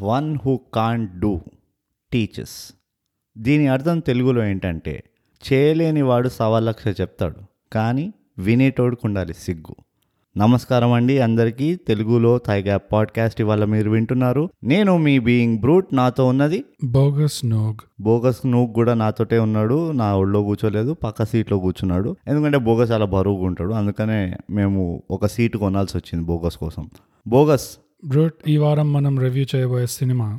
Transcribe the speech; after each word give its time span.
One 0.00 0.38
who 0.46 0.60
can't 0.74 1.20
do 1.20 1.40
teachers. 2.12 2.74
దీని 3.38 3.68
అర్థం 3.68 3.98
తెలుగులో 3.98 4.46
ఏంటంటే 4.46 5.04
చేయలేని 5.52 6.02
వాడు 6.02 6.28
సవాలక్ష 6.28 7.00
చెప్తాడు 7.00 7.36
కానీ 7.72 8.12
వినేటోడుకు 8.38 9.02
ఉండాలి 9.04 9.34
సిగ్గు. 9.34 9.76
నమస్కారం 10.36 10.92
అండి 10.92 11.18
అందరికీ. 11.18 11.76
తెలుగులో 11.76 12.38
థైగా 12.46 12.76
పాడ్కాస్ట్ 12.76 13.40
ఇవాళ 13.40 13.64
మీరు 13.64 13.90
వింటున్నారు. 13.90 14.50
నేను 14.64 14.96
మీ 14.96 15.18
బీయింగ్ 15.18 15.58
బ్రూట్. 15.58 15.86
నాతో 15.92 16.26
ఉన్నది 16.26 16.64
బోగస్ 16.84 17.44
నోగ్. 17.44 17.76
బోగస్ 18.00 18.46
నువ్వు 18.46 18.72
కూడా 18.72 18.94
నాతోటే 18.94 19.38
ఉన్నాడు. 19.38 19.92
నా 19.92 20.16
ఒళ్ళో 20.16 20.42
కూర్చోలేదు 20.42 20.92
పక్క 20.92 21.24
సీట్లో 21.24 21.58
కూర్చున్నాడు. 21.58 22.16
ఎందుకంటే 22.26 22.58
బోగస్ 22.58 22.90
చాలా 22.90 23.04
బరువుగా 23.04 23.44
ఉంటాడు. 23.44 23.72
అందుకనే 23.72 24.36
మేము 24.50 25.02
ఒక 25.10 25.26
సీటు 25.26 25.58
కొనాల్సి 25.58 25.96
వచ్చింది 25.96 26.24
బోగస్ 26.24 26.56
కోసం. 26.56 26.90
బోగస్ 27.26 27.78
బ్రూట్ 28.04 28.34
ఈ 28.48 28.56
వారం 28.56 28.92
మనం 28.92 29.18
రివ్యూ 29.18 29.46
చేయబోయే 29.54 29.86
cinema 29.86 30.38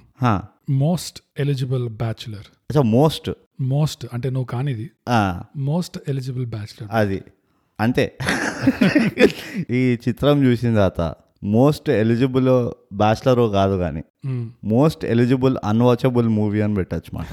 most 0.69 1.21
eligible 1.39 1.89
bachelor. 1.89 2.77
Most 2.83 3.31
most 3.61 4.07
అంటే 4.13 4.29
నువ్వు 4.29 4.45
కానిది. 4.45 4.91
Most 5.57 5.99
eligible 6.07 6.45
bachelor. 6.45 6.87
అది. 6.91 7.23
అంతే. 7.79 8.17
ఈ 9.71 9.97
చిత్రం 10.09 10.43
చూసిన 10.43 10.75
తర్వాత 10.75 11.15
మోస్ట్ 11.43 11.89
ఎలిజిబుల్ 11.89 12.49
బ్యాచిలర్ 12.95 13.51
కాదు 13.51 13.77
కానీ 13.77 14.03
మోస్ట్ 14.63 15.05
ఎలిజిబుల్ 15.05 15.57
అన్వాచబుల్ 15.63 16.29
మూవీ 16.29 16.61
అని 16.61 16.73
పెట్టచ్చు 16.73 17.17
మాట. 17.17 17.27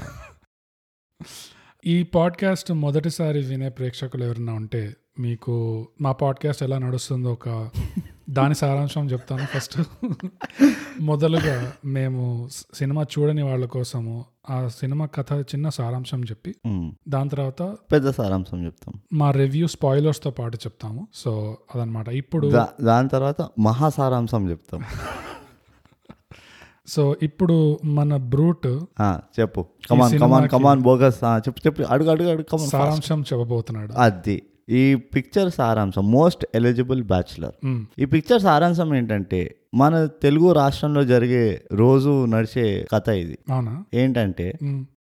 ఈ 1.85 2.03
పాడ్కాస్ట్ 2.03 2.71
మొదటిసారి 2.71 3.39
వినే 3.39 3.69
ప్రేక్షకులు 3.69 4.23
ఎవరైనా 4.23 4.53
ఉంటే 4.53 4.95
మీకు 5.19 5.87
మా 6.01 6.11
పాడ్కాస్ట్ 6.11 6.63
ఎలా 6.63 6.77
నడుస్తుందో 6.77 7.33
ఒక 7.33 7.69
దాని 8.29 8.55
సారాంశం 8.55 9.11
చెప్తాను 9.11 9.45
ఫస్ట్. 9.45 9.81
మొదలుగా 11.01 11.73
మేము 11.85 12.49
సినిమా 12.73 13.03
చూడని 13.03 13.41
వాళ్ళ 13.41 13.65
కోసము 13.65 14.25
ఆ 14.49 14.67
సినిమా 14.67 15.05
కథ 15.05 15.33
చిన్న 15.33 15.69
సారాంశం 15.69 16.23
చెప్పి 16.23 16.55
దాని 17.09 17.29
తర్వాత 17.29 17.61
పెద్ద 17.63 18.09
సారాంశం 18.09 18.65
చెప్తాం. 18.65 18.93
మా 19.13 19.31
రివ్యూ 19.31 19.67
స్పాయిలర్స్తో 19.67 20.31
పాటు 20.31 20.57
చెప్తాము. 20.57 21.07
సో 21.13 21.57
అదనమాట 21.75 22.09
ఇప్పుడు 22.09 22.51
దాని 22.81 23.09
తర్వాత 23.09 23.47
మహా 23.59 23.89
సారాంశం 23.89 24.49
చెప్తాం. 24.49 24.83
సో 26.87 27.15
ఇప్పుడు 27.23 27.79
మన 27.85 28.17
బ్రూట్ 28.17 28.67
చెప్పు. 29.39 29.65
కమాన్ 29.89 30.19
కమాన్ 30.19 30.49
కమాన్ 30.49 30.81
బోగస్ 30.81 31.23
చెప్పు 31.23 31.67
చెప్పు. 31.67 31.81
అడుగు 31.81 32.11
అడుగు 32.11 32.29
అడుగు. 32.29 32.67
సారాంశం 32.67 33.19
చెప్పబోతున్నాడు. 33.19 33.93
అది. 33.93 34.43
ఈ 34.69 34.95
పిక్చర్ 34.95 35.51
సారాంశం 35.51 36.11
మోస్ట్ 36.11 36.45
ఎలిజిబుల్ 36.55 37.03
బ్యాచులర్. 37.03 37.55
ఈ 37.99 38.05
పిక్చర్ 38.05 38.41
సారాంశం 38.41 38.95
ఏంటంటే 38.95 39.55
మన 39.75 40.05
తెలుగు 40.05 40.51
రాష్ట్రంలో 40.51 41.03
జరిగే 41.03 41.61
రోజు 41.73 42.25
నడిచే 42.25 42.85
కథ 42.91 43.09
ఇది. 43.09 43.37
ఏంటంటే 43.93 44.53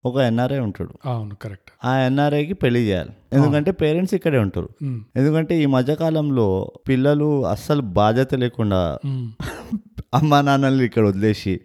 ఒక 0.05 0.17
ఎన్ఆర్ఐ 0.17 0.59
ఉంటాడు. 0.59 0.89
అవును 1.05 1.35
కరెక్ట్. 1.35 1.71
ఆ 1.85 1.97
ఎన్ఆర్ఐకి 1.97 2.53
పెళ్ళి 2.53 2.79
చేయాలి. 2.79 3.09
ఎందుకంటే 3.33 3.71
పేరెంట్స్ 3.71 4.13
ఇక్కడే 4.13 4.37
ఉంటారు. 4.37 4.69
ఎందుకంటే 5.15 5.61
ఈ 5.61 5.65
మధ్యకాలంలో 5.65 6.71
పిల్లలు 6.89 7.45
అస్సలు 7.45 7.81
బాధ్యత 7.81 8.35
లేకుండా 8.35 8.97
అమ్మా 10.13 10.41
నాన్నల్ని 10.41 10.85
ఇక్కడ 10.85 11.05
వదిలేసి 11.07 11.61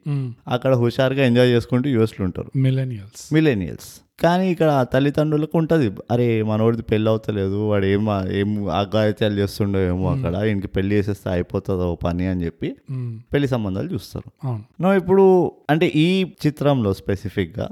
అక్కడ 0.49 0.75
హుషారుగా 0.75 1.25
ఎంజాయ్ 1.25 1.49
చేసుకుంటూ 1.49 1.91
యూఎస్లో 1.91 2.25
ఉంటారు. 2.25 2.51
మిలేనియల్స్. 2.57 3.33
మిలేనియల్స్. 3.33 4.01
కానీ 4.23 4.51
ఇక్కడ 4.53 4.87
తల్లిదండ్రులకు 4.93 5.59
ఉంటుంది. 5.59 5.97
అరే 6.11 6.43
మనోడిది 6.43 6.83
పెళ్ళి 6.83 7.11
అవుతలేదు 7.11 7.69
వాడు 7.69 7.87
ఏం 7.87 8.09
ఏం 8.33 8.71
అగాయిత్యాలు 8.71 9.35
చేస్తుండో 9.35 9.81
ఏమో 9.81 10.15
అక్కడ 10.15 10.35
ఇంక 10.35 10.67
పెళ్ళి 10.77 10.95
చేసేస్తే 10.97 11.31
అయిపోతుందో 11.31 11.95
పని 11.95 12.27
అని 12.27 12.45
చెప్పి 12.45 12.77
పెళ్ళి 13.33 13.49
సంబంధాలు 13.49 13.89
చూస్తారు. 13.93 14.47
నో 14.81 14.95
ఇప్పుడు 14.97 15.53
అంటే 15.71 15.87
ఈ 15.87 16.09
చిత్రంలో 16.47 16.95
స్పెసిఫిక్గా 16.95 17.69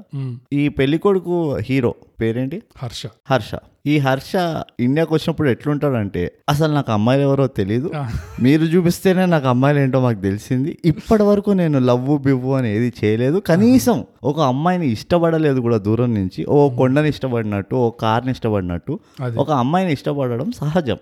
ఈ 0.52 0.68
పెళ్ళి 0.68 0.98
కొడుకు 0.98 1.56
హీరో 1.56 1.94
పేరేంటి? 2.20 2.62
హర్ష. 2.76 3.06
హర్ష. 3.30 3.54
ఈ 3.84 3.94
హర్ష 4.04 4.32
ఇండియాకి 4.80 5.12
వచ్చినప్పుడు 5.14 5.48
ఎట్లుంటాడంటే 5.50 6.22
అసలు 6.48 6.70
నాకు 6.74 6.90
అమ్మాయిలు 6.92 7.24
ఎవరో 7.26 7.44
తెలియదు 7.58 7.88
ఆ, 7.94 8.02
మీరు 8.42 8.64
చూపిస్తేనే 8.72 9.24
నాకు 9.32 9.46
అమ్మాయిలు 9.48 9.80
ఏంటో 9.80 10.00
మాకు 10.00 10.20
తెలిసింది. 10.22 10.70
ఇప్పటి 10.84 11.24
వరకు 11.24 11.50
నేను 11.56 11.78
లవ్వు 11.86 12.14
బివ్వు 12.24 12.52
అని 12.54 12.68
ఏది 12.74 12.88
చేయలేదు. 12.98 13.38
కనీసం 13.48 13.98
ఒక 14.24 14.38
అమ్మాయిని 14.48 14.86
ఇష్టపడలేదు 14.94 15.60
కూడా 15.60 15.78
దూరం 15.84 16.10
నుంచి. 16.14 16.40
ఓ 16.48 16.58
కొండని 16.78 17.10
ఇష్టపడినట్టు 17.14 17.74
ఓ 17.78 17.88
కార్ని 18.02 18.32
ఇష్టపడినట్టు 18.36 18.92
ఒక 19.38 19.50
అమ్మాయిని 19.60 19.92
ఇష్టపడడం 19.96 20.48
సహజం 20.58 20.98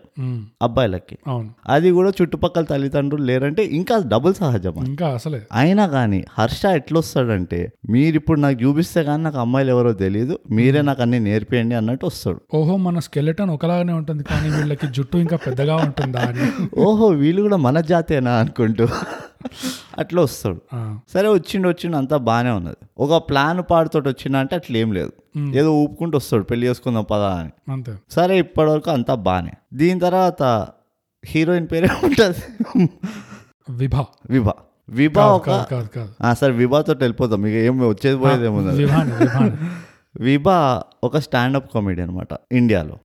అబ్బాయిలకి. 0.60 1.16
అది 1.70 1.88
కూడా 1.96 2.10
చుట్టుపక్కల 2.18 2.64
తల్లిదండ్రులు 2.70 3.24
లేరంటే 3.26 3.64
ఇంకా 3.78 3.96
డబుల్ 4.12 4.34
సహజం. 4.40 4.76
ఇంకా 4.86 5.08
అసలే. 5.16 5.40
అయినా 5.56 5.86
కానీ 5.94 6.20
హర్ష 6.36 6.62
ఎట్లొస్తాడంటే 6.80 7.60
మీరు 7.92 8.16
ఇప్పుడు 8.20 8.40
నాకు 8.40 8.58
చూపిస్తే 8.62 9.00
కానీ 9.04 9.22
నాకు 9.22 9.40
అమ్మాయిలు 9.40 9.72
ఎవరో 9.74 9.94
తెలియదు 10.00 10.34
మీరే 10.56 10.82
నాకు 10.86 11.02
అన్ని 11.02 11.20
నేర్పియండి 11.26 11.76
అన్నట్టు 11.76 12.06
వస్తాడు. 12.06 12.40
ఓహో. 12.56 12.75
మన 12.76 12.98
స్కెలెటన్ 12.98 13.50
ఒకలాగానే 13.50 13.92
ఉంటుంది 13.92 14.24
కానీ 14.24 14.56
వీళ్ళకి 14.56 14.86
జుట్టు 14.86 15.18
ఇంకా 15.18 15.36
పెద్దగా 15.36 15.76
ఉంటుందా 15.76 16.20
అని. 16.20 16.68
ఓహో 16.80 17.06
వీళ్ళు 17.06 17.42
కూడా 17.42 17.56
మన 17.56 17.80
జాతేనా 17.80 18.32
అనుకుంటూ. 18.32 18.88
అట్లా 19.98 20.22
వస్తాడు. 20.22 20.60
సరే 21.14 21.28
వచ్చిండు 21.28 21.68
వచ్చిండు 21.68 21.96
అంతా 21.96 22.16
బాగానే 22.16 22.50
ఉన్నది. 22.50 22.76
ఒక 22.98 23.28
ప్లాన్ 23.28 23.62
పాడుతోటి 23.70 24.08
వచ్చిండు 24.08 24.36
అంటే 24.36 24.56
అట్లా 24.56 24.78
ఏం 24.78 24.92
లేదు. 24.92 25.12
ఏదో 25.54 25.82
ఊపుకుంటూ 25.82 26.16
వస్తాడు 26.16 26.42
పెళ్ళి 26.42 26.66
చేసుకుందాం 26.66 27.04
పదా 27.10 27.34
అని. 27.34 27.72
అంతే. 27.72 27.98
సరే 28.10 28.38
ఇప్పటివరకు 28.38 28.90
అంతా 28.90 29.14
బాగానే. 29.14 29.52
దీని 29.74 30.00
తర్వాత 30.00 30.68
హీరోయిన్ 31.24 31.68
పేరే 31.72 31.88
ఉంటుంది. 32.04 32.38
విభా. 33.70 34.06
విభా. 34.30 34.52
విభా 34.88 35.26
ఒక 35.26 35.64
సరే 36.32 36.52
విభాతో 36.52 36.92
వెళ్ళిపోతాం 36.92 37.46
ఇక 37.46 37.54
ఏం 37.54 37.88
వచ్చేది 37.88 38.16
పోయేది 38.16 38.44
ఏముంది 38.44 38.82
విభా 40.20 40.82
ఒక 41.04 41.18
స్టాండప్ 41.18 41.74
కామెడీ 41.74 42.02
అనమాట 42.02 42.28
ఇండియాలో. 42.52 42.98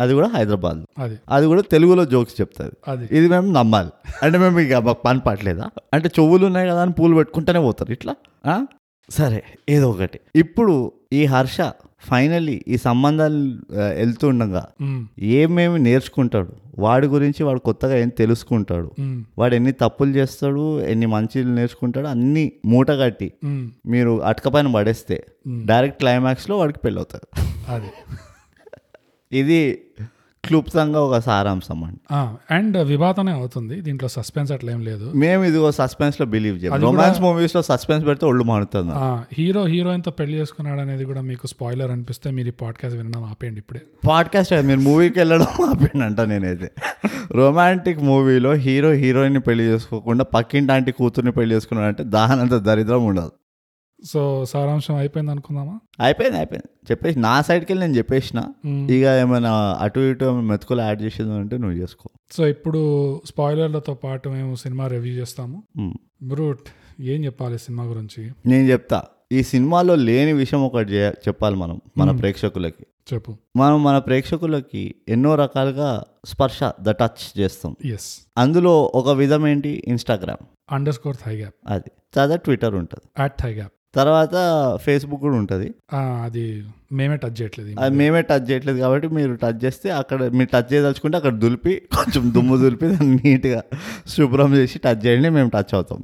అది 0.00 0.14
కూడా 0.14 0.28
హైదరాబాద్ 0.28 1.00
అది. 1.00 1.18
అది 1.30 1.46
కూడా 1.46 1.62
తెలుగులో 1.62 2.04
జోక్స్ 2.04 2.40
చెప్తుంది. 2.40 2.72
ఇది 3.16 3.28
మేము 3.28 3.52
నమ్మాలి. 3.52 3.90
అంటే 4.22 4.38
మేము 4.38 4.58
ఇక 4.60 4.74
మాకు 4.74 5.02
పని 5.02 5.20
పట్టలేదా? 5.20 5.68
అంటే 5.94 6.10
చెవులు 6.20 6.46
ఉన్నాయి 6.46 6.68
కదా 6.68 6.82
అని 6.82 6.92
పూలు 6.92 7.14
పెట్టుకుంటూనే 7.14 7.58
పోతారు 7.58 7.92
ఇట్లా? 7.92 8.14
సరే 9.10 9.44
ఏదో 9.68 9.90
ఒకటి. 9.90 10.20
ఇప్పుడు 10.36 10.92
ఈ 11.12 11.24
హర్ష 11.24 11.60
ఫైనల్లీ 12.08 12.64
ఈ 12.68 12.76
సంబంధాలు 12.76 13.40
వెళ్తుండగా 13.94 14.62
ఏమేమి 15.34 15.78
నేర్చుకుంటాడు? 15.78 16.52
వాడి 16.78 17.06
గురించి 17.06 17.44
వాడు 17.44 17.58
కొత్తగా 17.58 17.96
ఏం 17.96 18.08
తెలుసుకుంటాడు? 18.18 18.88
వాడు 19.38 19.54
ఎన్ని 19.54 19.72
తప్పులు 19.72 20.10
చేస్తాడు? 20.10 20.64
ఎన్ని 20.82 21.06
మంచిలు 21.06 21.48
నేర్చుకుంటాడు? 21.50 22.06
అన్ని 22.06 22.44
మూటగట్టి 22.64 23.28
మ్, 23.44 23.62
మీరు 23.86 24.22
అటక 24.22 24.48
పైన 24.48 24.72
పడేస్తే. 24.72 25.18
డైరెక్ట్ 25.64 25.98
క్లైమాక్స్లో 25.98 26.58
వాడికి 26.58 26.78
పెళ్ళి 26.78 26.98
అవుతుంది 26.98 27.28
అది. 27.68 27.90
ఇది 29.32 29.60
క్లుప్తంగా 30.46 31.00
ఒక 31.00 31.18
సారాంశం 31.18 31.84
అండి. 31.84 32.14
అండ్ 32.54 32.76
విభాతనే 32.76 33.32
అవుతుంది. 33.32 33.80
దీంట్లో 33.80 34.08
సస్పెన్స్ 34.08 34.52
అట్లా 34.52 34.72
ఏం 34.72 34.80
లేదు. 34.80 35.12
మేము 35.14 35.44
ఇదిగో 35.44 35.72
సస్పెన్స్లో 35.72 36.26
బిలీవ్ 36.26 36.62
చేయం. 36.62 36.72
అది 36.72 36.84
కూడా- 36.84 37.00
రొమాన్స్ 37.00 37.20
మూవీస్లో 37.20 37.62
సస్పెన్స్ 37.62 38.06
పెడితే 38.06 38.26
ఒళ్ళు 38.26 38.44
మానుతుంది. 38.44 38.92
ఆ, 38.94 39.22
హీరో 39.38 39.64
హీరోయిన్తో 39.64 40.10
పెళ్ళి 40.10 40.38
చేసుకున్నాడు 40.38 40.80
అనేది 40.80 41.04
కూడా 41.04 41.20
మీకు 41.20 41.46
స్పాయిలర్ 41.46 41.90
అనిపిస్తే 41.90 42.30
మీరు 42.30 42.48
ఈ 42.48 42.50
పాడ్కాస్ట్ 42.50 42.98
వినడం 42.98 43.24
ఆపేయండి 43.24 43.58
ఇప్పుడే. 43.58 43.80
పాడ్కాస్ట్ 44.08 44.62
మీరు 44.62 44.80
మూవీకి 44.80 45.18
వెళ్ళడం 45.18 45.64
ఆపిండంట 45.64 46.20
నేనైతే. 46.20 46.70
రొమాంటిక్ 47.32 47.98
మూవీలో 47.98 48.52
హీరో 48.52 48.90
హీరోయిన్ 48.90 49.38
పెళ్ళి 49.46 49.64
చేసుకోకుండా 49.64 50.24
పక్కింటి 50.24 50.72
ఆంటీ 50.72 50.92
కూతుర్ని 50.92 51.32
పెళ్ళి 51.32 51.56
చేసుకున్నాడంటే 51.56 52.04
దానంత 52.04 52.50
దరిద్రం 52.50 53.06
ఉండదు. 53.06 53.32
సో 54.04 54.44
సారాంశం 54.44 54.94
అయిపోయింది 54.94 55.30
అనుకుందామా? 55.30 55.80
అయిపోయింది 56.00 56.36
అయిపోయింది. 56.36 56.92
చెప్పేసి 56.92 57.18
నా 57.18 57.42
సైడ్కి 57.42 57.72
వెళ్ళి 57.72 57.86
నేను 57.86 57.98
చెప్పేసిన. 57.98 58.44
ఇక 58.90 59.06
ఏమైనా 59.06 59.78
అటు 59.80 60.00
ఇటు 60.00 60.40
మెతుకులు 60.40 60.80
యాడ్ 60.80 61.02
చేసేది 61.02 61.32
అంటే 61.32 61.58
నువ్వు 61.58 61.78
చేసుకో. 61.78 62.10
సో 62.30 62.46
ఇప్పుడు 62.46 62.82
స్పాయిలర్లతో 63.24 63.94
పాటు 63.94 64.28
మేము 64.28 64.54
సినిమా 64.54 64.86
రివ్యూ 64.86 65.14
చేస్తాము. 65.14 65.62
బ్రూట్ 66.22 66.60
ఏం 67.00 67.24
చెప్పాలి 67.24 67.58
సినిమా 67.58 67.84
గురించి? 67.84 68.30
నేను 68.46 68.72
చెప్తా. 68.72 69.02
ఈ 69.32 69.42
సినిమాలో 69.42 69.94
లేని 69.94 70.32
విషయం 70.32 70.64
ఒకటి 70.64 70.92
చెప్పాలి 70.92 71.56
మనం 71.56 71.80
మన 71.98 72.10
ప్రేక్షకులకి. 72.10 72.86
చెప్పు. 73.14 73.36
మనం 73.56 73.82
మన 73.82 73.98
ప్రేక్షకులకి 73.98 74.94
ఎన్నో 75.08 75.34
రకాలుగా 75.34 76.04
స్పర్శ 76.24 76.60
ద 76.80 76.90
టచ్ 76.90 77.40
చేస్తాం. 77.40 77.76
ఎస్ 77.84 78.18
అందులో 78.38 78.92
ఒక 78.94 79.08
విధం 79.08 79.46
ఏంటి? 79.46 79.82
Instagram 79.88 80.44
under 80.72 80.94
score 80.94 81.16
thigh 81.26 81.36
gap 81.36 81.54
అది 81.66 81.90
తర్వాత 82.14 82.40
ట్విట్టర్ 82.40 82.74
ఉంటుంది. 82.74 83.08
యాట్ 83.20 83.42
థై 83.42 83.54
గ్యాప్ 83.54 83.72
తర్వాత 83.96 84.34
ఫేస్బుక్ 84.84 85.20
కూడా 85.20 85.36
ఉంటుంది. 85.36 85.68
అది 86.24 86.44
మేమే 86.92 87.16
టచ్ 87.16 87.36
చేయట్లేదు 87.40 87.70
అది. 87.80 87.96
మేమే 87.96 88.22
టచ్ 88.22 88.46
చేయట్లేదు 88.50 88.78
కాబట్టి 88.78 89.08
మీరు 89.08 89.32
టచ్ 89.34 89.60
చేస్తే 89.64 89.88
అక్కడ 89.90 90.18
మీరు 90.38 90.50
టచ్ 90.52 90.68
చేయదలుచుకుంటే 90.72 91.16
అక్కడ 91.16 91.34
దులిపి 91.44 91.74
కొంచెం 91.96 92.24
దుమ్ము 92.34 92.56
దులిపి 92.56 92.86
దాన్ని 92.86 93.16
నీట్గా 93.24 93.62
శుభ్రం 94.06 94.52
చేసి 94.54 94.78
టచ్ 94.78 95.02
చేయండి 95.06 95.30
మేము 95.38 95.50
టచ్ 95.50 95.74
అవుతాం. 95.74 96.02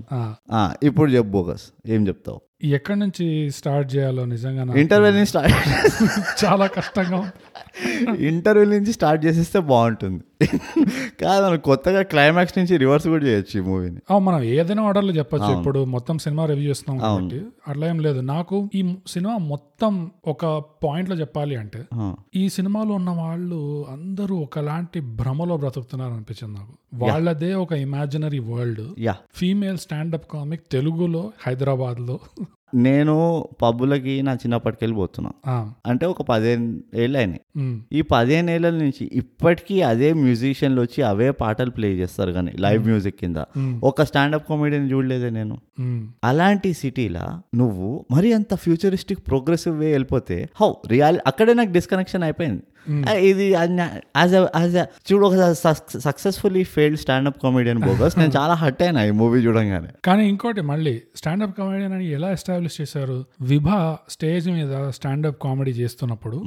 ఇప్పుడు 0.83 1.11
చెప్పు 1.11 1.33
బోగస్ 1.37 1.67
ఏం 1.87 2.09
చెప్తావు? 2.09 2.41
ఎక్కడి 2.73 2.99
నుంచి 2.99 3.25
స్టార్ట్ 3.50 3.97
చేయాలో 3.97 4.25
నిజంగా 4.25 4.64
నాకు 4.64 4.79
ఇంటర్వెల్ 4.79 5.14
నుంచి 5.14 5.26
స్టార్ట్ 5.26 5.55
చాలా 6.43 6.67
కష్టంగా 6.76 7.17
ఉంది. 7.17 7.38
ఇంటర్వెల్ 8.26 8.70
నుంచి 8.70 8.93
స్టార్ట్ 8.93 9.26
చేసేస్తే 9.26 9.59
బాగుంటుంది. 9.70 10.23
కాదు 11.23 11.43
మనం 11.47 11.59
కొత్తగా 11.61 12.03
క్లైమాక్స్ 12.03 12.59
నుంచి 12.59 12.76
రివర్స్ 12.76 13.06
కూడా 13.06 13.25
చేయొచ్చు 13.25 13.59
ఈ 13.59 13.62
మూవీని 13.62 14.00
మనం 14.20 14.43
ఏదైనా 14.56 14.82
ఆర్డర్లో 14.82 15.12
చెప్పొచ్చు. 15.12 15.50
ఇప్పుడు 15.59 15.85
మొత్తం 15.85 16.19
సినిమా 16.19 16.47
రివ్యూ 16.47 16.69
చేస్తున్నాం 16.70 16.99
కాబట్టి 16.99 17.38
అట్లా 17.69 17.87
ఏం 17.87 17.99
లేదు. 17.99 18.20
నాకు 18.32 18.56
ఈ 18.75 18.82
సినిమా 19.06 19.38
మొత్తం 19.53 19.93
ఒక 20.26 20.44
పాయింట్లో 20.85 21.17
చెప్పాలి 21.17 21.56
అంటే 21.56 21.82
ఈ 22.35 22.49
సినిమాలో 22.49 22.94
ఉన్న 22.94 23.11
వాళ్ళు 23.11 23.61
అందరూ 23.91 24.37
ఒకలాంటి 24.37 25.00
భ్రమలో 25.00 25.56
బ్రతుకుతున్నారు 25.56 26.12
అనిపించింది 26.12 26.58
నాకు. 26.58 26.73
వాళ్ళదే 26.94 27.55
ఒక 27.55 27.73
imaginary 27.73 28.38
world 28.38 28.82
female 29.35 29.79
standup 29.79 30.26
comic 30.32 30.65
తెలుగులో 30.73 31.32
హైదరాబాద్లో 31.47 32.17
నేను 32.75 33.15
పబ్బులకి 33.63 34.23
నా 34.23 34.33
చిన్నప్పటికెళ్ళి 34.35 34.97
పోతున్నా. 34.97 35.33
అంటే 35.87 36.07
ఒక 36.07 36.23
పదిహేను 36.23 36.81
ఏళ్ళు 36.95 37.19
అయినాయి 37.19 37.75
ఈ 37.93 38.03
పదిహేను 38.03 38.51
ఏళ్ళ 38.51 38.71
నుంచి 38.71 39.11
ఇప్పటికీ 39.13 39.81
అదే 39.83 40.13
మ్యూజిషియన్లు 40.13 40.81
వచ్చి 40.81 41.03
అవే 41.03 41.31
పాటలు 41.31 41.71
ప్లే 41.71 41.89
చేస్తారు 41.93 42.33
కానీ 42.33 42.53
లైవ్ 42.59 42.85
మ్యూజిక్ 42.85 43.17
కింద. 43.17 43.37
ఒక 43.85 44.03
స్టాండప్ 44.03 44.49
కామెడీని 44.49 44.93
చూడలేదే 44.93 45.31
నేను. 45.31 45.59
అలాంటి 46.25 46.73
సిటీలా 46.73 47.43
నువ్వు 47.55 48.07
మరి 48.11 48.33
అంత 48.33 48.55
ఫ్యూచరిస్టిక్ 48.55 49.27
ప్రోగ్రెసివ్ 49.27 49.79
వే 49.79 49.91
వెళ్ళిపోతే 49.91 50.49
హౌ 50.61 50.73
రియాలి 50.89 51.21
అక్కడే 51.27 51.55
నాకు 51.55 51.73
డిస్కనెక్షన్ 51.73 52.23
అయిపోయింది. 52.23 52.63
ఇది 53.31 53.46
యాజ్ 53.52 54.34
యాజ్ 54.34 54.76
చూడు 55.12 55.26
ఒక 55.26 55.52
successfully 55.99 56.64
failed 56.64 57.00
standup 57.00 57.43
comedian 57.43 57.79
bogus 57.79 58.19
నేను 58.19 58.32
చాలా 58.37 58.55
హట్ 58.55 58.82
అయినా 58.82 59.05
ఈ 59.05 59.11
మూవీ 59.11 59.40
చూడంగానే. 59.40 59.88
కానీ 60.05 60.29
ఇంకోటి 60.29 60.61
మళ్ళీ 60.61 61.02
స్టాండప్ 61.17 61.58
కామెడీ 61.58 61.84
అని 61.84 62.11
ఎలా 62.11 62.32
ఎస్టాబ్లిష్ 62.32 62.81
చేశారు? 62.81 63.25
విభా 63.40 63.99
స్టేజ్ 64.08 64.49
మీద 64.49 64.88
స్టాండప్ 64.88 65.43
కామెడీ 65.43 65.70
చేస్తున్నప్పుడు 65.70 66.44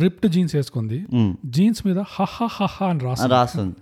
రిప్ట్ 0.00 0.28
జీన్స్ 0.28 0.56
వేసుకుంది. 0.56 1.06
జీన్స్ 1.46 1.86
మీద 1.86 1.98
హహ 1.98 2.48
హహ 2.52 2.88
అని 2.88 2.98
రాసి 2.98 3.28
రాస్తుంది 3.28 3.74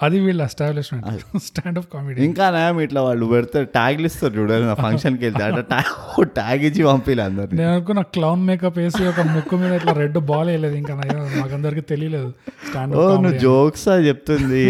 అది 0.00 0.18
వీళ్ళ 0.20 0.40
ఎస్టాబ్లిష్మెంట్ 0.42 1.06
స్టాండప్ 1.44 1.88
కామెడీ 1.92 2.20
ఇంకా 2.24 2.44
నయం 2.50 2.78
ఇట్లా 2.84 3.00
వాళ్ళు 3.02 3.26
పెడితే 3.32 3.60
ట్యాగ్లు 3.74 4.06
ఇస్తారు 4.06 4.34
చూడండి 4.36 4.66
నా 4.66 4.76
ఫంక్షన్కి 4.82 5.24
వెళ్తే. 5.26 5.42
అంటే 5.48 5.62
ట్యాగ్ 5.70 5.92
ట్యాగ్ 6.34 6.62
ఇచ్చి 6.64 6.82
పంపిలే 6.84 7.22
అందరినీ. 7.22 7.56
నేను 7.60 7.70
అనుకున్న 7.72 8.02
క్లౌన్ 8.14 8.42
మేకప్ 8.46 8.78
వేసి 8.78 9.02
ఒక 9.08 9.20
ముక్కు 9.30 9.56
మీద 9.56 9.72
ఇట్లా 9.72 9.92
రెడ్ 9.92 10.18
బాల్ 10.28 10.48
వేయలేదు 10.48 10.76
ఇంకా 10.76 10.94
మాకందరికి 11.36 11.84
తెలియలేదు. 11.90 12.30
ఓ 12.30 12.66
స్టాండప్ 12.68 13.02
నువ్వు 13.18 13.38
జోక్స్ 13.38 13.86
అది 13.88 14.06
చెప్తుంది. 14.08 14.64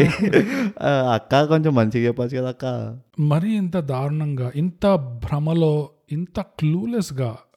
అక్క 1.13 1.45
కొంచెం 1.47 1.75
మంచిగా 1.75 2.05
చెప్పచ్చు 2.07 2.37
కదా 2.37 2.49
అక్క. 2.49 2.67
మరీ 3.27 3.51
ఇంత 3.57 3.77
దారుణంగా 3.89 4.51
ఇంత 4.57 4.85
భ్రమలో 5.25 5.73
ఇంత 6.13 6.41
క్లూలెస్గా 6.59 7.31
ఆ, 7.31 7.50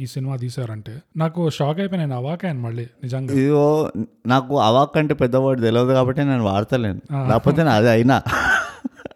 ఈ 0.00 0.06
సినిమా 0.06 0.36
తీశారంటే 0.36 0.94
నాకు 1.16 1.50
షాక్ 1.50 1.80
అయిపోయి 1.80 2.00
నేను 2.00 2.16
అవాకాయను 2.16 2.60
మళ్ళీ 2.60 2.86
నిజంగా. 3.02 3.34
ఇదిగో 3.34 3.92
నాకు 4.26 4.60
అవాక్ 4.60 4.98
అంటే 4.98 5.14
పెద్దవాడు 5.14 5.60
తెలియదు 5.60 5.92
కాబట్టి 5.92 6.24
నేను 6.24 6.44
వాడతలేను. 6.44 7.00
లేకపోతే 7.28 7.62
అది 7.62 7.88
అయినా. 7.88 8.22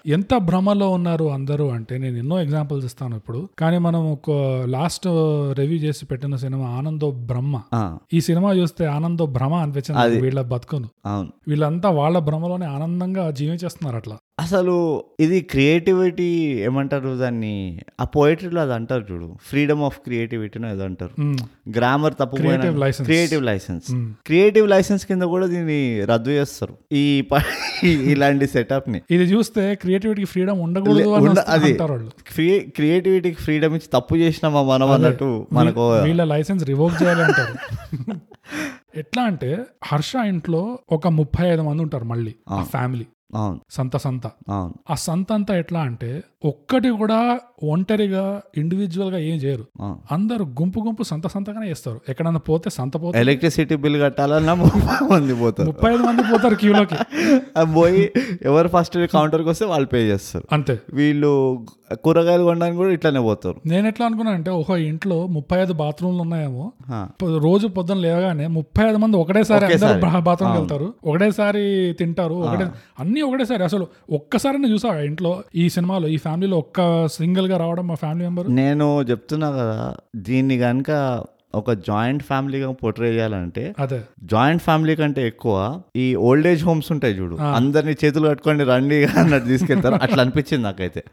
ఎంత 0.06 0.36
భ్రమలో 0.36 0.90
ఉన్నారు 0.90 1.24
అందరూ 1.24 1.68
అంటే 1.68 1.98
నేను 1.98 2.16
ఎన్నో 2.16 2.40
ఎగ్జాంపుల్స్ 2.40 2.86
ఇస్తాను 2.86 3.16
ఇప్పుడు. 3.16 3.48
కానీ 3.58 3.78
మనం 3.78 4.12
ఒక 4.12 4.30
లాస్ట్ 4.66 5.06
రివ్యూ 5.58 5.78
చేసి 5.78 6.06
పెట్టిన 6.06 6.36
సినిమా 6.36 6.66
ఆనందో 6.68 7.10
బ్రహ్మ. 7.10 7.60
ఈ 8.12 8.20
సినిమా 8.20 8.52
చూస్తే 8.52 8.84
ఆనందో 8.86 9.26
భ్రమ 9.26 9.54
అనిపించింది 9.54 10.20
వీళ్ళ 10.20 10.42
బతుకును. 10.42 10.88
వీళ్ళంతా 11.48 11.90
వాళ్ళ 11.90 12.18
భ్రమలోనే 12.18 12.66
ఆనందంగా 12.66 13.30
జీవించేస్తున్నారు 13.30 13.96
అట్లా. 13.96 14.16
అసలు 14.38 14.74
ఇది 15.20 15.40
క్రియేటివిటీ 15.40 16.26
ఏమంటారు 16.68 17.10
దాన్ని? 17.16 17.52
ఆ 18.00 18.04
పోయిటరీలో 18.16 18.60
అది 18.60 18.72
అంటారు 18.72 19.04
చూడు. 19.10 19.28
ఫ్రీడమ్ 19.48 19.82
ఆఫ్ 19.82 19.96
క్రియేటివిటీనో 19.98 20.66
ఏదో 20.68 20.84
అంటారు. 20.84 21.14
గ్రామర్ 21.76 22.14
తప్పు. 22.20 22.36
క్రియేటివ్ 22.36 22.76
లైసెన్స్ 23.48 23.88
క్రియేటివ్ 24.26 24.68
లైసెన్స్ 24.74 25.06
కింద 25.06 25.22
కూడా 25.22 25.46
దీన్ని 25.46 25.80
రద్దు 26.04 26.30
చేస్తారు. 26.30 26.74
ఈ 26.92 27.04
ఇలాంటి 28.12 28.46
సెటప్ని. 28.46 29.00
ఇది 29.10 29.24
చూస్తే 29.24 29.74
క్రియేటివిటీకి 29.74 30.30
ఫ్రీడమ్ 30.34 30.60
ఉండకూడదు 30.60 31.42
అది 31.56 31.72
క్రియేటివిటీకి 32.78 33.40
ఫ్రీడమ్ 33.42 33.74
ఇచ్చి 33.74 33.90
తప్పు 33.92 34.16
చేసినామా 34.16 34.62
మనం 34.62 34.90
అన్నట్టు 34.90 35.30
మనకు 35.52 35.86
వీళ్ళ 36.02 36.24
లైసెన్స్ 36.34 36.64
రివోక్ 36.64 36.96
చేయాలి 37.02 37.22
అంటారు. 37.22 37.54
ఎట్లా 39.00 39.22
అంటే 39.22 39.48
హర్ష 39.84 40.12
ఇంట్లో 40.26 40.60
ఒక 40.92 41.08
ముప్పై 41.18 41.44
ఐదు 41.48 41.62
మంది 41.62 41.80
ఉంటారు 41.82 42.04
మళ్ళీ 42.04 42.32
ఫ్యామిలీ 42.70 43.06
సంత 43.70 43.96
సంత. 43.96 44.26
ఆ 44.90 44.94
సంత 44.94 45.32
అంతా 45.32 45.56
ఎట్లా 45.58 45.80
అంటే 45.80 46.22
ఒక్కటి 46.44 46.88
కూడా 46.88 47.38
ఒంటరిగా 47.62 48.40
ఇండివిజువల్గా 48.56 49.18
ఏం 49.18 49.36
చేయరు. 49.36 49.64
అందరూ 50.12 50.44
గుంపు 50.44 50.80
గుంపు 50.80 51.02
సంత 51.02 51.26
సంతగానే 51.26 51.68
చేస్తారు. 51.68 52.00
ఎక్కడన్నా 52.08 52.40
పోతే 52.40 52.70
సంత 52.70 52.96
పోతే 53.02 53.20
ఎలక్ట్రిసిటీ 53.20 53.76
బిల్ 53.76 54.02
కట్టాలన్నా 54.02 54.54
ముప్పై 54.54 55.06
మంది 55.12 55.34
పోతారు. 55.34 55.66
ముప్పై 55.66 55.94
ఐదు 55.94 56.02
మంది 56.02 56.22
పోతారు 56.22 56.54
క్యూలోకి. 56.54 56.94
పోయి 57.74 58.10
ఎవరు 58.42 58.68
ఫస్ట్ 58.68 59.06
కౌంటర్కి 59.06 59.48
వస్తే 59.48 59.64
వాళ్ళు 59.64 59.88
పే 59.88 59.98
చేస్తారు. 59.98 60.46
అంతే. 60.52 60.78
వీళ్ళు 60.92 61.66
కూరగాయలు 62.04 62.44
కొనడానికి 62.44 62.76
కూడా 62.76 62.90
ఇట్లానే 62.90 63.20
పోతారు. 63.20 63.56
నేను 63.66 63.88
ఎట్లా 63.88 64.06
అనుకున్నా 64.06 64.32
అంటే 64.32 64.50
ఓహో 64.50 64.76
ఇంట్లో 64.76 65.26
ముప్పై 65.26 65.58
ఐదు 65.62 65.72
బాత్రూమ్లు 65.72 66.22
ఉన్నాయేమో. 66.22 66.72
రోజు 67.38 67.66
పొద్దున్న 67.66 68.00
లేవగానే 68.00 68.46
ముప్పై 68.46 68.84
ఐదు 68.88 68.96
మంది 68.96 69.16
ఒకటేసారి 69.16 69.66
అందరూ. 69.74 70.20
బాత్రూమ్ 70.20 70.56
వెళ్తారు. 70.56 70.94
ఒకటేసారి 71.04 71.94
తింటారు. 71.98 72.34
ఒకటే 72.34 72.64
అన్ని 72.98 73.15
ఒకటేసారి. 73.22 73.62
అసలు 73.62 73.86
ఒక్కసారి 74.12 74.72
చూసా 74.72 75.00
ఇంట్లో 75.00 75.44
ఈ 75.54 75.68
సినిమాలో 75.68 76.08
ఈ 76.08 76.16
ఫ్యామిలీలో 76.16 76.58
ఒక్క 76.58 77.06
సింగిల్గా 77.08 77.56
రావడం 77.56 77.86
మా 77.86 77.94
ఫ్యామిలీ 77.94 78.24
మెంబర్. 78.24 78.54
నేను 78.54 79.02
చెప్తున్నా 79.02 79.50
కదా 79.50 79.94
దీన్ని 80.16 80.58
కనుక 80.58 80.90
ఒక 81.54 81.72
జాయింట్ 81.72 82.22
ఫ్యామిలీగా 82.22 82.70
పోట్రే 82.70 83.10
చేయాలంటే 83.12 83.74
అదే. 83.78 84.02
జాయింట్ 84.22 84.62
ఫ్యామిలీ 84.62 84.96
కంటే 84.96 85.26
ఎక్కువ 85.26 85.80
ఈ 85.96 86.14
ఓల్డ్ 86.14 86.46
ఏజ్ 86.46 86.64
హోమ్స్ 86.64 86.92
ఉంటాయి 86.92 87.14
చూడు. 87.14 87.36
అందరినీ 87.36 87.96
చేతులు 88.04 88.28
కట్టుకోండి 88.28 88.64
రండి 88.64 89.04
అన్నట్టు 89.18 89.48
తీసుకెళ్తారు. 89.48 89.94
అట్లా 89.94 90.22
అనిపించింది 90.22 90.62
నాకైతే. 90.62 91.04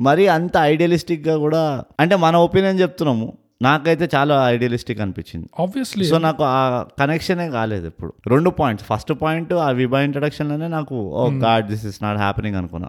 మరి 0.00 0.28
అంత 0.28 0.56
ఐడియలిస్టిక్గా 0.56 1.36
కూడా 1.36 1.84
అంటే 2.00 2.16
మన 2.16 2.36
ఒపీనియన్ 2.36 2.80
చెప్తున్నాము. 2.80 3.34
నాకైతే 3.64 4.08
చాలా 4.14 4.50
ఐడియలిస్టిక్ 4.50 5.00
అనిపించింది. 5.00 5.46
ఆబ్వియస్లీ 5.60 6.04
సో 6.04 6.18
నాకు 6.18 6.44
ఆ 6.46 6.82
కనెక్షనే 6.82 7.50
కాలేదు 7.50 7.86
ఇప్పుడు 7.86 8.14
రెండు 8.26 8.50
పాయింట్స్ 8.50 8.86
ఫస్ట్ 8.86 9.12
పాయింట్ 9.22 9.52
ఆ 9.52 9.70
విభా 9.70 10.00
ఇంట్రడక్షన్లోనే 10.00 10.68
నాకు 10.68 10.94
ఓ 10.94 11.30
god 11.30 11.66
this 11.66 11.86
is 11.86 12.02
not 12.02 12.18
happening 12.18 12.56
అనుకున్నా. 12.56 12.88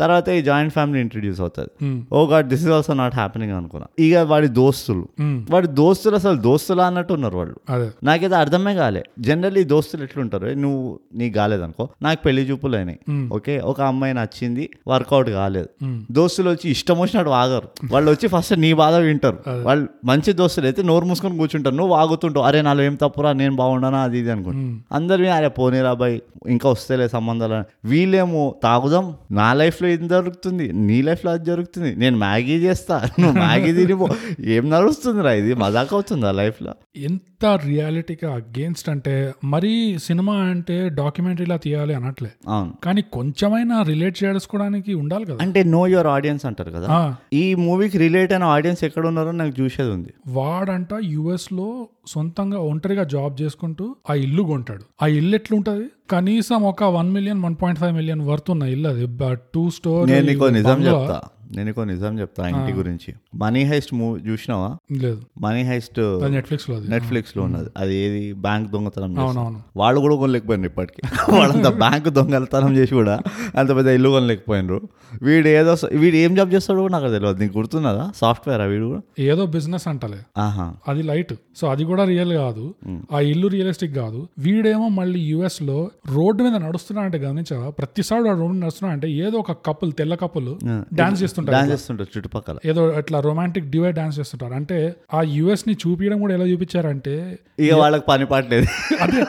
తర్వాత 0.00 0.28
ఈ 0.28 0.42
జాయింట్ 0.42 0.72
ఫ్యామిలీ 0.72 1.00
ఇంట్రడ్యూస్ 1.00 1.40
అవుతుంది. 1.40 2.04
ఓ 2.12 2.26
god 2.26 2.48
this 2.48 2.62
is 2.62 2.70
also 2.70 2.94
not 2.94 3.14
happening 3.14 3.52
అనుకున్నా. 3.52 3.86
ఇక 3.98 4.16
వాడి 4.16 4.48
దోస్తులు. 4.48 5.08
వాడి 5.50 5.66
దోస్తులు 5.66 6.14
అసలు 6.14 6.36
దోస్తులా 6.40 6.86
అన్నట్టు 6.86 7.12
ఉన్నారు 7.12 7.36
వాళ్ళు. 7.36 7.56
నాకైతే 8.04 8.34
అర్థమే 8.34 8.74
కాలే. 8.74 9.02
జనరల్లీ 9.20 9.64
దోస్తులు 9.64 10.02
ఎట్లుంటారు? 10.02 10.46
నువ్వు 10.46 11.00
నీకు 11.14 11.34
కాలేదనుకో 11.34 11.88
నాకు 12.02 12.22
పెళ్ళి 12.22 12.42
చూపులు 12.42 12.76
అయినాయి. 12.76 12.98
ఓకే? 13.32 13.58
ఒక 13.58 13.80
అమ్మాయి 13.80 14.14
నచ్చింది 14.14 14.70
వర్కౌట్ 14.88 15.30
కాలేదు. 15.30 15.68
దోస్తులు 16.10 16.50
వచ్చి 16.50 16.70
ఇష్టం 16.70 16.98
వచ్చినట్టు 16.98 17.30
వాగరు. 17.30 17.68
వాళ్ళు 17.90 18.10
వచ్చి 18.10 18.28
ఫస్ట్ 18.28 18.60
నీ 18.60 18.72
బాధ 18.72 18.94
వింటారు. 18.94 19.38
వాళ్ళు 19.48 19.88
మంచి 20.12 20.32
దోస్తులు 20.32 20.66
అయితే 20.66 20.82
నోరు 20.82 21.04
మూసుకొని 21.04 21.38
కూర్చుంటారు. 21.38 21.74
నువ్వు 21.74 21.94
వాగుతుంటావు 21.94 22.46
అరే 22.46 22.62
నాలో 22.62 22.82
ఏం 22.82 22.94
తప్పురా? 22.94 23.32
నేను 23.32 23.56
బాగుండనా? 23.56 24.00
అది 24.02 24.18
ఇది 24.18 24.30
అనుకుంటా 24.30 24.96
అందరు 24.96 25.24
అరే 25.24 25.48
పోనీరా 25.48 25.92
బాయ్. 25.92 26.20
ఇంకా 26.46 26.70
వస్తేలే 26.70 27.08
సంబంధాలు. 27.08 27.88
వీళ్ళేమో 27.88 28.54
తాగుదాం. 28.62 29.14
నా 29.30 29.52
లైఫ్లో 29.52 29.88
ఇది 29.88 30.08
జరుగుతుంది. 30.08 30.72
నీ 30.72 31.02
లైఫ్లో 31.02 31.32
అది 31.32 31.44
జరుగుతుంది. 31.44 31.94
నేను 31.96 32.18
మ్యాగీ 32.18 32.58
చేస్తా. 32.58 33.08
నువ్వు 33.20 33.38
మ్యాగీ 33.38 33.72
తినిపో. 33.72 34.08
ఏం 34.40 34.70
నడుస్తుందిరా 34.70 35.32
ఇది? 35.32 35.54
మజాక్ 35.54 35.92
అవుతుందా 35.92 36.32
లైఫ్లో 36.32 36.74
ఎంత 36.96 37.58
రియాలిటీగా 37.64 38.34
అగేన్స్ట్ 38.34 38.88
అంటే 38.88 39.32
మరీ 39.44 39.98
సినిమా 39.98 40.34
అంటే 40.34 40.88
డాక్యుమెంటరీలా 40.88 41.56
తీయాలి 41.56 41.94
అనట్లే. 41.94 42.30
అవును. 42.48 42.72
కానీ 42.84 43.02
కొంచెమైనా 43.02 43.82
రిలేట్ 43.82 44.24
చేసుకోవడానికి 44.24 44.94
ఉండాలి 44.94 45.24
కదా. 45.24 45.38
అంటే 45.40 45.62
నో 45.64 45.86
యువర్ 45.86 46.06
ఆడియన్స్ 46.06 46.46
అంటారు 46.46 46.70
కదా. 46.70 46.86
ఆ, 46.90 47.14
ఈ 47.32 47.54
మూవీకి 47.54 47.98
రిలేట్ 47.98 48.32
అయిన 48.32 48.44
ఆడియన్స్ 48.44 48.84
ఎక్కడ 48.84 49.06
ఉన్నారో 49.06 49.32
నాకు 49.32 49.54
చూసేది 49.60 49.90
ఉంది 49.92 50.14
వాడంట 50.28 50.88
యుఎస్లో 51.04 51.88
సొంతంగా 52.06 52.58
ఒంటరిగా 52.58 53.04
జాబ్ 53.04 53.42
చేసుకుంటూ 53.42 53.96
ఆ 54.10 54.14
ఇల్లు 54.14 54.42
కొంటాడు. 54.42 54.84
ఆ 55.02 55.06
ఇల్లు 55.06 55.34
ఎట్లుంటది? 55.34 55.86
కనీసం 56.10 56.62
ఒక 56.62 56.84
one 56.84 57.10
million 57.12 57.42
one 57.42 57.56
point 57.62 57.80
five 57.80 57.94
million 57.94 58.20
worth 58.20 58.50
ఉన్న 58.50 58.62
ఇల్లు 58.62 58.88
అది. 58.88 59.06
టూ 59.54 59.70
స్టోర్ 59.70 60.10
నేను 60.10 60.48
నిజం 60.48 60.82
చెప్తా. 60.82 61.22
నేను 61.56 61.84
నిజం 61.84 62.20
చెప్తా 62.20 62.48
ఇంటి 62.48 62.72
గురించి. 62.72 63.14
మనీ 63.34 63.62
హైస్ట్ 63.64 63.94
మూవీ 63.94 64.20
చూసినావా? 64.20 64.76
లేదు. 64.92 65.22
మనీ 65.40 65.62
హైస్ట్ 65.62 66.30
నెట్ఫ్లిక్స్లో 66.30 66.80
నెట్ఫ్లిక్స్లో 66.80 67.42
ఉన్నది. 67.42 67.70
అది 67.76 67.96
ఏది? 67.96 68.32
బ్యాంక్ 68.32 68.70
దొంగతనం 68.70 69.62
వాళ్ళు 69.76 70.00
కూడా 70.00 70.16
కొనలేకపోయినారు 70.16 70.68
ఇప్పటికి. 70.68 71.02
వాళ్ళంత 71.40 71.68
బ్యాంక్ 71.68 72.08
దొంగతనం 72.08 72.76
చేసి 72.76 72.94
కూడా 72.94 73.20
అంత 73.56 73.76
పెద్ద 73.76 73.88
ఇల్లు 73.88 74.08
కొనలేకపోయినారు. 74.08 74.80
వీడు 75.22 75.48
ఏదో 75.48 75.76
వీడు 75.92 76.16
ఏం 76.16 76.34
జాబ్ 76.34 76.54
చేస్తాడో 76.54 76.88
నాకు 76.88 77.08
తెలియదు. 77.08 77.38
నీకు 77.38 77.58
గుర్తున్నదా 77.58 78.12
సాఫ్ట్వేర్ 78.16 78.60
వీడు 78.60 78.84
కూడా? 78.84 79.00
ఏదో 79.18 79.46
బిజినెస్ 79.46 79.88
అంటలే. 79.88 80.18
ఆహా. 80.38 80.74
అది 80.88 81.02
లైట్. 81.02 81.34
సో 81.56 81.68
అది 81.68 81.84
కూడా 81.84 82.04
రియల్ 82.04 82.32
కాదు. 82.32 82.74
ఆ 83.12 83.20
ఇల్లు 83.20 83.48
రియలిస్టిక్ 83.48 83.94
కాదు. 83.94 84.28
వీడేమో 84.38 84.88
మళ్ళీ 84.88 85.20
యుఎస్లో 85.20 85.90
రోడ్డు 86.06 86.42
మీద 86.42 86.52
నడుస్తున్నా 86.52 87.02
అంటే 87.02 87.18
గమనించావా? 87.18 87.70
ప్రతిసారి 87.70 88.22
రోడ్డు 88.24 88.60
నడుస్తున్నా 88.60 88.92
అంటే 88.92 89.10
ఏదో 89.10 89.38
ఒక 89.38 89.52
కప్పులు 89.52 89.90
తెల్ల 89.90 90.14
కప్పులు 90.14 90.58
డాన్స్ 90.94 91.22
చేస్తుంటారు 91.22 91.56
డాన్స్ 91.56 91.72
చేస్తుంటారు 91.72 92.08
చుట్టుపక్కల. 92.16 92.56
ఏదో 92.64 92.98
ఇట్లా 92.98 93.21
రొమాంటిక్ 93.22 93.70
డివైడ్ 93.70 93.96
డాన్స్ 93.96 94.18
చేస్తుంటారు. 94.18 94.54
అంటే 94.54 94.78
ఆ 95.14 95.22
యుఎస్ని 95.22 95.74
చూపించడం 95.74 96.20
కూడా 96.20 96.34
ఎలా 96.34 96.44
చూపించారంటే 96.44 97.38
ఇక 97.58 97.72
వాళ్ళకి 97.74 98.04
పని 98.08 98.26
పాటలేదు 98.26 98.66
అదే. 99.00 99.22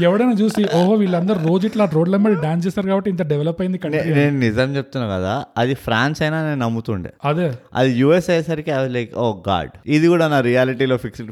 ఎవడైనా 0.00 0.32
చూసి 0.32 0.62
ఓహో 0.74 0.94
వీళ్ళందరూ 0.94 1.38
రోజు 1.48 1.66
ఇట్లా 1.66 1.84
రోడ్ల 1.92 2.16
మీద 2.16 2.34
డాన్స్ 2.40 2.66
చేస్తారు 2.66 2.86
కాబట్టి 2.86 3.10
ఇంత 3.10 3.22
డెవలప్ 3.22 3.60
అయింది 3.60 3.78
నేను 4.16 4.36
నిజం 4.38 4.76
చెప్తున్నా 4.76 5.06
కదా 5.08 5.44
అది 5.58 5.74
ఫ్రాన్స్ 5.74 6.22
అయినా 6.22 6.42
నేను 6.42 6.60
నమ్ముతుండే. 6.64 7.10
అదే. 7.24 7.52
అది 7.74 7.90
యుఎస్ 7.92 8.30
అయ్యేసరికి 8.30 8.70
అది 8.70 8.88
లైక్ 8.88 9.14
ఓ 9.14 9.42
గాడ్ 9.48 9.70
ఇది 9.86 10.08
కూడా 10.08 10.28
నా 10.28 10.40
రియాలిటీలో 10.40 10.96
ఫిక్స్డ్ 10.96 11.28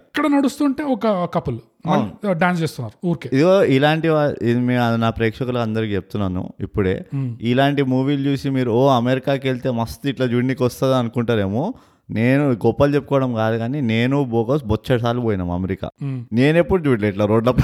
ఎక్కడ 0.00 0.26
నడుస్తుంటే 0.26 0.82
ఒక 0.82 1.06
కపుల్ 1.34 1.58
డాన్స్ 2.38 2.62
చేస్తున్నారు 2.62 2.94
ఊరికే. 3.06 3.28
ఇదిగో 3.32 3.64
ఇలాంటి 3.64 4.08
నా 4.96 5.10
ప్రేక్షకులు 5.10 5.58
అందరికి 5.58 5.94
చెప్తున్నాను 5.94 6.52
ఇప్పుడే. 6.60 7.04
ఇలాంటి 7.40 7.82
మూవీలు 7.82 8.30
చూసి 8.30 8.50
మీరు 8.50 8.70
ఓ 8.70 8.88
అమెరికాకి 8.90 9.48
వెళ్తే 9.48 9.70
మస్తు 9.70 10.08
ఇట్లా 10.08 10.26
చూడనికి 10.26 10.62
వస్తుంది 10.62 10.94
అనుకుంటారేమో. 10.94 11.74
నేను 12.10 12.44
గొప్పలు 12.52 12.94
చెప్పుకోవడం 12.94 13.34
కాదు 13.34 13.56
కానీ 13.58 13.80
నేను 13.80 14.24
బోగస్ 14.24 14.64
బొచ్చడి 14.64 15.02
సార్లు 15.02 15.22
పోయినాం 15.22 15.50
అమెరికా. 15.50 15.90
నేను 16.32 16.58
ఎప్పుడు 16.58 16.88
చూడలే 16.88 17.08
ఇట్లా 17.08 17.24
రోడ్ల 17.26 17.54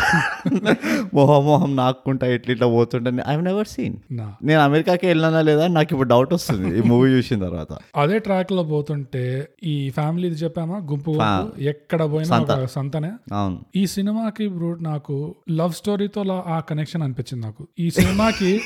మొహం 1.14 1.44
మొహం 1.44 1.76
నాకుంటా 1.76 2.26
ఇట్లా 2.26 2.52
ఇట్లా 2.52 2.66
పోతుంటా 2.66 3.12
ఐ 3.28 3.36
నెవర్ 3.36 3.66
సీన్ 3.66 3.96
నేను 4.44 4.60
అమెరికాకి 4.60 5.06
వెళ్ళినా 5.06 5.40
లేదా 5.40 5.66
నాకు 5.66 5.88
ఇప్పుడు 5.92 6.08
డౌట్ 6.08 6.32
వస్తుంది 6.34 6.78
ఈ 6.78 6.82
మూవీ 6.82 7.10
చూసిన 7.10 7.38
తర్వాత. 7.40 7.72
అదే 7.96 8.18
ట్రాక్లో 8.18 8.62
పోతుంటే 8.62 9.48
ఈ 9.64 9.90
ఫ్యామిలీ 9.90 10.28
చెప్పామా? 10.28 10.76
గుంపు 10.76 11.18
ఎక్కడ 11.60 12.12
పోయినా 12.12 12.66
సంతనే. 12.66 13.12
అవును. 13.34 13.58
ఈ 13.76 13.86
సినిమాకి 13.86 14.48
బ్రో 14.48 14.76
నాకు 14.80 15.34
లవ్ 15.50 15.72
స్టోరీతో 15.72 16.44
ఆ 16.46 16.60
కనెక్షన్ 16.60 17.02
అనిపించింది 17.02 17.44
నాకు. 17.46 17.66
ఈ 17.78 17.90
సినిమాకి 17.90 18.60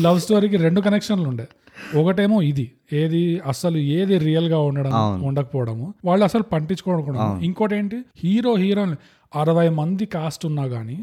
లవ్ 0.00 0.20
స్టోరీకి 0.20 0.56
రెండు 0.56 0.80
కనెక్షన్లు 0.80 1.28
ఉండే. 1.28 1.48
ఒకటేమో 1.96 2.42
ఇది. 2.42 2.72
ఏది 2.92 3.40
అసలు 3.46 3.76
ఏది 3.76 4.18
రియల్గా 4.18 4.58
ఉండడం. 4.58 4.90
ఉండకపోవడము. 5.28 5.94
వాళ్ళు 6.04 6.24
అసలు 6.24 6.42
పట్టించుకోవడం 6.42 7.40
ఇంకోటి 7.42 7.76
ఏంటి 7.76 7.98
హీరో 8.24 8.54
హీరోయిన్ 8.54 8.96
అరవై 9.36 9.68
మంది 9.68 10.04
కాస్ట్ 10.06 10.44
ఉన్నా 10.46 10.62
గానీ 10.62 10.96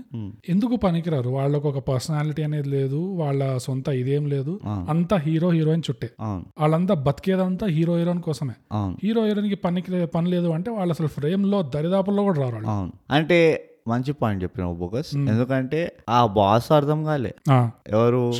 ఎందుకు 0.50 0.76
పనికిరారు? 0.76 1.30
వాళ్ళకు 1.30 1.70
ఒక 1.70 1.80
పర్సనాలిటీ 1.88 2.42
అనేది 2.44 2.70
లేదు 2.70 3.00
వాళ్ళ 3.14 3.58
సొంత 3.58 3.88
ఇదేం 3.90 4.26
లేదు. 4.26 4.60
అంతా 4.90 5.18
హీరో 5.18 5.50
హీరోయిన్ 5.50 5.84
చుట్టే. 5.90 6.10
వాళ్ళంతా 6.22 6.96
బతికేదంతా 6.96 7.68
హీరో 7.68 7.96
హీరోయిన్ 7.98 8.22
కోసమే. 8.22 8.56
హీరో 9.04 9.24
హీరోయిన్కి 9.26 9.56
పనికి 9.56 10.06
పని 10.06 10.30
లేదు 10.30 10.48
అంటే 10.48 10.72
వాళ్ళు 10.72 10.94
అసలు 10.94 11.08
ఫ్రేమ్లో 11.08 11.62
దరిదాపుల్లో 11.76 12.24
కూడా 12.24 12.42
రారు 12.42 12.68
అంటే 13.14 13.40
మంచి 13.88 14.14
పాయింట్ 14.14 14.44
చెప్పినావు 14.44 14.74
బోగస్. 14.74 15.16
ఎందుకంటే 15.16 15.92
ఆ 16.10 16.26
బాస్ 16.26 16.72
అర్థం 16.72 17.04
కాలే. 17.04 17.36
ఎవరు? 17.88 18.34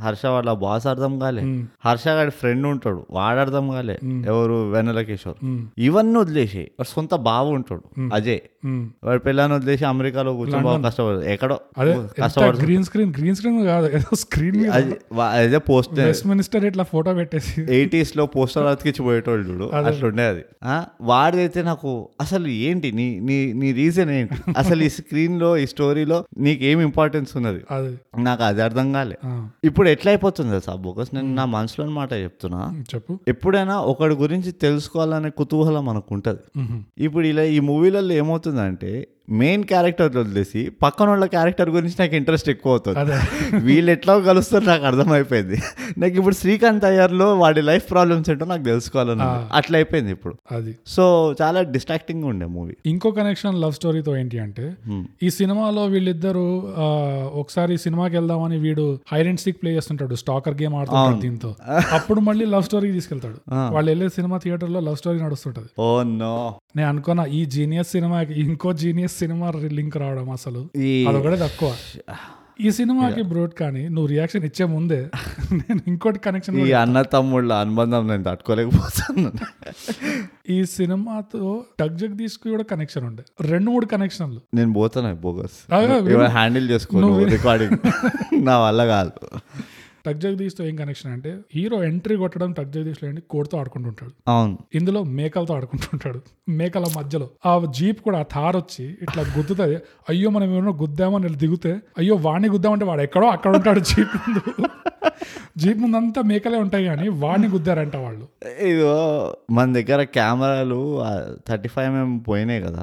హర్ష 0.00 0.26
వాళ్ళ 0.26 0.52
బాస్ 0.52 0.86
అర్థం 0.86 1.18
కాలే. 1.18 1.42
హర్ష 1.84 2.08
గారి 2.08 2.30
ఫ్రెండ్ 2.30 2.66
ఉంటాడు 2.66 3.06
వాడు 3.10 3.40
అర్థం 3.40 3.68
కాలే. 3.68 3.98
ఎవరు? 4.26 4.70
వెన్నెల 4.70 5.00
కిషోర్ 5.00 5.36
ఇవన్నీ 5.78 6.18
వదిలేసి 6.18 6.58
వాడు 6.58 6.88
సొంత 6.88 7.14
బావ 7.14 7.48
ఉంటాడు 7.48 8.00
అజయ్. 8.14 8.38
వాడి 9.04 9.18
పిల్లని 9.18 9.52
వదిలేసి 9.54 9.84
అమెరికాలో 9.84 10.34
కూర్చొని 10.34 10.64
బాగా 10.64 10.88
కష్టపడు 10.88 11.22
ఎక్కడో 11.22 11.60
అదే 11.78 11.96
కష్టపడు 12.22 12.56
గ్రీన్ 12.56 12.84
స్క్రీన్ 12.84 13.14
గ్రీన్ 13.18 13.36
స్క్రీన్ 13.36 13.64
కాదు 13.64 13.86
ఏదో 13.86 14.16
స్క్రీన్ 14.16 14.66
అది 14.66 14.96
వా- 15.12 15.30
అదే 15.30 15.58
పోస్ట్ 15.58 15.94
వెస్ట్ 15.94 16.26
మినిస్టర్ 16.26 16.64
ఇట్లా 16.64 16.84
ఫోటో 16.84 17.14
పెట్టేసి. 17.14 17.62
ఎయిటీస్లో 17.62 18.26
పోస్టర్ 18.26 18.66
అతికిచ్చి 18.66 19.04
పోయేటోళ్ళు 19.04 19.52
చూడు 19.52 19.64
అట్లుండే 19.64 20.26
అది. 20.26 20.44
ఆ, 20.64 20.84
వాడిదైతే 21.00 21.62
నాకు 21.62 22.08
అసలు 22.20 22.48
ఏంటి? 22.48 22.92
నీ 22.92 23.20
నీ 23.20 23.52
నీ 23.52 23.72
రీజన్ 23.72 24.10
ఏంటి? 24.10 24.27
అసలు 24.56 24.82
ఈ 24.82 24.88
స్క్రీన్లో 24.88 25.56
ఈ 25.56 25.66
స్టోరీలో 25.66 26.24
నీకు 26.38 26.64
ఏం 26.64 26.80
ఇంపార్టెన్స్ 26.80 27.36
ఉన్నది? 27.36 27.64
నాకు 28.22 28.42
అది 28.42 28.62
అర్థం 28.62 28.92
కాలే. 28.92 29.16
ఇప్పుడు 29.64 29.88
ఎట్లా 29.88 30.12
అయిపోతుంది 30.12 30.50
తెలుసా 30.50 30.74
బోకస్ 30.74 31.14
నేను 31.14 31.34
నా 31.34 31.44
మనసులోని 31.44 31.92
మాట 31.92 32.12
చెప్తున్నా. 32.12 32.84
చెప్పు. 32.94 33.18
ఎప్పుడైనా 33.28 33.80
ఒకడి 33.80 34.14
గురించి 34.14 34.52
తెలుసుకోవాలనే 34.52 35.30
కుతూహలం 35.30 35.86
మనకు 35.86 36.06
ఉంటుంది. 36.10 36.40
ఇప్పుడు 36.98 37.26
ఇలా 37.26 37.42
ఈ 37.42 37.60
మూవీలలో 37.60 38.12
ఏమవుతుందంటే 38.12 39.08
మెయిన్ 39.30 39.64
క్యారెక్టర్ 39.64 40.16
వదిలేసి 40.16 40.70
పక్కన 40.82 41.08
వాళ్ళ 41.08 41.24
క్యారెక్టర్ 41.24 41.70
గురించి 41.70 41.94
నాకు 42.00 42.14
ఇంట్రెస్ట్ 42.14 42.48
ఎక్కువ 42.48 42.72
అవుతుంది. 42.72 42.98
వీళ్ళు 43.56 43.90
ఎట్లా 43.90 44.18
కలుస్తారు 44.18 44.64
నాకు 44.64 44.84
అర్థమైపోయింది. 44.84 45.62
నాకు 45.98 46.14
ఇప్పుడు 46.14 46.34
శ్రీకాంత్ 46.34 46.84
అయ్యర్లో 46.84 47.34
వాడి 47.34 47.62
లైఫ్ 47.62 47.90
ప్రాబ్లమ్స్ 47.90 48.30
ఏంటో 48.30 48.46
నాకు 48.46 48.62
తెలుసుకోవాలని. 48.62 49.22
అట్లా 49.56 49.78
అయిపోయింది 49.78 50.10
ఇప్పుడు. 50.10 50.34
అది. 50.52 50.78
సో 50.86 51.34
చాలా 51.42 51.62
డిస్ట్రాక్టింగ్ 51.62 52.24
ఉండే 52.24 52.46
మూవీ 52.46 52.74
ఇంకో 52.86 53.10
కనెక్షన్ 53.10 53.60
లవ్ 53.60 53.72
స్టోరీతో 53.72 54.16
ఏంటి 54.16 54.38
అంటే 54.38 54.74
ఈ 55.22 55.30
సినిమాలో 55.30 55.84
వీళ్ళిద్దరు 55.84 56.74
ఒకసారి 57.34 57.78
సినిమాకి 57.78 58.16
వెళ్దామని 58.16 58.58
వీడు 58.58 58.98
అండ్ 59.12 59.40
స్టిక్ 59.40 59.62
ప్లే 59.62 59.76
చేస్తుంటాడు. 59.76 60.14
స్టాకర్ 60.14 60.62
గేమ్ 60.62 60.74
ఆడుతుంటాడు 60.74 61.20
దీంతో. 61.20 61.54
అప్పుడు 61.92 62.20
మళ్ళీ 62.20 62.44
లవ్ 62.44 62.62
స్టోరీకి 62.62 62.92
తీసుకెళ్తాడు. 62.92 63.36
వాళ్ళు 63.50 63.90
వెళ్ళే 63.90 64.08
సినిమా 64.08 64.38
థియేటర్లో 64.38 64.80
లవ్ 64.80 64.96
స్టోరీ 64.96 65.18
నడుస్తుంటది. 65.20 65.66
Oh 65.78 66.02
no. 66.02 66.54
నేను 66.76 66.88
అనుకున్నా 66.88 67.24
ఈ 67.24 67.44
జీనియస్ 67.44 67.88
సినిమాకి 67.88 68.40
ఇంకో 68.40 68.72
జీనియస్ 68.72 69.17
సినిమా 69.18 69.46
లింక్ 69.72 69.96
రావడం 69.96 70.28
అసలు. 70.30 70.62
అదొకటే 71.08 71.38
తక్కువ. 71.46 71.70
ఈ 72.60 72.68
సినిమాకి 72.70 73.22
బ్రోడ్ 73.22 73.52
కానీ 73.54 73.82
నువ్వు 73.88 74.06
రియాక్షన్ 74.06 74.44
ఇచ్చే 74.44 74.64
ముందే 74.66 74.98
నేను 75.58 75.80
ఇంకోటి 75.86 76.18
కనెక్షన్ 76.18 76.56
ఈ 76.60 76.72
అన్న 76.80 77.02
తమ్ముళ్ళ 77.12 77.50
అనుబంధం 77.64 78.02
నేను 78.08 78.24
తట్టుకోలేకపోతున్నాను. 78.24 79.30
ఈ 80.50 80.58
సినిమాతో 80.74 81.42
టగ్ 81.80 81.96
జగదీష్కి 81.98 82.48
కూడా 82.50 82.64
కనెక్షన్ 82.72 83.04
ఉండే. 83.04 83.24
రెండు 83.52 83.68
మూడు 83.70 83.86
కనెక్షన్లు 83.86 84.40
నేను 84.54 84.72
పోతాను 84.72 85.14
బోగస్. 85.24 85.58
హ్యాండిల్ 86.32 86.68
చేసుకోను 86.70 87.10
రికార్డింగ్ 87.28 87.78
నా 88.42 88.56
వల్ల 88.58 88.80
కాదు. 88.86 89.12
టగ్ 90.06 90.20
జగదీష్తో 90.20 90.64
ఏం 90.64 90.76
కనెక్షన్ 90.76 91.12
అంటే 91.12 91.38
హీరో 91.54 91.84
ఎంట్రీ 91.84 92.16
కొట్టడం 92.16 92.52
టగ్ 92.52 92.72
జగదీష్లో 92.72 93.08
ఏంటి 93.08 93.22
కోడ్తో 93.30 93.58
ఆడుకుంటుంటాడు. 93.58 94.30
అవును. 94.30 94.58
ఇందులో 94.74 95.02
మేకలతో 95.02 95.54
ఆడుకుంటుంటాడు. 95.54 96.20
మేకల 96.48 96.84
మధ్యలో. 96.98 97.30
ఆ 97.46 97.66
జీప్ 97.76 98.00
కూడా 98.00 98.18
ఆ 98.18 98.22
థార్ 98.22 98.56
వచ్చి 98.56 98.98
ఇట్లా 99.02 99.22
గుద్దుతుంది. 99.38 99.76
అయ్యో 100.08 100.30
మనం 100.30 100.54
ఏమన్నా 100.54 100.72
గుద్దామని 100.72 101.28
దిగితే 101.28 101.80
అయ్యో 101.98 102.14
వాడిని 102.14 102.48
గుద్దామంటే 102.48 102.84
వాడు 102.84 103.00
ఎక్కడో 103.00 103.26
అక్కడ 103.26 103.56
ఉంటాడు 103.56 103.80
జీప్ 103.80 104.16
ముందు. 104.16 104.68
జీప్ 105.60 105.78
ముందు 105.82 105.96
అంతా 105.96 106.20
మేకలే 106.30 106.58
ఉంటాయి 106.64 106.84
కానీ 106.88 107.06
వాడిని 107.22 107.48
గుద్దారంట 107.52 107.96
వాళ్ళు. 108.04 108.24
ఇదో 108.70 108.94
మన 109.56 109.66
దగ్గర 109.76 110.00
కెమెరాలు 110.16 110.78
థర్టీ 111.48 111.68
ఫైవ్ 111.74 111.86
ఎంఎం 111.90 112.12
పోయినాయి 112.28 112.60
కదా. 112.66 112.82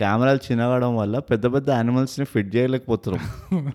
కెమెరాలు 0.00 0.40
చిన్నగడం 0.46 0.92
వల్ల 1.00 1.18
పెద్ద 1.30 1.46
పెద్ద 1.54 1.70
యానిమల్స్ని 1.78 2.26
ఫిట్ 2.32 2.50
చేయలేకపోతున్నాం. 2.56 3.22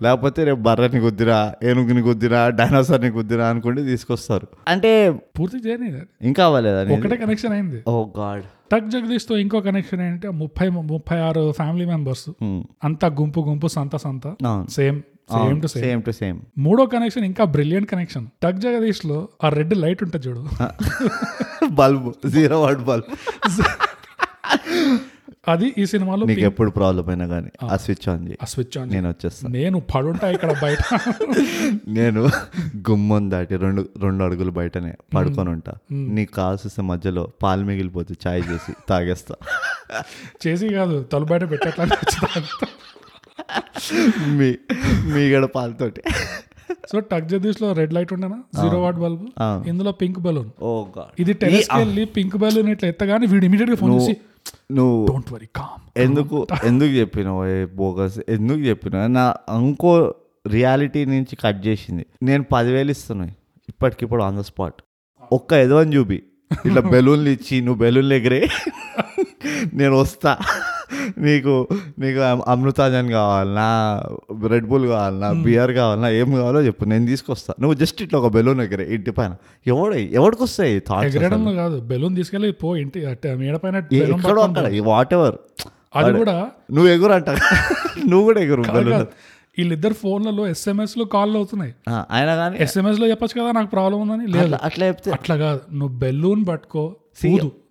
లేకపోతే 0.02 0.44
రేపు 0.48 0.62
బర్రెని 0.68 1.00
గుద్దిరా 1.06 1.38
ఏనుగుని 1.70 2.04
గుద్దిరా 2.08 2.42
డైనోసార్ని 2.60 3.10
గుద్దిరా 3.18 3.46
అనుకుంటే 3.54 3.84
తీసుకొస్తారు. 3.90 4.48
అంటే 4.74 4.92
పూర్తి 5.38 5.60
చేయని 5.68 5.90
ఇంకా 6.30 6.44
అవ్వలేదా 6.48 6.82
ఒకటే 6.98 7.18
కనెక్షన్ 7.24 7.54
అయింది. 7.58 7.80
Oh 7.88 7.96
god. 8.20 8.46
టక్ 8.72 8.86
జగదీష్తో 8.92 9.34
ఇంకో 9.42 9.58
కనెక్షన్ 9.66 10.00
ఏంటంటే 10.06 10.28
ముప్పై 10.38 10.66
ముప్పై 10.92 11.18
ఆరు 11.26 11.42
ఫ్యామిలీ 11.58 11.84
మెంబర్స్ 11.92 12.28
అంతా 12.84 13.06
గుంపు 13.20 13.40
గుంపు 13.48 13.68
సంత 13.74 13.96
సంత. 14.06 14.24
Same 14.78 14.98
same 15.28 15.56
to 15.62 15.68
same 15.72 16.00
to 16.02 16.12
same 16.18 16.36
మూడో 16.58 16.82
కనెక్షన్ 16.86 17.24
ఇంకా 17.24 17.44
బ్రిలియంట్ 17.54 17.88
కనెక్షన్ 17.90 18.26
టక్ 18.42 18.58
జగదీష్లో 18.58 19.16
ఆ 19.44 19.48
రెడ్ 19.48 19.74
లైట్ 19.76 20.02
ఉంటుంది 20.02 20.24
చూడు. 20.26 20.42
బల్బ్ 21.72 22.06
జీరో 22.28 22.58
వాట్ 22.60 22.82
బల్బ్ 22.84 23.08
అది 25.48 25.66
ఈ 25.78 25.86
సినిమాలో 25.86 26.22
నీకు 26.26 26.40
ఎప్పుడు 26.40 26.70
ప్రాబ్లం 26.70 27.08
అయినా 27.08 27.26
కానీ 27.26 27.50
ఆ. 27.64 27.76
స్విచ్ 27.76 28.06
ఆన్ 28.08 28.22
చేయి. 28.28 28.38
ఆ 28.42 28.44
స్విచ్ 28.44 28.76
ఆన్ 28.78 28.88
నేను 28.90 29.08
వచ్చేస్తాను 29.08 29.50
నేను 29.52 29.78
పడుంటా 29.92 30.30
ఇక్కడ 30.30 30.52
బయట. 30.62 30.80
నేను 31.88 32.22
గుమ్మం 32.88 33.30
దాటి 33.30 33.56
రెండు 33.56 33.82
రెండు 34.02 34.24
అడుగులు 34.24 34.50
బయటనే 34.50 34.92
పడుకొని 35.14 35.50
ఉంటా. 35.50 35.74
నీకు 36.16 36.32
కావాల్సిన 36.32 36.84
మధ్యలో 36.84 37.24
పాలు 37.42 37.64
మిగిలిపోతే 37.64 38.14
చాయ్ 38.26 38.42
చేసి 38.50 38.74
తాగేస్తా. 38.88 39.36
చేసి 40.46 40.68
కాదు 40.70 40.98
తలు 41.12 41.24
బయట 41.24 41.44
పెట్టట్లా 41.50 41.86
మీ 44.38 44.48
మీగడ 45.14 45.44
పాలతోటి 45.56 46.02
సో 46.90 46.98
టక్ 47.10 47.26
జగదీష్లో 47.30 47.68
రెడ్ 47.72 47.92
లైట్ 47.96 48.12
ఉండనా 48.14 48.38
జీరో 48.58 48.78
వాట్ 48.84 48.98
బల్బ్. 49.02 49.22
ఇందులో 49.70 49.90
పింక్ 50.00 50.18
బలూన్ 50.26 50.50
ఓ 50.62 50.70
గాడ్. 50.96 51.12
ఇది 51.22 51.32
టెరెస్ 51.42 51.68
వెళ్ళి 51.80 52.04
పింక్ 52.16 52.36
బలూన్ 52.44 52.68
ఇట్లా 52.74 52.88
ఎత్తగానే 52.92 53.26
వీడు 53.32 53.44
ఇమీడియట్గా 53.44 53.78
ఫోన్ 53.82 53.94
చేసి 53.96 54.14
నువ్వు 54.76 54.96
డోంట్ 55.08 55.30
వరీ 55.34 55.48
కామ్ 55.54 55.82
ఎందుకు 56.04 56.38
ఎందుకు 56.64 56.92
చెప్పినావు 56.92 57.40
ఏ 57.46 57.58
బోగస్ 57.80 58.18
ఎందుకు 58.28 58.60
చెప్పినావు? 58.68 59.08
నా 59.16 59.24
ఇంకో 59.60 59.92
రియాలిటీ 60.44 61.00
నుంచి 61.12 61.34
కట్ 61.44 61.60
చేసింది. 61.66 62.04
నేను 62.22 62.44
పదివేలు 62.52 62.90
ఇస్తున్నాయి 62.90 63.32
ఇప్పటికిప్పుడు 63.68 64.22
ఆన్ 64.22 64.38
ద 64.38 64.44
స్పాట్ 64.50 64.78
ఒక్క 65.30 65.52
ఎదవని 65.64 65.92
చూపి. 65.96 66.18
ఇట్లా 66.66 66.82
బెలూన్లు 66.94 67.30
ఇచ్చి 67.30 67.56
నువ్వు 67.60 67.80
బెలూన్లు 67.84 68.14
ఎగిరే. 68.14 68.40
నేను 69.78 69.94
వస్తా. 70.00 70.32
నీకు 71.18 71.54
నీకు 71.98 72.20
అమ్- 72.22 72.42
అమృతాజన్ 72.46 73.10
కావాలన్నా 73.10 73.68
రెడ్ 74.46 74.66
బుల్ 74.66 74.86
కావాలన్నా 74.86 75.32
బియర్ 75.42 75.72
కావాలన్నా 75.72 76.08
ఏం 76.14 76.34
కావాలో 76.34 76.62
చెప్పు 76.62 76.84
నేను 76.84 77.06
తీసుకొస్తా. 77.06 77.54
నువ్వు 77.60 77.74
జస్ట్ 77.74 78.02
ఇట్లా 78.02 78.18
ఒక 78.18 78.28
బెలూన్ 78.28 78.60
ఎగిరే 78.60 78.84
ఇంటి 78.94 79.10
పైన. 79.10 79.32
ఎవడు 79.66 79.94
ఎవడికి 80.14 80.42
వస్తాయి 80.42 80.80
థాట్స్ 80.80 81.16
ఎగరడంలో 81.16 81.52
కాదు. 81.52 81.80
బెలూన్ 81.84 82.16
తీసుకెళ్ళి 82.16 82.52
పో 82.52 82.76
ఇంటి 82.76 83.00
మేడ 83.36 83.56
పైన 83.56 83.76
balloon 83.76 84.02
ఎక్కడో 84.04 84.34
పట్టుకొని 84.42 84.66
అక్కడ 84.68 84.86
వాట్ 84.86 85.14
ఎవర్ 85.14 85.36
అది 85.96 86.12
కూడా 86.18 86.36
నువ్వు 86.72 86.90
ఎగురు 86.90 87.12
అంట. 87.12 87.28
నువ్వు 88.10 88.24
కూడా 88.24 88.40
ఎగురు 88.40 88.62
కాదు. 88.62 89.06
వీళ్ళిద్దరు 89.58 89.94
ఫోన్లలో 89.94 90.46
ఎస్ఎంఎస్లో 90.46 91.04
కాల్ 91.06 91.36
అవుతున్నాయి. 91.36 91.72
అయినా 92.10 92.36
కానీ 92.36 92.56
ఎస్ఎంఎస్లో 92.58 93.06
చెప్పొచ్చు 93.06 93.40
కదా 93.40 93.52
నాకు 93.52 93.70
ప్రాబ్లం 93.70 94.00
ఉందని? 94.00 94.26
లేదు. 94.26 94.56
అట్లా 94.62 94.86
చెప్తే 94.86 95.10
అట్లా 95.10 95.36
కాదు. 95.36 95.60
నువ్వు 95.72 95.96
బెలూన్ 95.98 96.46
పట్టుకో 96.48 96.82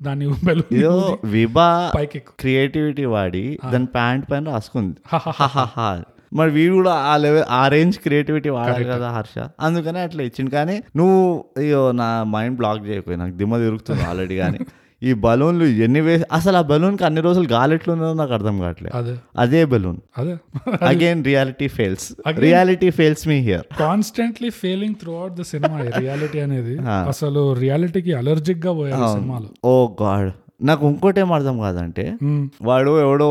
దాన్ని 0.01 0.25
ఇదో 0.71 0.93
విభా. 1.25 1.91
క్రియేటివిటీ 2.39 3.05
వాడి 3.05 3.45
దాని 3.73 3.85
ప్యాంట్ 3.85 4.31
పైన 4.31 4.43
రాసుకుంది. 4.49 4.95
మరి 6.33 6.51
వీడు 6.51 6.73
కూడా 6.73 6.93
ఆ 7.09 7.17
లెవెల్ 7.17 7.45
ఆ 7.49 7.67
రేంజ్ 7.67 7.97
క్రియేటివిటీ 7.99 8.49
వాడాలి 8.49 8.85
కదా 8.85 9.09
హర్ష. 9.09 9.35
అందుకనే 9.59 9.99
అట్లా 9.99 10.23
ఇచ్చిండు. 10.23 10.51
కానీ 10.51 10.83
నువ్వు 10.95 11.19
అయ్యో 11.57 11.91
నా 11.91 12.23
మైండ్ 12.23 12.57
బ్లాక్ 12.57 12.85
చేయకపోయి 12.87 13.17
నాకు 13.17 13.35
దిమ్మ 13.35 13.57
తిరుగుతుంది 13.57 14.03
ఆల్రెడీ 14.03 14.35
కానీ 14.35 14.59
ఈ 15.01 15.13
బలూన్లు 15.23 15.65
ఎన్ని 15.85 16.01
వే 16.01 16.13
అసలు 16.31 16.57
ఆ 16.57 16.63
బలూన్కి 16.69 17.03
అన్ని 17.07 17.21
రోజులు 17.21 17.47
గాలి 17.49 17.73
ఎట్లుందో 17.75 18.13
నాకు 18.13 18.33
అర్థం 18.33 18.55
కావట్లేదు. 18.59 18.93
అదే. 19.37 19.59
బలూన్. 19.71 19.99
అదే. 20.17 20.33
Again 20.89 21.21
reality 21.25 21.67
fails 21.75 22.07
reality 22.39 22.89
fails 22.91 23.25
me 23.27 23.37
here 23.41 23.65
constantly 23.81 24.49
failing 24.59 24.95
throughout 25.19 25.35
the 25.35 25.45
cinema 25.51 25.77
reality 25.99 26.39
అనేది. 26.39 26.75
అసలు 27.13 27.43
రియాలిటీకి 27.59 28.13
అలర్జిక్గా 28.13 28.73
పోయారు 28.79 29.11
సినిమాలు. 29.13 29.49
Oh 29.65 29.75
god. 30.01 30.31
నాకు 30.61 30.83
ఇంకోటి 30.87 31.19
ఏం 31.19 31.31
అర్థం 31.33 31.55
కాదంటే 31.59 32.03
మ్మ్. 32.23 32.43
వాడు 32.61 32.91
ఎవడో 32.99 33.29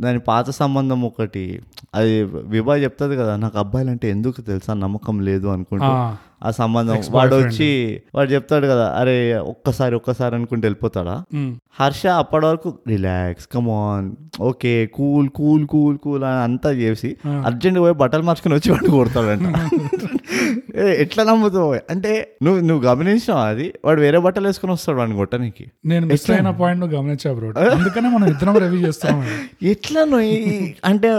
దాని 0.00 0.20
పాత 0.26 0.50
సంబంధం 0.58 1.00
ఒకటి 1.04 1.44
అది 1.94 2.14
విభా 2.50 2.74
చెప్తుంది 2.76 3.14
కదా 3.16 3.34
నాకు 3.36 3.58
అబ్బాయిలు 3.58 3.90
అంటే 3.90 4.08
ఎందుకు 4.10 4.40
తెలుసా 4.48 4.74
నమ్మకం 4.82 5.16
లేదు 5.28 5.48
అనుకుంటా. 5.48 5.92
ఆ, 6.42 6.50
సంబంధం. 6.56 6.98
వాడు 7.10 7.34
వచ్చి 7.36 7.68
వాడు 8.14 8.28
చెప్తాడు 8.30 8.66
కదా 8.66 8.86
అరే 8.96 9.16
ఒక్కసారి 9.50 9.94
ఒక్కసారి 9.96 10.34
అనుకుంటూ 10.34 10.64
వెళ్ళిపోతాడా. 10.66 11.16
హర్ష 11.78 12.02
అప్పటి 12.20 12.46
వరకు 12.46 12.68
relax 12.88 13.46
come on 13.46 14.06
okay 14.46 14.72
cool 14.94 15.28
cool 15.36 15.64
cool 15.66 15.96
cool 15.98 16.24
అని 16.24 16.40
అంతా 16.46 16.70
చేసి 16.80 17.10
అర్జెంట్ 17.44 17.78
పోయి 17.80 17.94
బట్టలు 18.00 18.22
మార్చుకుని 18.22 18.54
వచ్చి 18.54 18.70
వాడు 18.70 18.90
కొడతాడంట. 18.90 19.46
ఎట్లా 21.02 21.22
నమ్ముతావు? 21.24 21.70
అంటే 21.90 22.10
నువ్వు 22.42 22.60
నువ్వు 22.60 22.82
గమనించావు 22.86 23.40
అది? 23.46 23.66
వాడు 23.84 24.00
వేరే 24.00 24.18
బట్టలు 24.18 24.46
వేసుకుని 24.46 24.72
వస్తాడు 24.72 24.98
వాడిని 24.98 25.16
కొట్టనికి. 25.16 25.64
నేను 25.86 26.04
మిస్ 26.06 26.26
అయిన 26.30 26.50
పాయింట్ 26.60 26.80
నువ్వు 26.80 26.96
గమనించా 26.96 27.30
బ్రో 27.32 27.48
అందుకనే 27.76 28.08
మనం 28.08 28.26
ఇద్దరం 28.28 28.56
రివ్యూ 28.56 28.80
చేస్తాం 28.86 29.16
ఎట్లా 29.66 30.02
అంటే 30.84 31.10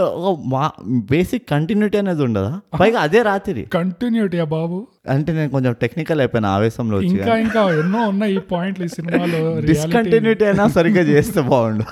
బేసిక్ 1.12 1.46
కంటిన్యూటీ 1.50 1.98
అనేది 1.98 2.24
ఉండదా? 2.24 2.54
పైగా 2.80 3.00
అదే 3.00 3.22
రాత్రి. 3.24 3.64
కంటిన్యూటీ 3.74 4.42
బాబు? 4.52 4.80
అంటే 5.06 5.30
నేను 5.34 5.50
కొంచెం 5.50 5.74
టెక్నికల్ 5.82 6.20
అయిపోయిన 6.20 6.48
ఆవేశంలో 6.56 6.96
వచ్చి 6.98 7.14
ఇంకా 7.14 7.36
ఇంకా 7.38 7.62
ఎన్నో 7.80 8.02
ఉన్నాయి 8.10 8.34
ఈ 8.36 8.42
పాయింట్లు 8.52 8.86
ఈ 8.86 8.92
సినిమాలో 8.98 9.40
డిస్కంటిన్యూటీ 9.70 10.44
అయినా 10.46 10.66
సరిగ్గా 10.76 11.04
చేస్తే 11.04 11.42
బాగుండు. 11.50 11.86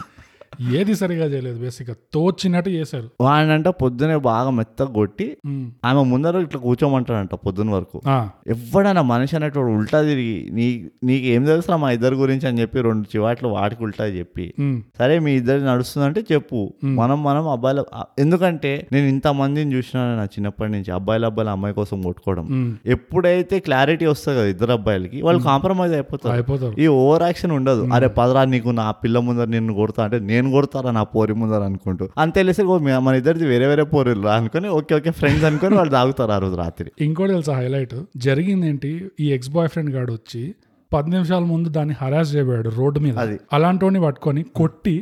ఏది 0.72 0.96
సరిగా 0.96 1.26
చేయలేదు 1.26 1.60
బేసిక్ 1.60 1.90
తోచినట్టు 2.14 2.70
చేశారు. 2.70 3.08
వాడినంట 3.22 3.68
పొద్దునే 3.68 4.18
బాగా 4.18 4.50
మెత్తగా 4.50 4.88
కొట్టి. 4.88 5.38
ఆమె 5.86 6.04
ముందర 6.04 6.40
ఇట్లా 6.40 6.62
కూర్చోమంటాడంట 6.62 7.36
పొద్దున 7.36 7.70
వరకు. 7.70 8.02
ఎవడన్నా 8.48 9.02
మనిషి 9.02 9.36
అనేటోడు 9.36 9.72
ఉల్టా 9.72 10.02
తిరిగి 10.02 10.50
నీ 10.52 10.68
నీకు 11.04 11.26
ఏం 11.26 11.46
తెలుసా 11.46 11.78
మా 11.78 11.92
ఇద్దరి 11.92 12.16
గురించి 12.16 12.48
అని 12.48 12.62
చెప్పి 12.62 12.82
రెండు 12.82 13.18
చివాట్లు 13.18 13.48
వాటికి 13.48 13.84
ఉల్టా 13.84 14.06
చెప్పి. 14.06 14.54
సరే 15.00 15.20
మీ 15.20 15.32
ఇద్దరు 15.32 15.62
నడుస్తుందంటే 15.62 16.24
చెప్పు. 16.32 16.74
మనం 16.84 17.24
మనం 17.24 17.50
అబ్బాయిల 17.50 17.84
ఎందుకంటే 18.20 18.88
నేను 18.92 19.08
ఇంత 19.08 19.28
మందిని 19.28 19.76
చూసినా 19.76 20.16
నా 20.16 20.24
చిన్నప్పటి 20.24 20.72
నుంచి 20.72 20.92
అబ్బాయిల 20.92 21.26
అబ్బాయిల 21.26 21.50
అమ్మాయి 21.50 21.76
కోసం 21.76 22.02
కొట్టుకోవడం. 22.02 22.78
ఎప్పుడైతే 22.86 23.60
క్లారిటీ 23.60 24.06
వస్తుంది 24.06 24.38
కదా 24.38 24.48
ఇద్దరు 24.48 24.72
అబ్బాయిలకి 24.72 25.22
వాళ్ళు 25.22 25.42
కాంప్రమైజ్ 25.44 25.94
అయిపోతారు. 25.94 26.34
అయిపోతారు. 26.34 26.76
ఈ 26.80 26.88
ఓవర్ 26.88 27.24
యాక్షన్ 27.24 27.52
ఉండదు 27.52 27.90
అరే 27.94 28.08
పదరా 28.08 28.44
నీకు 28.46 28.70
నా 28.70 28.92
పిల్ల 28.92 29.20
ముందర 29.20 29.46
నిన్ను 29.46 29.74
కొడతా 29.74 30.04
అంటే 30.04 30.20
నేను 30.20 30.39
కొడతారా 30.52 30.92
నా 30.92 31.04
పోరి 31.10 31.34
ముందర 31.34 31.62
అనుకుంటూ. 31.64 32.06
అంత 32.18 32.36
తెలిసి 32.36 32.64
"ఓ, 32.64 32.78
మీ- 32.80 33.00
మన 33.00 33.16
ఇద్దరిది 33.16 33.46
వేరే 33.46 33.68
వేరే 33.68 33.84
పోరీలు 33.86 34.22
రా" 34.22 34.34
అనుకుని 34.34 34.70
ఓకే 34.70 34.96
ఓకే 34.96 35.12
ఫ్రెండ్స్ 35.12 35.44
అనుకుని 35.44 35.76
వాళ్ళు 35.76 35.92
తాగుతారు 35.92 36.32
ఆ 36.32 36.38
రోజు 36.38 36.56
రాత్రి. 36.56 36.90
ఇంకోటి 37.02 37.32
తెలుసా 37.32 37.56
హైలైట్ 37.56 37.96
జరిగింది 38.20 38.68
ఏంటి 38.68 38.92
ఈ 39.20 39.32
ఎక్స్ 39.32 39.50
బాయ్ 39.50 39.68
ఫ్రెండ్ 39.68 39.92
గాడు 39.92 40.14
వచ్చి 40.14 40.44
పది 40.92 41.10
నిమిషాల 41.10 41.44
ముందు 41.44 41.70
దాన్ని 41.70 41.96
హరాస్ 42.02 42.36
చేయబోయాడు 42.36 42.70
రోడ్డు 42.70 43.00
మీద. 43.00 43.16
అది. 43.18 43.36
అలాంటి 43.54 44.00
పట్టుకొని 44.00 44.44
కొట్టి 44.56 44.94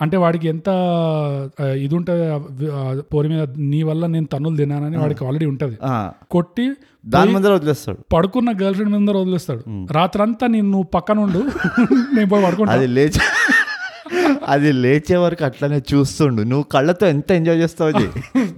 అంటే 0.00 0.16
వాడికి 0.16 0.48
ఎంత 0.48 0.68
ఇది 1.78 1.94
ఉంటుంది 1.96 2.24
పోరి 3.12 3.28
మీద 3.28 3.42
నీ 3.66 3.82
వల్ల 3.82 4.06
నేను 4.06 4.26
తన్నులు 4.26 4.56
తిన్నానని 4.56 4.98
వాడికి 4.98 5.26
ఆల్రెడీ 5.26 5.46
ఉంటది. 5.46 5.76
కొట్టి 6.30 6.66
దాని 7.04 7.32
ముందర 7.32 7.52
వదిలేస్తాడు. 7.52 7.98
పడుకున్న 8.12 8.50
గర్ల్ 8.62 8.74
ఫ్రెండ్ 8.74 8.92
మీద 8.98 9.16
వదిలేస్తాడు 9.16 9.62
రాత్రంతా 9.92 10.46
నేను 10.46 10.70
నువ్వు 10.70 10.88
పక్కన 10.94 11.18
ఉండు 11.18 11.40
నేను 12.16 12.28
పోయి 12.28 12.44
పడుకుంటా. 12.44 12.72
అది 12.72 12.86
లేచే 12.86 13.20
అది 14.48 14.70
లేచే 14.80 15.16
వరకు 15.16 15.44
అట్లనే 15.44 15.78
చూస్తుండు 15.90 16.42
నువ్వు 16.44 16.66
కళ్ళతో 16.72 17.06
ఎంత 17.06 17.30
ఎంజాయ్ 17.32 17.60
చేస్తావు 17.60 18.04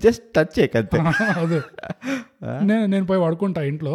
జస్ట్ 0.02 0.24
టచ్ 0.36 0.52
చేయకంతే 0.58 0.98
అదే 1.38 1.60
నేను 2.64 2.84
నేను 2.86 3.04
పోయి 3.06 3.20
పడుకుంటా 3.22 3.60
ఇంట్లో? 3.68 3.94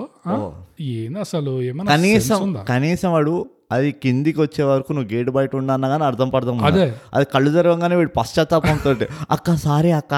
ఏంది 0.93 1.19
అసలు 1.19 1.51
ఏమన్నా 1.63 1.89
కనీసం? 1.93 2.43
కనీసం 2.69 3.09
వాడు 3.11 3.33
అది 3.71 3.89
కిందికి 4.03 4.39
వచ్చే 4.41 4.63
వరకు 4.63 4.91
నువ్వు 4.93 5.09
గేట్ 5.11 5.29
బయట 5.29 5.51
ఉండన్నా 5.55 5.87
కానీ 5.89 6.03
అర్థం 6.03 6.29
పడతాం 6.29 6.55
కదా. 6.59 6.85
అదే. 7.15 7.25
కళ్ళు 7.33 7.49
తెరవగానే 7.51 7.95
వీడు 7.95 8.11
పశ్చాత్తాపంతో 8.15 8.91
అక్క 9.29 9.55
సారీ 9.63 9.91
అక్క 9.93 10.13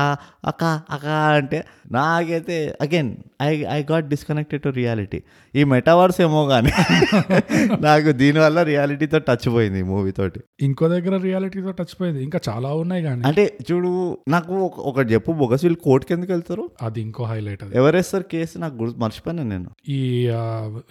అక్క 0.46 0.64
అక్క 0.90 1.06
అంటే 1.06 1.64
నాకైతే 1.92 2.78
again 2.82 3.16
I 3.42 3.64
I 3.64 3.84
got 3.92 4.08
disconnected 4.08 4.62
to 4.62 4.70
reality 4.70 5.24
ఈ 5.56 5.64
మెటావర్స్ 5.64 6.22
ఏమో 6.22 6.48
కానీ 6.48 6.72
నాకు 7.82 8.12
దీనివల్ల 8.12 8.64
రియాలిటీతో 8.64 9.20
టచ్ 9.20 9.50
పోయింది 9.50 9.80
ఈ 9.80 9.82
మూవీ 9.82 10.12
తోటి. 10.12 10.40
ఇంకో 10.62 10.88
దగ్గర 10.88 11.18
రియాలిటీతో 11.18 11.72
టచ్ 11.72 12.02
పోయింది. 12.02 12.24
ఇంకా 12.24 12.40
చాలా 12.50 12.74
ఉన్నాయి 12.74 13.04
కానీ 13.04 13.22
అంటే 13.28 13.58
చూడు 13.72 14.18
నాకు 14.28 14.54
ఒక- 14.54 14.84
ఒకటి 14.84 15.14
చెప్పు 15.14 15.32
బొగస్ 15.32 15.66
వీళ్ళు 15.66 15.80
కోర్టుకి 15.80 16.14
ఎందుకు 16.14 16.32
వెళ్తారు? 16.32 16.70
అది 16.82 17.02
ఇంకో 17.02 17.24
హైలైట్ 17.24 17.64
అది. 17.64 17.78
ఎవరేస్తారు 17.78 18.24
కేసు 18.24 18.58
నాకు 18.58 18.76
గుర్తు 18.76 19.00
మర్చిపోయాను 19.00 19.50
నేను. 19.50 19.70
ఈ 19.90 20.28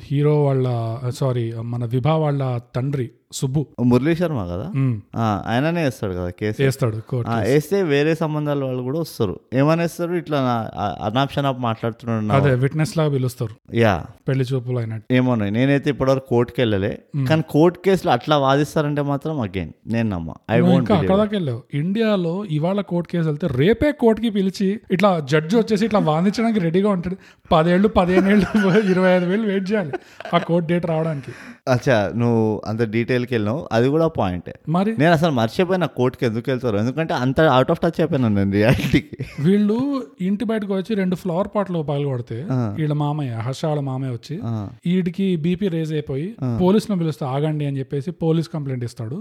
హీరో 0.02 0.44
వాళ్ళ 0.44 0.66
సారీ 1.08 1.52
మన 1.52 1.84
విభా 1.84 2.16
వాళ్ళ 2.16 2.60
తండ్రి 2.76 3.10
సుబ్బు. 3.32 3.66
మురళీ 3.82 4.14
శర్మ 4.14 4.44
కదా? 4.44 4.72
ఆయననే 5.46 5.84
వేస్తాడు 5.84 6.12
కదా 6.12 6.30
కేసు 6.30 6.62
వేస్తాడు 6.62 7.02
వేస్తే 7.46 7.82
వేరే 7.82 8.14
సంబంధాల 8.14 8.64
వాళ్ళు 8.64 8.82
కూడా 8.82 9.00
వస్తారు. 9.00 9.40
ఏమనేస్తారు 9.54 10.14
ఇట్లా 10.14 10.70
అనాప్షన్ 11.04 11.46
ఆఫ్ 11.46 11.56
మాట్లాడుతున్నాడు 11.60 12.42
అదే 12.42 12.54
విట్నెస్ 12.54 12.98
లాగా 12.98 13.10
పిలుస్తారు. 13.10 13.76
యా. 13.76 14.04
పెళ్ళి 14.28 14.44
చూపులు 14.54 14.78
అయినట్టు. 14.78 15.14
ఏమో 15.14 15.34
నేనైతే 15.34 15.90
ఇప్పటివరకు 15.90 16.28
కోర్టుకి 16.28 16.60
వెళ్ళలే. 16.60 16.98
కానీ 17.28 17.42
కోర్టు 17.50 17.78
కేసులో 17.78 18.12
అట్లా 18.12 18.38
వాదిస్తారంటే 18.38 19.02
మాత్రం 19.02 19.40
అగైన్ 19.40 19.72
నేను 19.86 20.08
నమ్మ. 20.08 20.32
ఐ 20.50 20.60
వోంట్ 20.60 20.92
వెళ్ళావు. 20.92 21.62
ఇండియాలో 21.74 22.44
ఇవాళ 22.44 22.80
కోర్టు 22.80 23.12
కేసు 23.12 23.26
వెళ్తే 23.26 23.46
రేపే 23.46 23.92
కోర్టుకి 23.92 24.30
పిలిచి 24.30 24.80
ఇట్లా 24.90 25.20
జడ్జి 25.20 25.56
వచ్చేసి 25.56 25.84
ఇట్లా 25.84 26.00
వాదించడానికి 26.00 26.60
రెడీగా 26.60 26.88
ఉంటాడు. 26.88 27.16
పదేళ్ళు 27.52 27.88
పదిహేను 27.88 28.30
ఏళ్ళు 28.30 28.78
ఇరవై 28.78 29.10
ఐదు 29.10 29.24
వేలు 29.24 29.46
వెయిట్ 29.46 29.72
చేయాలి. 29.72 29.92
ఆ 30.34 30.38
కోర్టు 30.38 30.68
డేట్ 30.68 30.86
రావడానికి. 30.86 31.32
అచ్చా 31.72 32.12
నువ్వు 32.16 32.62
అంత 32.66 32.82
డీటెయిల్కి 33.20 33.34
వెళ్ళినావు 33.36 33.60
అది 33.76 33.86
కూడా 33.94 34.06
పాయింటే 34.18 34.52
మరి? 34.76 34.90
నేను 35.00 35.12
అసలు 35.18 35.32
మర్చిపోయిన 35.40 35.84
కోర్టుకి 35.98 36.24
ఎందుకు 36.28 36.46
వెళ్తారు? 36.52 36.76
ఎందుకంటే 36.82 37.12
అంత 37.24 37.40
అవుట్ 37.56 37.70
ఆఫ్ 37.72 37.80
టచ్ 37.84 37.98
అయిపోయినాను 38.02 38.34
నేను 38.40 38.52
రియాలిటీకి 38.58 39.18
వీళ్ళు 39.46 39.78
ఇంటి 40.28 40.44
బయటకు 40.50 40.72
వచ్చి 40.78 40.92
రెండు 41.02 41.16
ఫ్లవర్ 41.22 41.48
పాట్లు 41.54 41.78
పగలగొడితే 41.90 42.38
వీళ్ళ 42.80 42.94
మామయ్య 43.04 43.42
హర్ష 43.46 43.62
వాళ్ళ 43.70 43.82
మామయ్య 43.90 44.12
వచ్చి 44.18 44.36
వీడికి 44.90 45.26
బీపీ 45.44 45.68
రేజ్ 45.76 45.92
అయిపోయి 45.98 46.28
పోలీసులను 46.62 46.98
పిలుస్తే 47.02 47.24
ఆగండి 47.34 47.66
అని 47.70 47.78
చెప్పేసి 47.82 48.10
పోలీస్ 48.24 48.48
కంప్లైంట్ 48.54 48.84
ఇస్తాడు. 48.88 49.18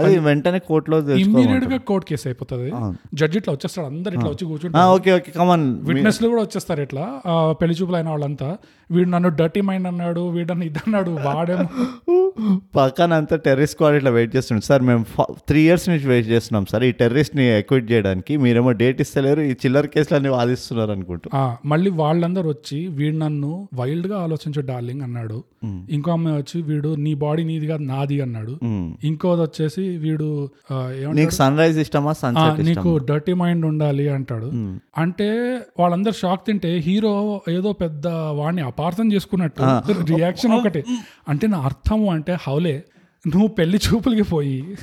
అది 0.00 0.16
వెంటనే 0.28 0.60
కోర్టులో 0.70 0.98
ఇమ్మీడియట్గా 1.24 1.78
కోర్ట్ 1.90 2.06
కేసు 2.10 2.26
అయిపోతుంది. 2.30 2.70
జడ్జి 3.20 3.38
ఇట్లా 3.40 3.52
వచ్చేస్తాడు 3.56 3.88
అందరు 3.92 4.14
ఇట్లా 4.18 4.30
వచ్చి 4.34 4.44
కూర్చుంటారు. 4.50 4.92
ఓకే 4.96 5.10
ఓకే 5.18 5.32
కమన్ 5.38 5.66
విట్నెస్లు 5.90 6.26
కూడా 6.34 6.42
వచ్చేస్తారు 6.46 6.82
ఇట్లా. 6.86 7.06
పెళ్ళి 7.60 7.76
చూపులు 7.80 7.98
అయిన 8.00 8.08
వాళ్ళంతా. 8.14 8.50
వీడు 8.94 9.08
నన్ను 9.12 9.30
డర్టీ 9.40 9.60
మైండ్ 9.66 9.86
అన్నాడు 9.90 10.22
వీడు 10.34 10.48
నన్ను 10.52 10.64
ఇది 10.70 10.80
అన్నాడు 10.84 11.10
వాడేమో 11.26 11.66
పక్కన 12.76 13.12
అంతా 13.20 13.36
టెర్రరిస్ట్ 13.46 13.74
స్క్వాడ్ 13.76 13.96
ఇట్లా 13.98 14.12
వెయిట్ 14.16 14.32
చేస్తున్నాం 14.36 14.64
సార్ 14.68 14.82
మేము 14.88 15.02
త్రీ 15.48 15.60
ఇయర్స్ 15.66 15.86
నుంచి 15.90 16.06
వెయిట్ 16.12 16.28
చేస్తున్నాం 16.32 16.64
సార్. 16.72 16.84
ఈ 16.88 16.92
టెర్రరిస్ట్ని 17.00 17.44
ఎక్విట్ 17.60 17.86
చేయడానికి 17.92 18.32
మీరేమో 18.44 18.72
డేట్ 18.82 19.00
ఇస్తలేరు 19.04 19.42
ఈ 19.50 19.52
చిల్లర 19.62 19.86
కేసులన్నీ 19.94 20.30
వాదిస్తున్నారు 20.36 20.92
అనుకుంటూ. 20.96 21.28
మళ్ళీ 21.72 21.92
వాళ్ళందరూ 22.02 22.48
వచ్చి 22.54 22.78
వీడు 22.98 23.16
నన్ను 23.24 23.52
వైల్డ్గా 23.80 24.18
ఆలోచించు 24.26 24.62
డార్లింగ్ 24.72 25.04
అన్నాడు. 25.08 25.38
ఇంకో 25.96 26.10
అమ్మాయి 26.16 26.36
వచ్చి 26.40 26.58
వీడు 26.68 26.90
నీ 27.04 27.12
బాడీ 27.24 27.42
నీది 27.50 27.66
కాదు 27.72 27.84
నాది 27.92 28.16
అన్నాడు. 28.26 28.54
ఇంకోది 29.10 29.42
వచ్చేసి 29.46 29.84
వీడు 30.04 30.28
నీకు 31.20 31.34
సన్ 31.40 31.58
రైజ్ 31.62 31.78
ఇష్టమా 31.84 32.14
నీకు 32.70 32.90
డర్టీ 33.10 33.34
మైండ్ 33.42 33.64
ఉండాలి 33.70 34.06
అంటాడు. 34.16 34.48
అంటే 35.02 35.28
వాళ్ళందరూ 35.80 36.16
షాక్ 36.22 36.42
తింటే 36.46 36.72
హీరో 36.86 37.14
ఏదో 37.56 37.70
పెద్ద 37.84 38.06
వాడిని 38.40 38.62
అపార్థం 38.70 39.06
చేసుకున్నట్టు 39.14 39.62
రియాక్షన్ 40.14 40.54
ఒకటి. 40.60 40.80
అంటే 41.32 41.46
నా 41.54 41.58
అర్థము 41.68 42.06
అంటే 42.16 42.32
హౌలే. 42.46 42.74
నువ్వు 43.26 43.48
పెళ్ళి 43.48 43.78
చూపులకి 43.78 44.22
పోయి 44.22 44.76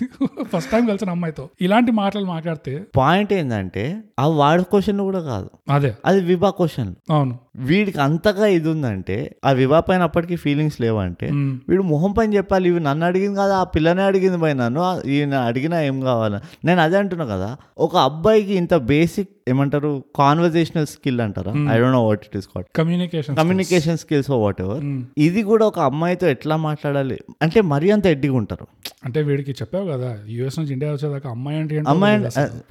ఫస్ట్ 0.43 0.71
టైం 0.71 0.85
కలిసిన 0.85 1.09
అమ్మాయితో 1.09 1.49
ఇలాంటి 1.61 1.91
మాటలు 1.91 2.25
మాట్లాడితే 2.25 2.85
పాయింట్ 2.97 3.33
ఏంటంటే 3.33 4.01
ఆ 4.19 4.27
వాడి 4.27 4.63
క్వశ్చన్ 4.63 5.01
కూడా 5.01 5.19
కాదు. 5.19 5.49
అదే. 5.69 5.95
అది 6.05 6.21
విభా 6.21 6.49
క్వశ్చన్ 6.49 6.95
అవును. 7.11 7.37
వీడికి 7.55 7.99
అంతగా 8.01 8.47
ఇది 8.47 8.69
ఉందంటే 8.69 9.15
ఆ 9.45 9.51
వివా 9.51 9.79
పైన 9.79 10.01
అప్పటికి 10.01 10.35
ఫీలింగ్స్ 10.35 10.81
లేవంటే. 10.81 11.27
వీడు 11.69 11.83
మొహం 11.93 12.11
పైన 12.11 12.29
చెప్పాలి 12.33 12.69
ఇవి 12.69 12.79
నన్ను 12.79 13.05
అడిగింది 13.05 13.39
కదా? 13.39 13.55
ఆ 13.57 13.63
పిల్లనే 13.63 14.03
అడిగింది 14.03 14.37
పోయి 14.37 14.53
నన్ను 14.53 14.83
ఈయన 15.07 15.35
అడిగినా 15.49 15.81
ఏం 15.81 16.01
కావాలా? 16.01 16.41
నేను 16.65 16.81
అదే 16.81 16.97
అంటున్నా 16.97 17.25
కదా 17.25 17.49
ఒక 17.77 17.95
అబ్బాయికి 17.97 18.53
ఇంత 18.53 18.75
బేసిక్ 18.93 19.31
ఏమంటారు 19.49 20.03
కాన్వర్జేషనల్ 20.15 20.87
స్కిల్ 20.87 21.21
అంటారా? 21.21 21.51
I 21.73 21.75
don't 21.79 21.95
know 21.97 22.03
what 22.07 22.23
it 22.25 22.37
is 22.37 22.47
called 22.47 22.67
communication 22.79 23.35
communication 23.35 23.97
skills 23.97 24.29
whatever. 24.61 24.83
ఇది 25.17 25.43
కూడా 25.43 25.65
ఒక 25.65 25.79
అమ్మాయితో 25.91 26.27
ఎట్లా 26.27 26.57
మాట్లాడాలి? 26.67 27.17
అంటే 27.41 27.61
మరీ 27.73 27.89
అంత 27.91 28.05
ఎడ్డిగా 28.07 28.35
ఉంటారు. 28.41 28.67
అంటే 29.05 29.21
వీడికి 29.21 29.51
చెప్పావు 29.51 29.85
కదా 29.91 30.11
యుఎస్ 30.29 30.59
నుంచి 30.59 30.73
ఇండియా 30.73 30.91
వచ్చేదాకా 30.91 31.29
అమ్మాయి 31.29 31.59
అంటే 31.59 31.83
అమ్మాయి. 31.87 32.17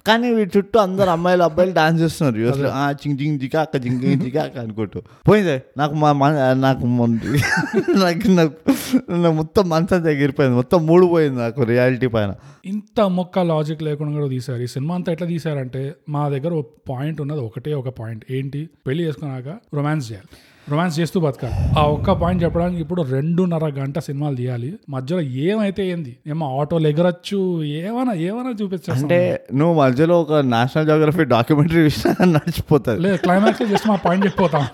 కానీ 0.07 0.29
వీటి 0.35 0.53
చుట్టూ 0.59 0.79
అందరు 0.79 1.11
అమ్మాయిలు 1.11 1.43
అబ్బాయిలు 1.43 1.75
డాన్స్ 1.75 2.03
చేస్తున్నారు. 2.03 2.39
యూఎస్ 2.45 2.63
చింగ్ 3.03 3.19
చింగ్ 3.21 3.39
జికా 3.41 3.61
అక్క 3.61 3.77
జింగ్ 3.77 4.01
జింగ్ 4.01 4.21
జికా 4.21 4.43
అక్క 4.43 4.68
అనుకుంటూ. 4.69 5.03
పోయింది. 5.29 5.63
నాకు 5.77 5.95
మా 5.95 6.13
మన- 6.13 6.53
నాకు 6.53 6.87
నాకు 6.87 8.29
నాకు 8.29 8.53
నాకు 9.11 9.35
మొత్తం 9.35 9.69
మనసంతా 9.69 10.11
ఎగిరిపోయింది 10.11 10.57
మొత్తం 10.57 10.87
మూడు 10.87 11.07
పోయింది 11.07 11.39
నాకు 11.39 11.63
రియాలిటీ 11.63 12.07
పైన. 12.07 12.35
ఇంత 12.65 13.01
మొక్క 13.01 13.39
లాజిక్ 13.39 13.83
లేకుండా 13.83 14.13
కూడా 14.13 14.29
తీశారు. 14.29 14.63
ఈ 14.63 14.67
సినిమా 14.67 14.95
అంతా 14.95 15.13
ఎట్లా 15.13 15.29
తీశారంటే 15.29 15.95
మా 16.09 16.29
దగ్గర 16.29 16.55
ఒక 16.55 16.67
పాయింట్ 16.89 17.21
ఉన్నది. 17.21 17.41
ఒకటే 17.41 17.75
ఒక 17.75 17.89
పాయింట్ 17.89 18.25
ఏంటి? 18.31 18.69
పెళ్ళి 18.87 19.05
చేసుకున్నాక 19.05 19.49
రొమాన్స్ 19.49 20.13
చేయాలి. 20.13 20.37
రొమాన్స్ 20.71 20.97
చేస్తూ 21.01 21.19
బతకాలి. 21.21 21.55
ఆ 21.79 21.83
ఒక్క 21.95 22.13
పాయింట్ 22.23 22.41
చెప్పడానికి 22.45 22.81
ఇప్పుడు 22.85 23.03
రెండున్నర 23.15 23.67
గంట 23.79 23.99
సినిమాలు 24.07 24.37
తీయాలి. 24.37 24.71
మధ్యలో 24.89 25.23
ఏమైతే 25.47 25.83
ఏంది? 25.93 26.13
ఏమో 26.27 26.47
ఆటోలు 26.61 26.89
ఎగరచ్చు 26.89 27.39
ఏమైనా 27.65 28.13
ఏమైనా 28.29 28.53
చూపించాలి 28.63 28.99
అంటే 28.99 29.21
నువ్వు 29.55 29.75
మధ్యలో 29.83 30.17
ఒక 30.21 30.33
నేషనల్ 30.55 30.87
జియోగ్రఫీ 30.87 31.25
డాక్యుమెంటరీ 31.35 31.83
విషయంగా 31.83 32.27
నడిచిపోతుంది 32.37 33.01
లేదు 33.07 33.17
క్లైమాక్స్ 33.17 33.65
జస్ట్ 33.73 33.89
మా 33.89 33.97
పాయింట్ 34.07 34.27
చెప్పిపోతాం 34.27 34.65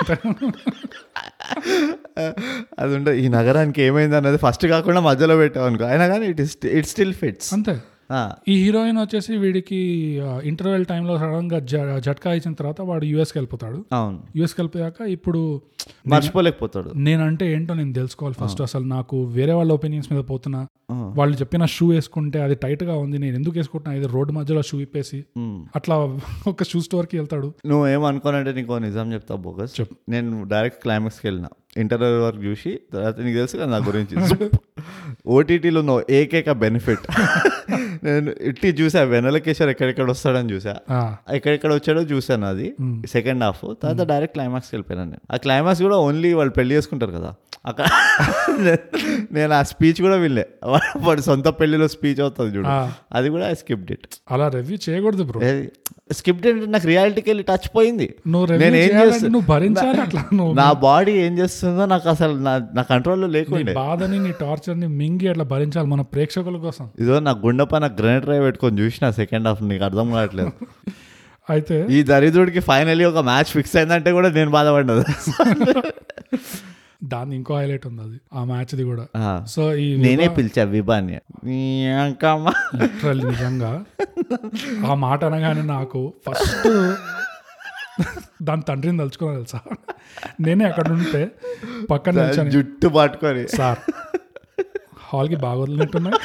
అది 2.81 2.93
ఉండే 2.97 3.13
ఈ 3.21 3.27
నగరానికి 3.29 3.81
ఏమైంది 3.83 4.17
అన్నది 4.17 4.39
ఫస్ట్ 4.39 4.67
కాకుండా 4.67 5.01
మధ్యలో 5.01 5.37
పెట్టావు 5.37 5.67
అనుకో. 5.67 5.85
అయినా 5.85 6.07
కానీ 6.07 6.27
it 6.27 6.41
is 6.41 6.55
it 6.79 6.87
still 6.87 7.15
fits 7.15 7.51
అంతే. 7.55 7.75
ఈ 8.49 8.64
హీరోయిన్ 8.64 8.99
వచ్చేసి 8.99 9.37
వీడికి 9.37 9.77
ఇంటర్వెల్ 10.45 10.85
టైంలో 10.85 11.19
సడన్గా 11.19 11.59
జట్కా 11.99 12.33
ఇచ్చిన 12.33 12.55
తర్వాత 12.55 12.81
వాడు 12.81 13.05
యూఎస్కి 13.05 13.38
వెళ్ళిపోతాడు. 13.38 13.85
అవును. 13.93 14.23
యూఎస్కి 14.37 14.61
వెళ్ళిపోయాక 14.61 15.01
ఇప్పుడు 15.01 15.62
మర్చిపోలేకపోతాడు. 16.09 16.93
నేనంటే 16.97 17.53
ఏంటో 17.53 17.75
నేను 17.75 17.93
తెలుసుకోవాలి 17.93 18.37
ఫస్ట్ 18.45 18.62
అసలు 18.62 18.85
నాకు 18.85 19.25
వేరే 19.25 19.53
వాళ్ళ 19.53 19.73
ఒపీనియన్స్ 19.73 20.12
మీద 20.12 20.25
పోతున్నా. 20.31 20.67
వాళ్ళు 20.90 21.37
చెప్పిన 21.37 21.64
షూ 21.64 21.90
వేసుకుంటే 21.90 22.43
అది 22.43 22.55
టైట్గా 22.55 22.97
ఉంది. 22.99 23.19
నేను 23.19 23.37
ఎందుకు 23.37 23.57
వేసుకుంటున్నా? 23.57 23.97
ఇది 23.97 24.07
రోడ్డు 24.07 24.33
మధ్యలో 24.33 24.62
షూ 24.62 24.81
ఇప్పేసి. 24.81 25.25
అట్లా 25.77 26.21
ఒక 26.47 26.62
షూ 26.62 26.81
స్టోర్కి 26.81 27.17
వెళ్తాడు. 27.17 27.55
నువ్వు 27.67 27.88
ఏమనుకోనంటే 27.88 28.53
నీకు 28.53 28.73
నిజం 28.73 29.12
చెప్తా 29.12 29.35
బోగస్. 29.35 29.81
నేను 30.09 30.45
డైరెక్ట్ 30.45 30.83
క్లైమాక్స్కి 30.83 31.27
వెళ్ళిన. 31.27 31.47
ఇంటర్వ్యూ 31.77 32.23
వరకు 32.23 32.43
చూసి 32.43 32.81
తర్వాత 32.93 33.21
నీకు 33.21 33.37
తెలుసు 33.37 33.57
కదా 33.57 33.67
నా 33.67 33.77
గురించి. 33.77 34.14
ఓటీటీలో 35.27 35.81
ఉన్న 35.81 35.92
ఏకైక 36.14 36.53
బెనిఫిట్. 36.64 37.05
నేను 38.05 38.31
ఇట్టి 38.40 38.68
చూసా 38.68 39.03
వెనలకేశ్వర్ 39.14 39.70
ఎక్కడెక్కడ 39.70 40.07
వస్తాడని 40.11 40.51
చూసా. 40.53 40.75
ఎక్కడెక్కడ 41.33 41.73
వచ్చాడో 41.75 42.03
చూసాను 42.12 42.47
అది. 42.47 42.68
సెకండ్ 43.12 43.44
హాఫ్ 43.44 43.62
తర్వాత 43.83 44.09
డైరెక్ట్ 44.09 44.37
క్లైమాక్స్కి 44.37 44.75
వెళ్ళిపోయాను 44.77 45.11
నేను. 45.11 45.25
ఆ 45.35 45.38
క్లైమాక్స్ 45.47 45.83
కూడా 45.83 45.99
ఓన్లీ 46.09 46.33
వాళ్ళు 46.40 46.55
పెళ్ళి 46.59 46.75
చేసుకుంటారు 46.77 47.14
కదా. 47.18 47.33
అక్కడ 47.66 47.87
నేను 49.33 49.53
ఆ 49.55 49.62
స్పీచ్ 49.62 50.01
కూడా 50.03 50.16
వినలే. 50.23 50.47
వాడి 51.07 51.23
సొంత 51.23 51.49
పెళ్ళిలో 51.61 51.87
స్పీచ్ 51.88 52.20
అవుతుంది 52.20 52.51
చూడు. 52.57 52.73
అది 53.12 53.29
కూడా 53.29 53.44
ఐ 53.51 53.55
స్కిప్డ్ 53.55 53.92
ఇట్ 53.92 54.07
అలా 54.31 54.49
రివ్యూ 54.49 54.79
చేయకూడదు 54.88 55.23
బ్రో 55.23 55.40
స్కిప్డ్ 56.12 56.47
అంటే 56.47 56.66
నాకు 56.66 56.87
రియాలిటీకి 56.87 57.29
వెళ్ళి 57.31 57.44
టచ్ 57.51 57.68
పోయింది. 57.77 58.07
నేను 58.62 58.77
ఏం 58.77 58.90
నా 60.57 60.66
బాడీ 60.73 61.12
ఏం 61.27 61.38
చేస్తుందో 61.38 61.85
నాకు 61.92 62.09
అసలు 62.09 62.35
నా 62.79 62.83
కంట్రోల్లో 62.90 63.29
లేకుండే. 63.37 63.73
బాధని 63.73 64.18
నీ 64.18 64.33
టార్చర్ 64.40 64.74
ని 64.75 64.89
మింగి 64.99 65.27
అట్లా 65.29 65.45
భరించాలి 65.45 65.89
మన 65.89 66.03
ప్రేక్షకుల 66.13 66.57
కోసం. 66.57 66.85
ఇదో 67.01 67.15
నా 67.21 67.33
గుండె 67.45 67.65
పైన 67.65 67.87
గ్రెనేట్ 67.99 68.25
డ్రైవ్ 68.25 68.45
పెట్టుకొని 68.45 68.79
చూసిన 68.83 69.11
సెకండ్ 69.21 69.49
హాఫ్ 69.49 69.63
నీకు 69.63 69.85
అర్థం 69.85 70.07
కావట్లేదు. 70.13 70.53
అయితే 71.49 71.77
ఈ 71.91 71.99
దరిద్రుడికి 72.03 72.61
ఫైనలీ 72.61 73.05
ఒక 73.05 73.23
మ్యాచ్ 73.27 73.51
ఫిక్స్ 73.57 73.75
అయిందంటే 73.77 74.11
కూడా 74.13 74.29
నేను 74.29 74.51
బాధపడ్డది 74.51 75.05
దాని 77.05 77.33
ఇంకో 77.37 77.53
హైలైట్ 77.59 77.87
ఉంది 77.87 78.03
అది 78.03 78.19
ఆ 78.35 78.43
మ్యాచ్ 78.45 78.73
ది 78.75 78.85
కూడా 78.85 79.05
సో 79.45 79.63
ఈ 79.75 79.87
నేనే 79.97 80.27
పిలిచా 80.29 80.63
విభాని 80.75 81.17
నిజంగా. 83.25 83.73
ఆ 84.87 84.95
మాట 85.05 85.21
అనగానే 85.25 85.63
నాకు 85.73 86.01
ఫస్ట్ 86.27 86.69
దాని 88.43 88.63
తండ్రిని 88.63 88.99
తలుచుకున్నా 88.99 89.35
తెలుసా? 89.35 89.61
నేనే 90.41 90.65
అక్కడ 90.65 90.87
ఉంటే 90.93 91.23
పక్కన 91.91 92.25
జుట్టు 92.55 92.89
పట్టుకొని. 92.89 93.45
సార్ 93.49 93.81
హాల్కి 95.14 95.37
బాగా 95.37 95.61
వదిలినట్టున్నాయి. 95.61 96.18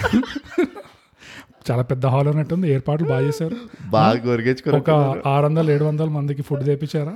చాలా 1.71 1.83
పెద్ద 1.83 2.05
హాల్ 2.05 2.27
ఉన్నట్టుంది 2.27 2.71
ఏర్పాట్లు 2.73 3.07
బాగా 3.07 3.23
చేశారు. 3.27 3.55
బాగా 3.89 4.75
ఒక 4.75 4.89
ఆరు 5.27 5.45
వందలు 5.45 5.71
ఏడు 5.71 5.83
వందల 5.83 6.09
మందికి 6.17 6.41
ఫుడ్ 6.41 6.63
తెప్పించారా? 6.65 7.13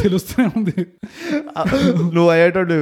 తెలుస్తూనే 0.00 0.48
ఉంది. 0.56 0.86
నువ్వు 2.02 2.28
అయ్యేటోడు 2.28 2.74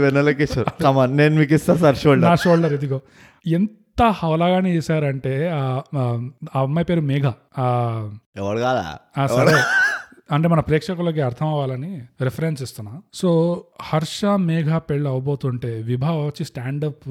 కమాన్ 0.85 1.17
నేను 1.17 1.35
మీకు 1.35 1.55
ఇస్తా 1.55 1.75
సార్ 1.75 1.97
నా 1.97 2.01
షోల్డర్ 2.03 2.39
షోల్డర్ 2.39 2.73
ఇదిగో. 2.73 3.01
ఎంత 3.47 4.03
హవలాగానే 4.19 4.71
చేశారంటే 4.77 5.33
ఆ 5.49 5.83
ఆ 5.97 6.61
అమ్మాయి 6.63 6.85
పేరు 6.85 7.01
మేఘ. 7.01 7.27
ఆ 7.59 7.67
ఎవడు 8.37 8.61
కాదా? 8.61 8.85
సరే. 9.27 9.55
అంటే 10.31 10.49
మన 10.49 10.61
ప్రేక్షకులకి 10.61 11.21
అర్థం 11.21 11.47
అవ్వాలని 11.47 12.03
రెఫరెన్స్ 12.21 12.63
ఇస్తున్నా. 12.63 12.93
సో 13.15 13.31
హర్ష 13.83 14.25
మేఘ 14.25 14.79
పెళ్ళి 14.79 15.09
అవబోతుంటే 15.09 15.83
విభా 15.83 16.11
వచ్చి 16.11 16.45
స్టాండప్ 16.45 17.05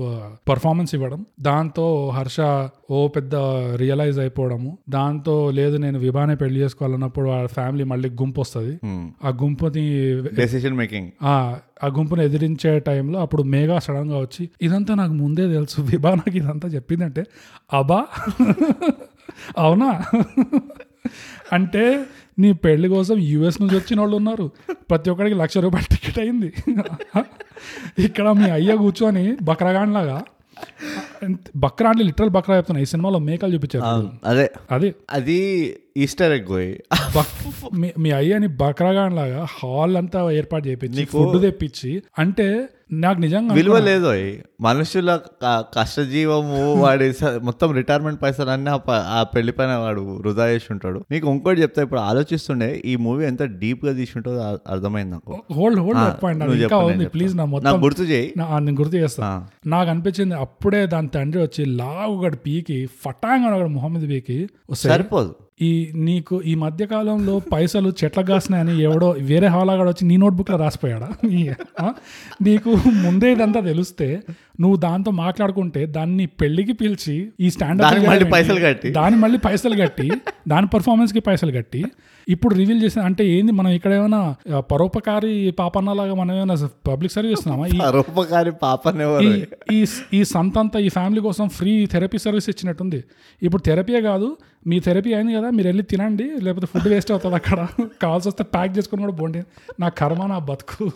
పర్ఫార్మెన్స్ 0.50 0.96
ఇవ్వడం 0.96 1.26
దాంతో 1.40 2.10
హర్ష 2.10 2.38
ఓ 2.92 3.08
పెద్ద 3.08 3.36
రియలైజ్ 3.76 4.20
అయిపోవడము 4.20 4.78
దాంతో 4.90 5.50
లేదు 5.50 5.78
నేను 5.78 6.00
విభానే 6.00 6.36
పెళ్ళి 6.36 6.60
చేసుకోవాలన్నప్పుడు 6.62 7.30
వాళ్ళ 7.30 7.48
ఫ్యామిలీ 7.48 7.84
మళ్ళీ 7.84 8.10
గుంపు 8.10 8.42
వస్తుంది. 8.42 8.74
ఆ 9.24 9.30
గుంపుని 9.44 9.86
డెసిషన్ 10.36 10.78
మేకింగ్ 10.78 11.10
ఆ 11.24 11.34
ఆ 11.84 11.88
గుంపుని 11.88 12.24
ఎదిరించే 12.24 12.80
టైంలో 12.80 13.20
అప్పుడు 13.20 13.44
మేఘా 13.44 13.80
సడన్గా 13.80 14.20
వచ్చి 14.20 14.50
ఇదంతా 14.62 14.96
నాకు 14.96 15.14
ముందే 15.14 15.54
తెలుసు 15.54 15.82
విభా 15.82 16.16
నాకు 16.16 16.38
ఇదంతా 16.38 16.68
చెప్పిందంటే 16.68 17.24
అబా 17.74 18.00
అవునా? 19.58 19.90
అంటే 21.52 21.84
నీ 22.40 22.54
పెళ్ళి 22.54 22.90
కోసం 22.90 23.20
యుఎస్ 23.20 23.62
నుంచి 23.62 23.76
వచ్చిన 23.76 24.00
వాళ్ళు 24.00 24.16
ఉన్నారు. 24.16 24.52
ప్రతి 24.72 25.10
ఒక్కడికి 25.10 25.36
లక్ష 25.36 25.58
రూపాయల 25.58 25.86
టికెట్ 25.96 26.20
అయింది. 26.20 26.54
ఇక్కడ 28.04 28.32
మీ 28.32 28.50
అయ్య 28.50 28.78
కూర్చొని 28.78 29.38
బక్రగాన్లాగా 29.42 30.24
బక్రా 31.56 31.90
అంటే 31.90 32.04
లిటరల్ 32.04 32.30
బక్రా 32.30 32.58
చెప్తున్నా 32.58 32.82
ఈ 32.82 32.86
సినిమాలో 32.86 33.20
మేకలు 33.20 33.54
చూపించారు. 33.54 34.10
అదే. 34.26 34.52
అది. 34.72 34.96
అది 35.10 35.76
ఈస్టర్ 35.98 36.32
ఎగ్ 36.32 36.76
మీ 37.98 38.12
అయ్యని 38.12 38.48
బక్రాగాన్ 38.48 39.16
లాగా 39.16 39.48
హాల్ 39.50 39.98
అంతా 39.98 40.32
ఏర్పాటు 40.32 40.68
చేయించి 40.68 41.06
ఫుడ్ 41.06 41.42
తెప్పించి 41.42 42.04
అంటే 42.20 42.70
నాకు 42.90 43.20
నిజంగా 43.20 43.54
విలువ 43.58 43.76
లేదు. 43.80 44.12
మనుషుల 44.62 45.10
కష్టజీవము 45.74 46.60
వాడి 46.84 47.08
మొత్తం 47.42 47.70
రిటైర్మెంట్ 47.76 48.20
పైసలు 48.24 48.52
అన్నీ 48.52 48.72
ఆ 49.12 49.20
పెళ్ళి 49.34 49.54
పైన 49.54 49.74
వాడు 49.78 50.02
వృధా 50.18 50.46
చేసి 50.50 50.70
ఉంటాడు 50.74 51.00
నీకు 51.12 51.26
ఇంకోటి 51.32 51.62
చెప్తా 51.62 51.84
ఇప్పుడు 51.86 52.02
ఆలోచిస్తుండే 52.06 52.70
ఈ 52.86 52.96
మూవీ 53.06 53.24
ఎంత 53.26 53.44
డీప్గా 53.62 53.94
తీసి 53.94 54.16
ఉంటుందో 54.18 54.42
అర్థమైంది 54.70 55.12
నాకు 55.12 55.34
హోల్డ్ 55.54 55.82
హోల్డ్ 55.82 56.00
పాయింట్. 56.24 56.44
ప్లీజ్ 57.14 57.36
నా 57.38 57.46
మొత్తం 57.54 57.78
గుర్తు 57.86 58.06
చేయి 58.12 58.28
నేను 58.60 58.76
గుర్తు 58.80 58.98
చేస్తా. 58.98 59.30
నాకు 59.68 59.90
అనిపించింది 59.90 60.38
అప్పుడే 60.46 60.82
దాని 60.88 61.10
తండ్రి 61.10 61.42
వచ్చి 61.42 61.66
లావు 61.80 62.12
ఒకటి 62.18 62.40
పీకి 62.46 62.80
ఫటాంగ్ 63.04 63.46
అని 63.50 63.70
మొహమ్మద్ 63.76 64.08
పీకి 64.10 64.40
సరిపోదు 64.84 65.32
ఈ 65.60 65.92
నీకు 65.96 66.42
ఈ 66.42 66.56
మధ్య 66.56 66.86
కాలంలో 66.86 67.40
పైసలు 67.54 67.94
చెట్ల 68.04 68.22
కాసినాయని 68.22 68.82
ఎవడో 68.82 69.16
వేరే 69.20 69.48
హవాలాగాడు 69.48 69.90
వచ్చి 69.90 70.08
నీ 70.08 70.18
నోట్బుక్లో 70.18 70.58
రాసిపోయాడా? 70.58 71.10
నీకు 72.42 72.70
ముందే 73.02 73.32
ఇదంతా 73.32 73.60
తెలిస్తే 73.60 74.08
నువ్వు 74.60 74.78
దాంతో 74.78 75.12
మాట్లాడుకుంటే 75.12 75.86
దాన్ని 75.86 76.26
పెళ్ళికి 76.26 76.74
పిలిచి 76.74 77.32
ఈ 77.40 77.50
మళ్ళీ 78.08 78.26
పైసలు 78.26 78.60
కట్టి. 78.60 78.92
దాని 78.92 79.16
మళ్ళీ 79.16 79.38
పైసలు 79.38 79.76
కట్టి 79.82 80.08
దాని 80.48 80.68
పర్ఫార్మెన్స్కి 80.68 81.20
పైసలు 81.20 81.52
కట్టి 81.52 81.86
ఇప్పుడు 82.28 82.56
రివీల్ 82.56 82.84
చేసిన 82.84 83.02
అంటే 83.02 83.28
ఏంది 83.28 83.52
మనం 83.52 83.72
ఇక్కడ 83.72 83.94
ఏమైనా 83.94 84.36
పరోపకారి 84.60 85.52
పాపన్నలాగా 85.60 86.14
మనం 86.14 86.36
ఏమైనా 86.36 86.56
పబ్లిక్ 86.88 87.14
సర్వీస్ 87.14 87.40
ఇస్తున్నామా 87.40 87.68
ఈ 87.68 87.78
పరోపకారి 87.80 88.52
పాపనేవారు 88.52 89.24
ఈ 89.24 89.46
ఈ 89.74 89.86
ఈ 90.14 90.24
సంతంతా 90.24 90.80
ఈ 90.80 90.90
ఫ్యామిలీ 90.90 91.22
కోసం 91.22 91.50
ఫ్రీ 91.50 91.86
థెరపీ 91.86 92.18
సర్వీస్ 92.18 92.50
ఇచ్చినట్టుంది 92.50 93.04
ఇప్పుడు 93.42 93.62
థెరపీయే 93.62 94.02
కాదు 94.02 94.38
మీ 94.68 94.80
థెరపీ 94.80 95.14
అయింది 95.14 95.34
కదా 95.34 95.50
మీరు 95.50 95.68
వెళ్ళి 95.68 95.84
తినండి 95.84 96.24
లేకపోతే 96.42 96.68
ఫుడ్ 96.68 96.88
వేస్ట్ 96.88 97.12
అవుతుంది 97.12 97.36
అక్కడ. 97.36 97.68
కావాల్సి 98.02 98.28
వస్తే 98.28 98.44
ప్యాక్ 98.44 98.78
చేసుకుని 98.78 99.02
కూడా 99.02 99.14
బోండి 99.14 99.44
నా 99.80 99.90
కర్మ 99.90 100.26
నా 100.26 100.40
బతుకు. 100.40 100.92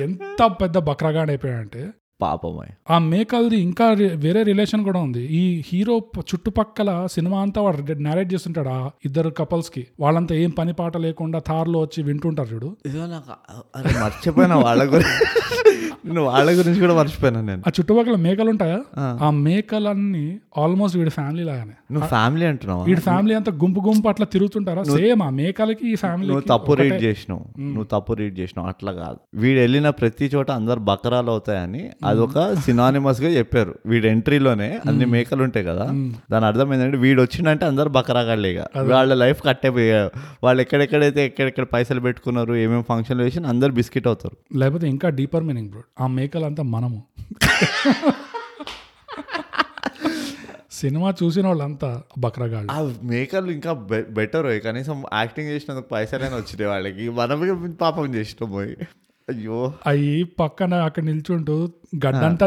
ఎంత 0.00 0.46
పెద్ద 0.46 0.78
బక్రగాడ్ 0.78 1.30
అయిపోయాడంటే 1.30 1.90
పాపమై. 2.22 2.68
ఆ 2.90 2.98
మేకల్ది 2.98 3.56
ఇంకా 3.60 3.86
వేరే 4.14 4.42
రిలేషన్ 4.42 4.84
కూడా 4.84 5.00
ఉంది. 5.00 5.22
ఈ 5.40 5.62
హీరో 5.66 5.96
చుట్టుపక్కల 6.18 6.90
సినిమా 7.12 7.40
అంతా 7.40 7.62
వాడు 7.62 7.94
నేరేట్ 8.08 8.34
చేస్తుంటాడు 8.34 8.68
ఆ 8.68 8.80
ఇద్దరు 9.04 9.30
కపుల్స్కి. 9.38 9.86
వాళ్ళంతా 10.00 10.34
ఏం 10.34 10.50
పని 10.50 10.72
పాట 10.72 10.96
లేకుండా 10.96 11.38
తార్లో 11.38 11.80
వచ్చి 11.80 12.02
వింటుంటారు 12.02 12.50
చూడు. 12.54 12.70
మర్చిపోయినా 14.04 14.58
వాళ్ళ 14.58 14.82
గురించి 14.84 15.26
నేను 16.06 16.22
వాళ్ళ 16.22 16.50
గురించి 16.58 16.80
కూడా 16.80 16.94
మర్చిపోయినా 16.94 17.40
నేను. 17.40 17.62
ఆ 17.66 17.70
చుట్టుపక్కల 17.78 18.16
మేకలు 18.16 18.50
ఉంటాయా 18.50 18.78
ఆ 19.22 19.30
మేకలన్నీ 19.30 20.26
ఆల్మోస్ట్ 20.58 20.96
వీడి 20.96 21.10
ఫ్యామిలీ 21.10 21.44
లాగానే. 21.44 21.74
నువ్వు 21.92 22.08
ఫ్యామిలీ 22.08 22.46
అంటున్నావా? 22.46 22.84
వీడి 22.84 23.00
ఫ్యామిలీ 23.00 23.34
అంతా 23.34 23.52
గుంపు 23.52 23.80
గుంపు 23.80 24.08
అట్లా 24.08 24.26
తిరుగుతుంటారా? 24.26 24.82
సేమ్ 24.82 25.22
ఆ 25.22 25.30
మేకలకి 25.30 25.84
ఈ 25.92 25.94
ఫ్యామిలీ 25.94 26.28
నువ్వు 26.28 26.46
తప్పు 26.48 26.72
రీడ్ 26.72 27.02
చేసినావు. 27.02 27.44
నువ్వు 27.60 27.88
తప్పు 27.92 28.12
రీడ్ 28.12 28.38
చేసినావు. 28.38 28.68
అట్లా 28.68 28.92
కాదు. 28.92 29.18
వీడు 29.34 29.60
వెళ్ళిన 29.60 29.90
ప్రతి 29.90 30.28
చోట 30.34 30.50
అందరు 30.50 30.80
బకరాలు 30.80 31.30
అవుతాయని 31.30 31.82
అదొక 32.10 32.54
సినానిమస్గా 32.54 33.28
చెప్పారు. 33.28 33.74
వీడి 33.86 34.08
ఎంట్రీలోనే 34.08 34.80
అన్ని 34.86 35.04
మేకలు 35.04 35.42
ఉంటాయి 35.42 35.66
కదా. 35.66 35.84
దాని 36.30 36.44
అర్థం 36.44 36.74
ఏంటంటే 36.74 36.96
వీడు 36.96 37.22
వచ్చిందంటే 37.22 37.64
అందరు 37.64 37.88
బకరాగాళ్ళేగా 37.88 38.66
వాళ్ళ 38.82 39.14
లైఫ్ 39.14 39.44
కట్టేపోయారు 39.44 40.10
వాళ్ళు 40.44 40.60
ఎక్కడెక్కడైతే 40.60 41.26
ఎక్కడెక్కడ 41.26 41.64
పైసలు 41.64 42.00
పెట్టుకున్నారు 42.00 42.54
ఏమేమి 42.54 42.82
ఫంక్షన్లు 42.88 43.22
వేసి 43.22 43.40
అందరు 43.44 43.72
బిస్కెట్ 43.72 44.06
అవుతారు. 44.06 44.58
లేకపోతే 44.58 44.88
ఇంకా 44.88 45.08
డీపర్ 45.08 45.44
మీనింగ్ 45.44 45.70
బ్రో 45.70 45.82
ఆ 46.00 46.06
మేకలంతా 46.06 46.62
మనము. 46.62 47.02
సినిమా 50.72 51.14
చూసిన 51.22 51.46
వాళ్ళంతా 51.46 52.02
బక్రగాళ్ళు. 52.18 52.72
ఆ 52.72 52.92
మేకలు 53.02 53.50
ఇంకా 53.50 53.72
బెటర్ 54.10 54.62
కనీసం 54.62 55.02
యాక్టింగ్ 55.14 55.48
చేసినందుకు 55.48 55.88
పైసలైనా 55.92 56.36
వచ్చినాయి 56.36 56.70
వాళ్ళకి. 56.70 57.08
మనమే 57.08 57.72
పాపం 57.80 58.14
చేసినాం 58.14 58.50
పోయి. 58.50 58.76
అయ్యో. 59.30 59.58
అవి 59.88 60.08
పక్కన 60.40 60.74
అక్కడ 60.86 61.02
నిల్చుంటూ 61.08 61.54
గడ్డంతా 62.04 62.44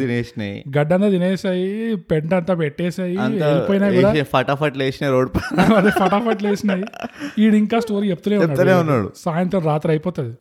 తినేసినాయి. 0.00 0.54
గడ్డంతా 0.76 1.08
తినేసాయి 1.14 1.64
పెంట 2.10 2.30
అంతా 2.38 2.54
పెట్టేసాయి 2.60 3.16
అంతా 3.24 3.46
వెళ్ళిపోయినా 3.46 3.88
కూడా 3.96 4.10
వేసి 4.10 4.28
ఫటాఫట్ 4.32 4.76
లేచిన 4.80 5.08
రోడ్ 5.14 5.30
అదే 5.78 5.92
ఫటాఫట్ 5.98 6.42
లేసినాయి 6.46 6.84
ఈడు 7.42 7.56
ఇంకా 7.62 7.78
స్టోరీ 7.84 8.06
చెప్తూనే 8.12 8.38
చెప్తూనే 8.44 8.74
ఉన్నాడు. 8.82 9.08
సాయంత్రం 9.24 9.62
రాత్రి 9.70 9.92
అయిపోతుంది. 9.94 10.32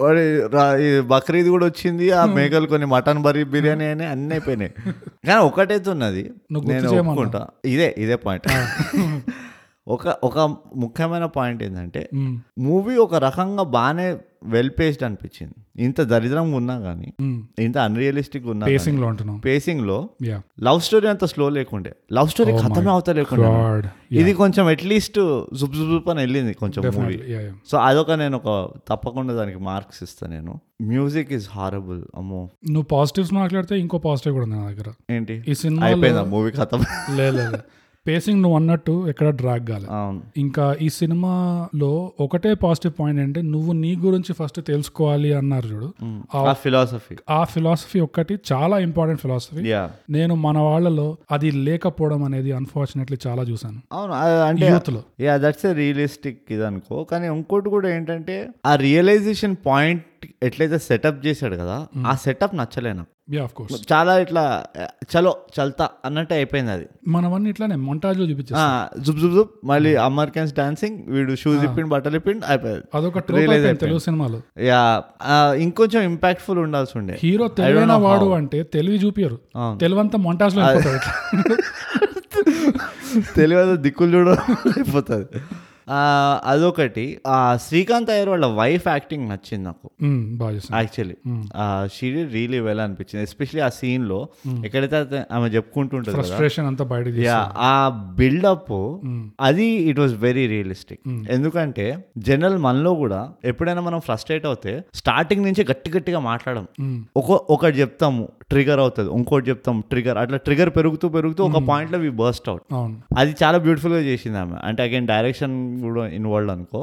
బక్రీద్ 1.14 1.50
కూడా 1.56 1.66
వచ్చింది 1.72 2.08
ఆ 2.20 2.24
మేకలు 2.38 2.70
కొన్ని 2.74 2.90
మటన్ 2.96 3.22
బరీ 3.28 3.44
బిర్యానీ 3.54 3.88
అని 3.96 4.08
అన్ని 4.14 4.34
అయిపోయినాయి. 4.38 4.74
కానీ 5.28 5.40
ఒకటైతే 5.50 5.90
ఉన్నది 5.96 6.24
నేను 6.72 6.90
ఇదే 7.76 7.90
ఇదే 8.06 8.18
పాయింట్ 8.26 8.48
ఒక 9.88 10.08
ఒక 10.24 10.40
ముఖ్యమైన 10.76 11.26
పాయింట్ 11.26 11.64
ఏంటంటే 11.64 12.10
మూవీ 12.60 12.96
ఒక 12.96 13.16
రకంగా 13.16 13.64
బాగానే 13.64 14.18
వెల్ 14.44 14.70
పేస్డ్ 14.80 15.04
అనిపించింది. 15.04 15.84
ఇంత 15.84 16.02
దరిద్రంగా 16.02 16.56
ఉన్నా 16.56 16.80
కానీ. 16.80 17.14
ఇంత 17.60 17.78
అన్రియలిస్టిక్ 17.78 18.46
ఉన్నా 18.48 18.68
పేసింగ్లో 18.68 19.40
పేసింగ్లో 19.46 20.10
లవ్ 20.64 20.82
స్టోరీ 20.82 21.08
అంత 21.08 21.26
స్లో 21.26 21.50
లేకుండే. 21.50 21.96
లవ్ 22.14 22.28
స్టోరీ 22.28 22.54
ఖతమే 22.58 22.76
my 22.76 22.88
అవుతా 22.88 23.14
లేకుండా 23.14 23.50
గాడ్ 23.50 23.88
ఇది 24.12 24.34
కొంచెం 24.34 24.68
అట్లీస్ట్ 24.68 25.46
జుబ్ 25.54 25.74
జుబ్ 25.74 26.10
అని 26.10 26.20
వెళ్ళింది 26.20 26.54
కొంచెం 26.54 26.94
మూవీ 26.96 27.20
సో 27.68 27.78
అదొక 27.78 28.12
నేను 28.12 28.42
ఒక 28.44 28.70
తప్పకుండా 28.88 29.34
దానికి 29.34 29.60
మార్క్స్ 29.60 30.04
ఇస్తాను 30.04 30.34
నేను. 30.34 30.60
మ్యూజిక్ 30.82 31.34
ఇస్ 31.34 31.50
హారబుల్ 31.52 32.04
అమ్మో. 32.16 32.50
నువ్వు 32.70 32.84
పాజిటివ్స్ 32.84 33.34
మాట్లాడితే 33.34 33.80
ఇంకో 33.80 33.98
పాజిటివ్ 33.98 34.34
కూడా 34.34 34.46
ఉంది 34.46 34.56
నా 34.56 34.68
దగ్గర. 34.70 34.94
ఏంటి? 35.12 35.44
ఈ 35.48 35.54
సినిమా 35.54 35.86
అయిపోయిందా? 35.86 36.24
మూవీ 36.24 36.52
ఖతం. 36.52 36.84
లే 37.16 37.32
లే, 37.32 37.48
లే. 37.50 37.58
పేసింగ్ 38.08 38.42
నువ్వు 38.42 38.58
అన్నట్టు 38.58 39.08
ఎక్కడ 39.08 39.30
డ్రాగ్ 39.36 39.68
కాలే. 39.68 39.88
ఇంకా 40.38 40.76
ఈ 40.82 40.90
సినిమాలో 40.98 41.90
ఒకటే 42.20 42.54
పాజిటివ్ 42.54 42.94
పాయింట్ 43.00 43.20
అంటే 43.20 43.42
నువ్వు 43.48 43.74
నీ 43.74 43.96
గురించి 43.96 44.34
ఫస్ట్ 44.34 44.60
తెలుసుకోవాలి 44.66 45.34
అన్నారు 45.34 45.68
చూడు. 45.68 45.90
ఆ 46.38 46.54
ఫిలాసఫీ 46.64 47.16
ఆ 47.30 47.44
ఫిలాసఫీ 47.44 48.00
ఒక్కటి 48.00 48.40
చాలా 48.54 48.80
ఇంపార్టెంట్ 48.80 49.22
ఫిలాసఫీ 49.22 49.64
నేను 50.10 50.36
మన 50.38 50.58
వాళ్ళలో 50.60 51.08
అది 51.32 51.52
లేకపోవడం 51.68 52.24
అనేది 52.24 52.52
అన్ఫార్చునేట్లీ 52.52 53.20
చాలా 53.28 53.44
చూసాను 53.44 53.80
అవును 53.94 54.14
అంటే 54.46 54.70
యూత్లో 54.70 55.04
యా 55.20 55.38
దట్స్ 55.38 55.66
రియలిస్టిక్ 55.76 56.42
ఇది 56.52 56.66
అనుకో 56.66 57.04
కానీ 57.04 57.28
ఇంకోటి 57.28 57.70
కూడా 57.70 57.90
ఏంటంటే 57.90 58.38
ఆ 58.66 58.76
రియలైజేషన్ 58.76 59.56
పాయింట్ 59.66 60.04
ఎట్లయితే 60.44 60.78
సెటప్ 60.80 61.26
చేశాడు 61.26 61.56
కదా 61.56 61.78
ఆ 62.06 62.16
సెటప్ 62.16 62.56
నచ్చలే 62.56 62.94
నాకు. 62.94 63.04
యా 63.04 63.04
ఆఫ్ 63.04 63.04
కోర్స్ 63.04 63.17
చాలా 63.94 64.20
ఇట్లా 64.20 64.64
చలో 65.16 65.38
చల్తా 65.60 65.90
అన్నట్టు 66.06 66.34
అయిపోయింది 66.34 66.72
అది. 66.72 66.86
మనవన్నీ 67.08 67.50
ఇట్లానే 67.50 67.76
మొంటాజ్లో 67.76 68.26
జుబ్ 68.26 69.20
జుబ్ 69.20 69.30
జుబ్ 69.36 69.48
మళ్ళీ 69.64 69.96
అమెరికన్స్ 69.96 70.54
డాన్సింగ్ 70.54 71.00
వీడు 71.08 71.36
షూస్ 71.36 71.64
ఇప్పిండి 71.64 71.90
బట్టలు 71.90 72.16
ఇప్పిండి 72.16 72.46
అయిపోయింది. 72.46 72.84
అదొక 72.96 73.18
అయిపోయింది. 73.52 73.80
తెలుగు 73.80 74.00
సినిమాలో. 74.00 74.42
యా 74.60 75.04
ఇంకొంచెం 75.54 76.02
ఇంపాక్ట్ఫుల్ 76.02 76.60
ఉండాల్సి 76.60 76.98
ఉండే. 76.98 77.18
హీరో 77.20 77.48
తెలివైన 77.48 77.94
వాడు 77.94 78.26
అంటే 78.26 78.64
తెలివి 78.64 78.98
అవును. 79.56 79.80
తెలివంతా 79.80 80.18
మొంటాజ్లో. 80.18 80.64
తెలియదు 83.36 83.76
దిక్కులు 83.76 84.18
చూడ 84.18 84.30
అయిపోతుంది. 84.30 85.26
అదొకటి. 86.46 87.22
ఆ 87.28 87.58
శ్రీకాంత్ 87.68 88.10
అయ్యర్ 88.10 88.30
వాళ్ళ 88.30 88.46
వైఫ్ 88.46 88.88
యాక్టింగ్ 88.88 89.30
నచ్చింది 89.30 89.66
నాకు. 89.66 89.90
యాక్చువల్లీ. 90.76 91.16
షీ 91.96 92.26
రియలీ 92.26 92.60
వెల్ 92.60 92.80
అనిపించింది. 92.80 93.24
ఎస్పెషలీ 93.24 93.62
ఆ 93.62 93.70
సీన్లో 93.70 94.28
ఎక్కడైతే 94.66 95.24
ఆమె 95.32 95.48
చెప్పుకుంటుంటుంది 95.50 96.18
ఆ 97.58 97.90
బిల్డప్ 98.18 98.72
అది 99.42 99.66
ఇట్ 99.66 100.00
వాస్ 100.00 100.14
వెరీ 100.14 100.48
రియలిస్టిక్ 100.48 101.00
ఎందుకంటే 101.32 102.06
జనరల్ 102.18 102.58
మనలో 102.58 102.96
కూడా 102.96 103.32
ఎప్పుడైనా 103.46 103.82
మనం 103.82 104.00
ఫ్రస్ట్రేట్ 104.00 104.46
అవుతే 104.46 104.84
స్టార్టింగ్ 104.94 105.44
నుంచి 105.44 105.64
గట్టి 105.72 105.92
గట్టిగా 105.92 106.20
మాట్లాడడం 106.20 106.68
ఒక 107.18 107.32
ఒకటి 107.50 107.80
చెప్తాము. 107.80 108.28
ట్రిగర్ 108.50 108.80
అవుతుంది. 108.80 109.10
ఇంకోటి 109.14 109.50
చెప్తాం 109.50 109.84
ట్రిగర్. 109.90 110.18
అట్లా 110.18 110.38
ట్రిగర్ 110.38 110.70
పెరుగుతూ 110.70 111.10
పెరుగుతూ 111.10 111.44
ఒక 111.44 111.62
పాయింట్లో 111.68 112.00
వి 112.00 112.10
బర్స్ట్ 112.22 112.50
అవుట్ 112.50 112.64
అది 113.18 113.36
చాలా 113.44 113.58
బ్యూటిఫుల్గా 113.58 114.00
చేసింది 114.00 114.38
ఆమె. 114.38 114.56
అంటే 114.64 114.84
అగైన్ 114.84 115.08
డైరెక్షన్ 115.08 115.82
కూడా 115.82 116.08
ఇన్వాల్వ్ 116.08 116.52
అనుకో. 116.52 116.82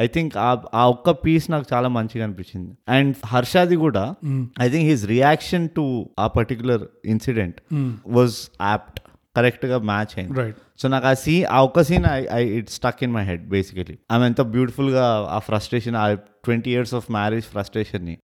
ఐ 0.00 0.06
థింక్ 0.06 0.34
ఆ 0.74 0.84
ఒక్క 0.86 1.10
పీస్ 1.10 1.50
నాకు 1.50 1.66
చాలా 1.72 1.88
మంచిగా 1.88 2.24
అనిపించింది. 2.24 2.72
అండ్ 2.88 3.14
హర్షాది 3.26 3.76
కూడా 3.76 4.04
I 4.60 4.68
think 4.68 4.88
his 4.90 5.06
reaction 5.06 5.68
to 5.76 5.84
ఆ 6.18 6.26
పర్టికులర్ 6.26 6.82
ఇన్సిడెంట్ 7.04 7.60
వాజ్ 8.06 8.36
యాప్ట్ 8.62 9.00
కరెక్ట్గా 9.36 9.78
మ్యాచ్ 9.78 10.14
అయింది. 10.18 10.34
రైట్ 10.38 10.56
సో 10.80 10.88
నాకు 10.88 11.06
ఆ 11.06 11.14
సీన్ 11.24 11.46
ఆ 11.50 11.60
ఒక్క 11.68 11.82
scene 11.90 12.06
I 12.16 12.20
I 12.40 12.42
it 12.58 12.70
stuck 12.78 13.00
in 13.06 13.14
my 13.18 13.24
head 13.30 13.46
basically 13.54 13.96
ఆమె 14.16 14.26
ఎంత 14.26 14.42
బ్యూటిఫుల్గా 14.56 15.06
ఆ 15.36 15.38
ఫ్రస్ట్రేషన్ 15.48 15.96
ఆ 16.02 16.04
ట్వంటీ 16.46 16.70
ఇయర్స్ 16.74 16.92
ఆఫ్ 16.98 17.06
మ్యారేజ్ 17.10 17.46
ఫ్రస్ట్రేషన్ని 17.54 18.14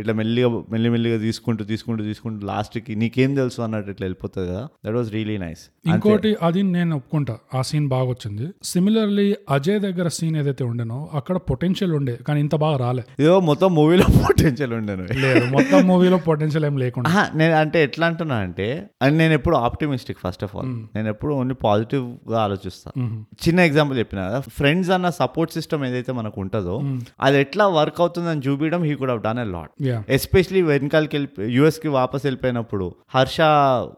ఇట్లా 0.00 0.12
మెల్లిగా 0.12 0.48
మెల్లి 0.72 0.90
మెల్లిగా 0.94 1.18
తీసుకుంటూ 1.24 1.62
తీసుకుంటూ 1.64 2.02
తీసుకుంటూ 2.04 2.46
లాస్ట్కి 2.46 2.92
నీకేం 2.94 3.32
తెలుసు 3.34 3.58
అన్నట్టు 3.62 3.90
ఇట్లా 3.94 4.04
వెళ్ళిపోతుంది 4.06 4.46
కదా. 4.52 4.62
దట్ 4.84 4.96
వాస్ 4.98 5.10
రియలీ 5.16 5.36
నైస్ 5.38 5.64
ఇంకోటి 5.86 6.30
అది 6.42 6.60
నేను 6.76 6.92
ఒప్పుకుంటా. 6.96 7.34
ఆ 7.54 7.60
సీన్ 7.62 7.88
బాగా 7.92 8.06
వచ్చింది. 8.12 8.46
సిమిలర్లీ 8.70 9.26
అజయ్ 9.56 9.78
దగ్గర 9.86 10.08
సీన్ 10.18 10.36
ఏదైతే 10.36 10.64
ఉండేనో 10.70 10.98
అక్కడ 11.14 11.36
పొటెన్షియల్ 11.50 11.92
ఉండే 11.98 12.14
కానీ 12.26 12.40
ఇంత 12.40 12.54
బాగా 12.64 12.76
రాలే. 12.84 13.04
ఇదో 13.22 13.34
మొత్తం 13.50 13.68
మూవీలో 13.78 14.06
పొటెన్షియల్ 14.24 14.74
ఉండేను. 14.78 15.04
లేదు 15.24 15.44
మొత్తం 15.56 15.78
మూవీలో 15.90 16.18
పొటెన్షియల్ 16.28 16.66
ఏం 16.70 16.76
లేకుండా. 16.84 17.12
నేను 17.34 17.54
అంటే 17.62 17.78
ఎట్లా 17.88 18.06
అంటున్నా 18.06 18.38
అంటే 18.46 18.68
అండ్ 19.02 19.16
నేను 19.22 19.34
ఎప్పుడు 19.38 19.56
ఆప్టిమిస్టిక్ 19.68 20.20
ఫస్ట్ 20.24 20.44
ఆఫ్ 20.48 20.56
ఆల్ 20.56 20.72
నేను 20.96 21.08
ఎప్పుడు 21.14 21.34
ఓన్లీ 21.40 21.58
పాజిటివ్ 21.68 21.97
గా 22.30 22.38
ఆలోచిస్తాను 22.46 23.06
చిన్న 23.44 23.58
ఎగ్జాంపుల్ 23.68 23.98
చెప్పిన 23.98 24.20
కదా 24.28 24.40
ఫ్రెండ్స్ 24.58 24.90
అన్న 24.96 25.10
సపోర్ట్ 25.20 25.52
సిస్టమ్ 25.52 25.84
ఏదైతే 25.84 26.12
మనకు 26.12 26.38
ఉంటుందో 26.40 26.76
అది 27.20 27.36
ఎట్లా 27.40 27.66
వర్క్ 27.78 28.00
అవుతుందని 28.00 28.42
చూపించడం 28.46 28.82
he 28.88 28.94
could 28.94 29.14
done 29.26 29.42
a 29.44 29.46
lot 29.54 29.72
especially 30.18 30.62
వెనకాలకి 30.70 31.14
వెళ్ళి 31.16 31.50
యుఎస్కి 31.56 31.88
వాపస్ 31.98 32.24
వెళ్ళిపోయినప్పుడు 32.26 32.88
హర్ష 33.14 33.36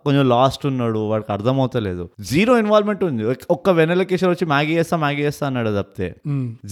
కొంచెం 0.06 0.24
లాస్ట్ 0.34 0.64
ఉన్నాడు 0.70 1.00
వాడికి 1.10 1.30
అర్థమవుతలేదు. 1.32 2.04
జీరో 2.30 2.52
ఇన్వాల్వ్మెంట్ 2.58 3.02
ఉంది. 3.08 3.24
ఒక్క 3.56 3.70
వెనెల 3.78 4.02
కిషోర్ 4.10 4.32
వచ్చి 4.32 4.46
మ్యాగీ 4.52 4.72
చేస్తా 4.78 4.96
మ్యాగీ 4.96 5.22
చేస్తా 5.22 5.44
అన్నాడు 5.46 5.70
తప్పితే. 5.78 6.08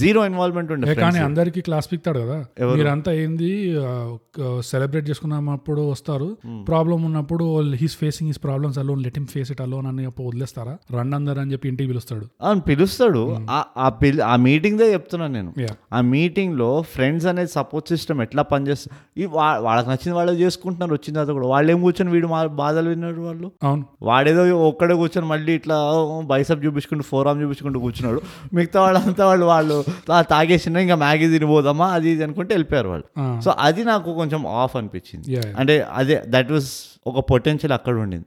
జీరో 0.02 0.20
ఇన్వాల్వ్మెంట్ 0.30 0.70
ఉండే 0.72 0.94
కానీ 1.02 1.20
అందరికి 1.28 1.60
క్లాస్ 1.68 1.88
పిక్తాడు 1.92 2.20
కదా. 2.24 2.38
మీరంతా 2.74 3.12
ఏంది 3.22 3.50
సెలబ్రేట్ 4.70 5.06
చేసుకున్నప్పుడు 5.10 5.82
వస్తారు. 5.90 6.28
ప్రాబ్లం 6.68 6.98
ఉన్నప్పుడు 7.08 7.44
he's 7.82 7.96
facing 7.96 8.30
his 8.32 8.42
problems 8.44 8.78
alone 8.78 9.02
let 9.06 9.18
him 9.18 9.28
face 9.34 9.50
it 9.54 9.62
alone 9.66 9.86
అని 9.92 10.04
వదిలేస్తారా? 10.06 10.74
రండి 10.96 11.07
అందరు 11.14 11.40
అని 11.40 11.52
చెప్పి 11.52 11.68
ఇంటికి 11.68 11.88
పిలుస్తాడు. 11.88 12.26
అవును 12.42 12.60
పిలుస్తాడు. 12.60 13.46
ఆ- 13.50 13.64
ఆ 13.76 13.88
పిల్ 13.88 14.20
ఆ 14.20 14.36
మీటింగ్ 14.36 14.78
దే 14.78 14.92
చెప్తున్నాను 14.92 15.32
నేను. 15.32 15.52
ఆ 15.92 16.00
మీటింగ్లో 16.00 16.82
ఫ్రెండ్స్ 16.82 17.26
అనేది 17.26 17.50
సపోర్ట్ 17.50 17.88
సిస్టమ్ 17.88 18.22
ఎట్లా 18.22 18.42
పనిచేస్తుంది 18.42 19.26
వాళ్ళకి 19.26 19.88
నచ్చింది 19.88 20.16
వాళ్ళు 20.16 20.32
చేసుకుంటున్నారు 20.32 20.92
వచ్చిన 20.92 21.14
తర్వాత 21.14 21.28
కూడా. 21.28 21.46
వాళ్ళు 21.46 21.72
ఏం 21.72 21.82
కూర్చొని 21.82 22.10
వీడు 22.10 22.26
మా 22.26 22.46
బాధలు 22.46 22.88
విన్నారు 22.88 23.20
వాళ్ళు? 23.20 23.52
అవును. 23.62 23.84
వాడేదో 24.02 24.68
ఒక్కడే 24.68 24.94
కూర్చొని 24.94 25.28
మళ్ళీ 25.28 25.52
ఇట్లా 25.52 25.76
బైసప్ 26.24 26.66
చూపించుకుంటూ 26.66 27.04
ఫోరామ్ 27.04 27.42
చూపించుకుంటూ 27.42 27.80
కూర్చున్నాడు. 27.80 28.20
మిగతా 28.54 28.80
వాళ్ళంతా 28.80 29.26
వాళ్ళు 29.26 29.46
వాళ్ళు 29.46 29.84
తాగేసిన 30.10 30.76
ఇంకా 30.76 30.94
మ్యాగీ 30.94 31.28
తినిపోదామా 31.28 31.86
అది 31.86 32.10
ఇది 32.10 32.22
అనుకుంటే 32.22 32.54
వెళ్ళిపోయారు 32.54 32.88
వాళ్ళు. 32.88 33.04
ఆ. 33.18 33.40
సో 33.44 33.54
అది 33.58 33.84
నాకు 33.84 34.14
కొంచెం 34.14 34.46
ఆఫ్ 34.46 34.76
అనిపించింది. 34.76 35.36
అంటే 35.58 35.86
అదే 35.92 36.22
దట్ 36.26 36.52
వాస్ 36.52 36.72
ఒక 37.10 37.20
పొటెన్షియల్ 37.30 37.74
అక్కడ 37.76 37.94
ఉండింది. 38.02 38.26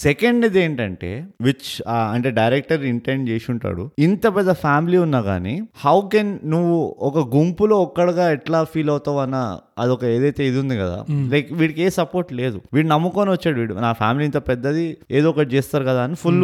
సెకండ్ 0.00 0.44
ఇది 0.46 0.60
ఏంటంటే 0.64 1.10
విచ్ 1.40 1.68
అంటే 2.12 2.30
డైరెక్టర్ 2.38 2.82
ఇంటెండ్ 2.90 3.24
చేసి 3.30 3.48
ఉంటాడు 3.52 3.84
ఇంత 4.00 4.24
పెద్ద 4.36 4.50
ఫ్యామిలీ 4.62 4.98
ఉన్నా 4.98 5.20
కానీ 5.22 5.54
హౌ 5.84 5.96
కెన్ 6.12 6.32
నువ్వు 6.46 6.76
ఒక 7.00 7.18
గుంపులో 7.34 7.76
ఒక్కడగా 7.86 8.26
ఎట్లా 8.32 8.60
ఫీల్ 8.72 8.90
అవుతావు 8.90 9.18
అన్న 9.18 9.38
అదొక 9.80 10.04
ఏదైతే 10.04 10.46
ఇది 10.48 10.58
ఉంది 10.58 10.76
కదా 10.78 10.98
లైక్ 11.32 11.52
వీడికి 11.52 11.82
ఏ 11.82 11.88
సపోర్ట్ 11.88 12.32
లేదు. 12.32 12.60
వీడు 12.74 12.88
నమ్ముకొని 12.88 13.30
వచ్చాడు 13.30 13.58
వీడు. 13.60 13.74
నా 13.74 13.92
ఫ్యామిలీ 13.92 14.24
ఇంత 14.24 14.38
పెద్దది 14.48 14.96
ఏదో 15.10 15.30
ఒకటి 15.30 15.56
చేస్తారు 15.56 15.84
కదా 15.84 16.02
అని 16.02 16.14
ఫుల్ 16.14 16.40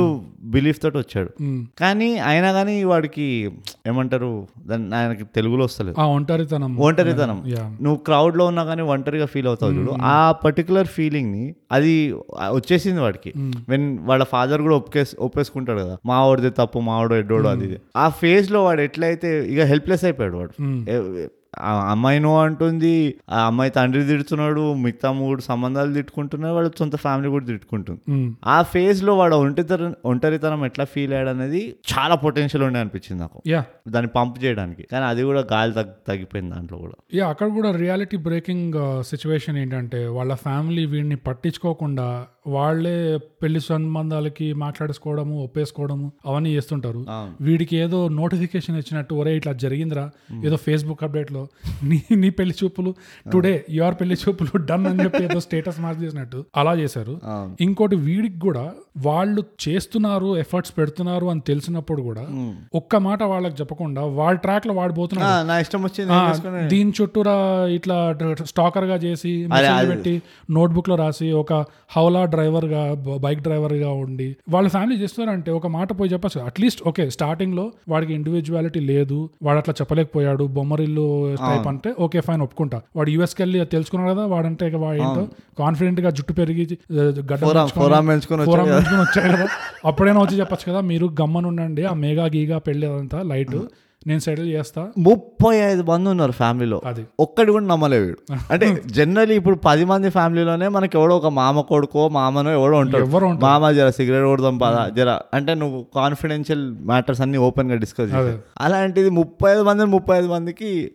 బిలీఫ్ 0.50 0.82
తోటి 0.82 0.98
వచ్చాడు. 0.98 1.30
కానీ 1.80 2.18
అయినా 2.18 2.52
కానీ 2.52 2.84
వాడికి 2.84 3.50
ఏమంటారు 3.86 4.30
దాన్ని 4.66 4.96
ఆయనకి 4.96 5.24
తెలుగులో 5.36 5.64
వస్తలేదు. 5.64 5.96
ఒంటరితనం. 6.16 6.76
ఒంటరితనం. 6.76 7.42
నువ్వు 7.82 7.96
క్రౌడ్లో 7.96 8.46
ఉన్నా 8.46 8.64
కానీ 8.64 8.82
ఒంటరిగా 8.82 9.26
ఫీల్ 9.26 9.46
అవుతావు 9.46 9.72
చూడు. 9.72 9.92
ఆ 10.02 10.32
పర్టికులర్ 10.44 10.86
ఫీలింగ్ని 10.86 11.54
అది 11.72 11.94
వచ్చేసింది 12.50 13.00
వాడికి. 13.00 13.32
వెన్ 13.68 13.98
వాళ్ళ 14.02 14.24
ఫాదర్ 14.24 14.62
కూడా 14.62 14.76
ఒప్పేస్ 14.76 15.14
ఒప్పేసుకుంటాడు 15.20 15.80
కదా 15.80 15.96
మా 16.06 16.26
వాడిది 16.26 16.50
తప్పు 16.50 16.78
మా 16.78 16.96
వాడు 16.98 17.14
ఎడ్డోడు 17.14 17.48
అది. 17.48 17.76
ఆ 17.96 18.08
ఫేజ్లో 18.08 18.64
వాడు 18.64 18.80
ఎట్లయితే 18.80 19.48
ఇక 19.48 19.60
హెల్ప్లెస్ 19.60 20.04
అయిపోయాడు 20.04 20.36
వాడు. 20.36 20.52
ఆ 21.58 21.90
అమ్మాయి 21.90 22.20
నో 22.20 22.40
అంటుంది 22.40 23.14
ఆ 23.30 23.46
అమ్మాయి 23.46 23.70
తండ్రి 23.70 24.04
తిడుతున్నాడు 24.04 24.74
మిగతా 24.74 25.12
మూడు 25.12 25.40
సంబంధాలు 25.40 25.92
తిట్టుకుంటున్నాడు 25.92 26.54
వాళ్ళ 26.54 26.70
సొంత 26.78 26.96
ఫ్యామిలీ 26.96 27.28
కూడా 27.28 27.44
తిట్టుకుంటుంది. 27.44 28.36
ఆ 28.44 28.62
ఫేజ్లో 28.62 29.16
వాడు 29.16 29.36
ఒంటరితనం 29.36 29.94
ఒంటరితనం 30.04 30.64
ఎట్లా 30.64 30.84
ఫీల్ 30.84 31.12
అయ్యాడు 31.12 31.28
అనేది 31.28 31.76
చాలా 31.98 32.14
పొటెన్షియల్ 32.14 32.64
ఉండే 32.64 32.78
అనిపించింది 32.78 33.22
నాకు. 33.22 33.42
యా 33.46 33.64
దాన్ని 33.88 34.10
పంప్ 34.16 34.44
చేయడానికి. 34.44 34.88
కానీ 34.92 35.04
అది 35.04 35.22
కూడా 35.22 35.44
గాలి 35.52 35.72
తగ్గి 35.72 35.92
తగ్గిపోయింది 36.08 36.54
దాంట్లో 36.54 36.78
కూడా. 36.78 36.92
యా 37.14 37.28
అక్కడ 37.28 37.48
కూడా 37.48 37.76
రియాలిటీ 37.76 38.16
బ్రేకింగ్ 38.16 39.04
సిచ్యువేషన్ 39.04 39.56
ఏంటంటే 39.56 40.06
వాళ్ళ 40.06 40.34
ఫ్యామిలీ 40.34 40.86
వీడిని 40.86 41.16
పట్టించుకోకుండా 41.16 42.26
వాళ్ళే 42.54 43.18
పెళ్ళి 43.42 43.60
సంబంధాలకి 43.60 44.52
మాట్లాడేసుకోవడము 44.52 45.42
ఒప్పేసుకోవడము 45.44 46.12
అవన్నీ 46.26 46.50
చేస్తుంటారు. 46.56 47.00
వీడికి 47.40 47.76
ఏదో 47.76 48.08
నోటిఫికేషన్ 48.08 48.76
ఇచ్చినట్టు 48.76 49.14
ఒరే 49.14 49.36
ఇట్లా 49.36 49.52
జరిగిందిరా 49.52 50.10
ఏదో 50.44 50.56
ఫేస్బుక్ 50.56 51.04
అప్డేట్లో 51.04 51.42
నీ 51.84 51.98
నీ 52.22 52.30
పెళ్ళి 52.30 52.54
చూపులు 52.64 52.94
టుడే 53.32 53.64
యువర్ 53.70 53.94
పెళ్ళి 53.94 54.16
చూపులు 54.28 54.58
డన్ 54.58 54.86
అని 54.86 55.04
చెప్పి 55.04 55.24
ఏదో 55.24 55.40
స్టేటస్ 55.40 55.80
మార్క్ 55.80 56.00
చేసినట్టు 56.02 56.44
అలా 56.56 56.74
చేశారు. 56.74 57.14
ఇంకోటి 57.60 57.96
వీడికి 57.96 58.38
కూడా 58.38 58.64
వాళ్ళు 58.96 59.44
చేస్తున్నారు 59.68 60.36
ఎఫర్ట్స్ 60.38 60.72
పెడుతున్నారు 60.78 61.26
అని 61.26 61.40
తెలిసినప్పుడు 61.40 62.02
కూడా 62.02 62.24
ఒక్క 62.74 62.96
మాట 62.96 63.22
వాళ్ళకి 63.22 63.56
చెప్పకుండా 63.60 64.02
వాళ్ళ 64.20 64.38
ట్రాక్లో 64.38 64.74
వాడు 64.74 64.92
పోతున్నాడు 64.92 65.28
చేసుకునే. 66.30 66.62
దీని 66.68 66.92
చుట్టూరా 67.00 67.36
ఇట్లా 67.78 67.96
స్టాకర్గా 68.44 68.96
చేసి 68.96 69.32
పెట్టి 69.90 70.22
నోట్బుక్లో 70.50 70.94
రాసి 70.94 71.32
ఒక 71.32 71.52
హౌలా 71.96 72.22
డ్రైవర్గా 72.36 72.82
బ- 73.02 73.18
బైక్ 73.22 73.42
డ్రైవర్గా 73.42 73.64
ఉండి 74.02 74.26
వాళ్ళ 74.52 74.66
ఫ్యామిలీ 74.72 74.96
చేస్తున్నారంటే 75.00 75.50
ఒక 75.56 75.66
మాట 75.74 75.88
పోయి 75.98 76.12
చెప్పచ్చు 76.12 76.40
అట్లీస్ట్ 76.46 76.82
ఓకే 76.88 77.06
స్టార్టింగ్లో 77.14 77.64
వాడికి 77.88 78.12
ఇండివిజువాలిటీ 78.16 78.80
లేదు 78.88 79.18
వాడు 79.42 79.58
అట్లా 79.58 79.74
చెప్పలేకపోయాడు 79.80 80.24
బొమ్మరిల్లు 80.56 81.06
టైప్ 81.42 81.68
అంటే 81.70 81.90
ఓకే 82.00 82.20
ఫైన్ 82.22 82.42
ఒప్పుకుంటా. 82.42 82.78
వాడు 82.96 83.10
యూఎస్కి 83.12 83.40
వెళ్ళి 83.42 83.58
తెలుసుకున్నాడు 83.72 84.10
కదా 84.12 84.24
వాడంటే 84.30 84.52
వాడు 84.78 84.98
ఏంటో 85.02 85.24
కాన్ఫిడెంట్గా 85.60 86.10
జుట్టు 86.16 86.32
పెరిగి 86.34 86.64
గడ్డం 87.24 87.46
వచ్చాడు 89.02 89.34
కదా. 89.34 89.48
అప్పుడైనా 89.86 90.20
వచ్చి 90.22 90.38
చెప్పొచ్చు 90.40 90.66
కదా 90.70 90.80
మీరు 90.88 91.08
గమ్మనుండండి 91.20 91.84
ఆ 91.86 91.96
మేఘా 92.00 92.26
గీగా 92.32 92.58
పెళ్ళి 92.66 92.86
అదంతా 92.88 93.20
లైట్ 93.30 93.56
నేను 94.06 94.20
సెటిల్ 94.20 94.48
చేస్తా. 94.48 94.88
ముప్పై 94.98 95.56
ఐదు 95.56 95.82
మంది 95.82 96.08
ఉన్నారు 96.08 96.32
ఫ్యామిలీలో. 96.32 96.82
అది. 96.84 97.06
ఒక్కడి 97.20 97.52
కూడా 97.52 97.66
నమ్మలే 97.66 97.98
వీడు. 97.98 98.18
అంటే 98.52 98.82
జనరల్లీ 98.86 99.34
ఇప్పుడు 99.34 99.56
పది 99.56 99.84
మంది 99.84 100.10
ఫ్యామిలీలోనే 100.10 100.68
మనకి 100.68 100.98
ఎవడో 100.98 101.16
ఒక 101.16 101.26
మామ 101.26 101.60
కొడుకో 101.60 102.08
మామనో 102.08 102.52
ఎవడో 102.52 102.78
ఉంటాడు. 102.78 103.06
మామ 103.34 103.70
జర 103.70 103.90
సిగరెట్ 103.90 104.26
కొడదాం 104.26 104.58
పదా 104.58 104.88
జర 104.88 105.18
అంటే 105.34 105.54
నువ్వు 105.54 105.86
కాన్ఫిడెన్షియల్ 105.94 106.74
మ్యాటర్స్ 106.80 107.20
అన్ని 107.20 107.38
ఓపెన్గా 107.38 107.76
డిస్కస్. 107.76 108.12
అలాంటిది 108.60 109.10
ముప్పై 109.10 109.52
ఐదు 109.52 109.62
మంది 109.62 109.84
ముప్పై 109.84 110.18
ఐదు 110.18 110.26
మందికి 110.26 110.92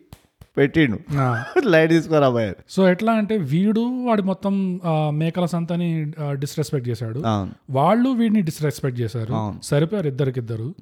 పెట్టిండు. 0.58 1.00
లైట్ 1.68 1.92
తీసుకోరా 1.92 2.30
భయ 2.30 2.52
సో 2.70 2.90
ఎట్లా 2.90 3.14
అంటే 3.14 3.38
వీడు 3.38 3.80
వాడి 3.80 4.22
మొత్తం 4.22 4.80
మేకల 5.10 5.46
సంతని 5.46 6.12
డిస్రెస్పెక్ట్ 6.32 6.90
చేశాడు. 6.90 7.24
వాళ్ళు 7.70 8.10
వీడిని 8.10 8.42
డిస్రెస్పెక్ట్ 8.42 9.00
చేశారు. 9.02 9.54
సరిపోయారు 9.64 10.08
ఇద్దరికిద్దరు. 10.08 10.76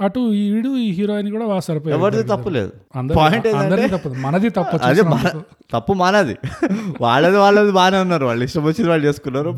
అటు 0.00 0.32
ఈడు 0.32 0.76
ఈ 0.76 0.92
హీరోయిన్ 0.92 1.30
కూడా 1.30 1.46
బాగా 1.46 1.60
సరిపోయారు 1.60 2.00
ఎవరిది 2.00 2.22
తప్పు 2.22 2.48
లేదు. 2.48 2.72
అందరిది 2.96 3.88
తప్పు. 3.88 4.08
మనది 4.08 4.48
తప్పు 4.48 4.76
అదే. 4.82 5.02
తప్పు 5.72 5.92
మానది. 5.92 6.36
వాళ్ళది 7.00 7.36
వాళ్ళది 7.36 7.72
బాగానే 7.72 7.98
ఉన్నారు. 7.98 8.26
వాళ్ళు 8.26 8.44
ఇష్టం 8.44 8.64
వచ్చింది 8.64 8.90
వాళ్ళు 8.90 9.06
చేసుకున్నారు. 9.06 9.50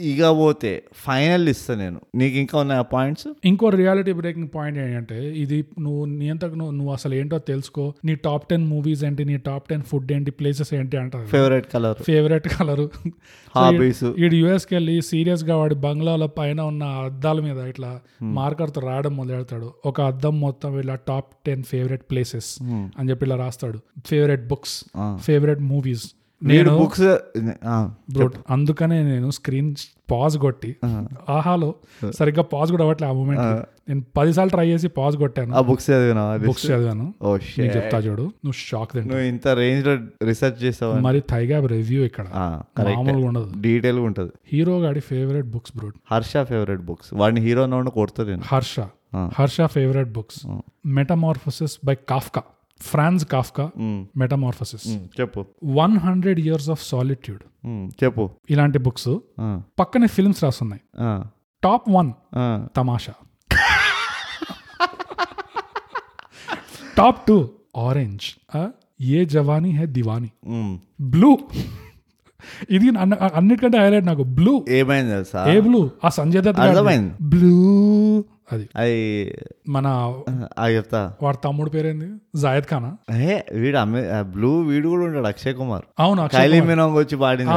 ఇక 0.00 0.22
పోతే 0.38 0.82
ఫైనల్ 0.94 1.48
ఇస్తా 1.48 1.74
నేను. 1.74 2.00
నీకు 2.14 2.36
ఇంకా 2.36 2.58
ఉన్నాయా 2.58 2.82
పాయింట్స్ 2.82 3.26
ఇంకో 3.44 3.68
రియాలిటీ 3.68 4.12
బ్రేకింగ్ 4.12 4.48
పాయింట్ 4.54 4.78
ఏంటంటే 4.78 5.18
ఇది 5.32 5.64
నువ్వు 5.80 6.04
నీ 6.04 6.30
అంతకు 6.30 6.54
నువ్వు 6.54 6.74
నువ్వు 6.74 6.92
అసలు 6.92 7.14
ఏంటో 7.14 7.38
తెలుసుకో. 7.38 7.94
నీ 8.04 8.14
టాప్ 8.14 8.48
టెన్ 8.48 8.66
మూవీస్ 8.66 9.04
ఏంటి 9.04 9.24
నీ 9.24 9.36
టాప్ 9.36 9.68
టెన్ 9.68 9.82
ఫుడ్ 9.82 10.12
ఏంటి 10.12 10.30
ప్లేసెస్ 10.30 10.74
ఏంటి 10.74 10.96
అంటారు 10.96 11.26
favourite 11.26 11.72
colour 11.72 12.02
favourite 12.02 12.48
colour 12.48 12.88
hobbies 13.54 14.04
వీడు 14.04 14.34
యుఎస్కి 14.34 14.74
వెళ్ళి 14.74 15.02
సీరియస్గా 15.02 15.56
వాడి 15.56 15.74
బంగ్లాల 15.74 16.26
పైన 16.26 16.60
ఉన్న 16.60 16.84
అద్దాల 16.84 17.40
మీద 17.40 17.58
ఇట్లా 17.58 18.00
మార్కర్తో 18.22 18.80
రాయడం 18.80 19.16
మొదలెడతాడు. 19.16 19.72
ఒక 19.86 20.00
అద్దం 20.00 20.40
మొత్తం 20.40 20.80
ఇలా 20.80 20.94
టాప్ 20.94 21.30
టెన్ 21.46 21.62
ఫేవరెట్ 21.62 22.02
ప్లేసెస్ 22.10 22.62
అని 22.98 23.10
చెప్పి 23.10 23.26
ఇలా 23.26 23.36
రాస్తాడు. 23.36 23.78
ఫేవరెట్ 24.06 24.46
బుక్స్ 24.46 24.84
ఫేవరెట్ 25.20 25.60
మూవీస్ 25.60 26.06
నేను 26.42 26.78
బుక్స్ 26.78 27.02
అందుకనే 28.50 29.02
నేను 29.02 29.30
స్క్రీన్ 29.30 29.74
పాజ్ 30.10 30.38
కొట్టి 30.38 30.76
ఆహాలో 31.28 31.74
సరిగ్గా 32.10 32.42
పాజ్ 32.42 32.70
కూడా 32.70 32.84
అవ్వట్లే 32.84 33.08
ఆ 33.08 33.12
మూమెంట్ 33.12 33.40
నేను 33.88 34.02
పదిసార్లు 34.16 34.50
ట్రై 34.50 34.68
చేసి 34.68 34.88
పాజ్ 34.88 35.16
కొట్టాను. 35.16 35.54
ఆ 35.54 35.60
బుక్స్ 35.60 35.90
చదివినా 35.90 36.36
బుక్స్ 36.36 36.66
చదివాను. 36.66 37.14
నీకు 37.58 37.76
చెప్తా 37.76 37.98
చూడు 37.98 38.22
నువ్వు 38.22 38.52
షాక్ 38.52 38.96
నువ్వు 38.96 39.18
ఇంత 39.18 39.48
రేంజ్లో 39.48 39.94
రీసెర్చ్ 40.24 40.64
చేసావు 40.64 40.94
మరి 40.94 41.22
థైగా 41.30 41.66
రివ్యూ 41.66 42.04
ఇక్కడ. 42.04 42.26
మామూలుగా 42.80 43.28
ఉండదు. 43.28 43.60
డీటెయిల్ 43.60 43.98
ఉంటుంది. 43.98 44.30
హీరో 44.52 44.78
గాడి 44.78 45.00
favourite 45.00 45.46
books 45.46 45.76
bro 45.76 45.90
Harsha 46.12 46.32
favourite 46.42 46.80
books 46.80 47.14
వాడిని 47.14 47.40
హీరో 47.40 47.66
నోడు 47.66 47.90
కొడుతుంది 47.90 48.40
Harsha. 48.44 48.80
Harsha 49.14 49.60
favourite 49.60 50.12
books 50.12 50.46
Metamorphosis 50.86 51.78
by 51.84 51.94
Kafka 51.94 52.42
Franz 52.80 53.24
Kafka 53.24 53.70
Metamorphosis 54.16 54.98
చెప్పు. 55.20 55.44
One 55.64 55.98
Hundred 55.98 56.40
Years 56.40 56.70
of 56.70 56.88
Solitude 56.88 57.42
చెప్పు. 58.04 58.30
ఇలాంటి 58.50 58.78
బుక్స్ 58.78 59.18
పక్కనే 59.80 60.06
films 60.06 60.44
రాస్తున్నాయి. 60.44 60.82
Top 61.62 61.90
one. 61.90 62.12
Tamasha. 62.76 63.12
Top 66.98 67.26
two 67.26 67.48
orange 67.76 68.58
Yeh 69.00 69.24
Jawaani 69.24 69.70
Hai 69.70 69.86
Deewani. 69.86 70.30
Blue 71.00 71.38
ఇది 72.70 72.98
అన్న- 72.98 73.28
అన్నిటికంటే 73.34 73.78
హైలైట్ 73.78 74.06
నాకు. 74.06 74.22
బ్లూ 74.22 74.64
ఏమైంది 74.68 75.12
ఏ 75.56 75.60
బ్లూ 75.60 75.90
ఆ 76.04 76.08
సంజయ్ 76.08 76.42
దత్. 76.42 76.60
బ్లూ 77.22 78.07
అది. 78.52 78.64
అది 78.76 78.98
మన 79.68 79.86
చెప్తా. 80.76 81.00
వాడి 81.22 81.38
తమ్ముడు 81.44 81.70
పేరేంది? 81.70 82.08
జాయద్ 82.40 82.64
ఖానా? 82.64 82.90
ఏ 83.28 83.40
వీడు 83.52 83.76
అమ్మే 83.76 84.02
బ్లూ 84.22 84.60
వీడు 84.60 84.88
కూడా 84.88 85.04
ఉంటాడు 85.04 85.26
అక్షయ్ 85.26 85.54
కుమార్. 85.54 85.84
అవును 85.98 86.22
అక్షయ్ 86.22 86.40
కైలీ. 86.40 86.60
మినోంగ్ 86.60 86.96
వచ్చి 86.96 87.16
పాడింది. 87.16 87.52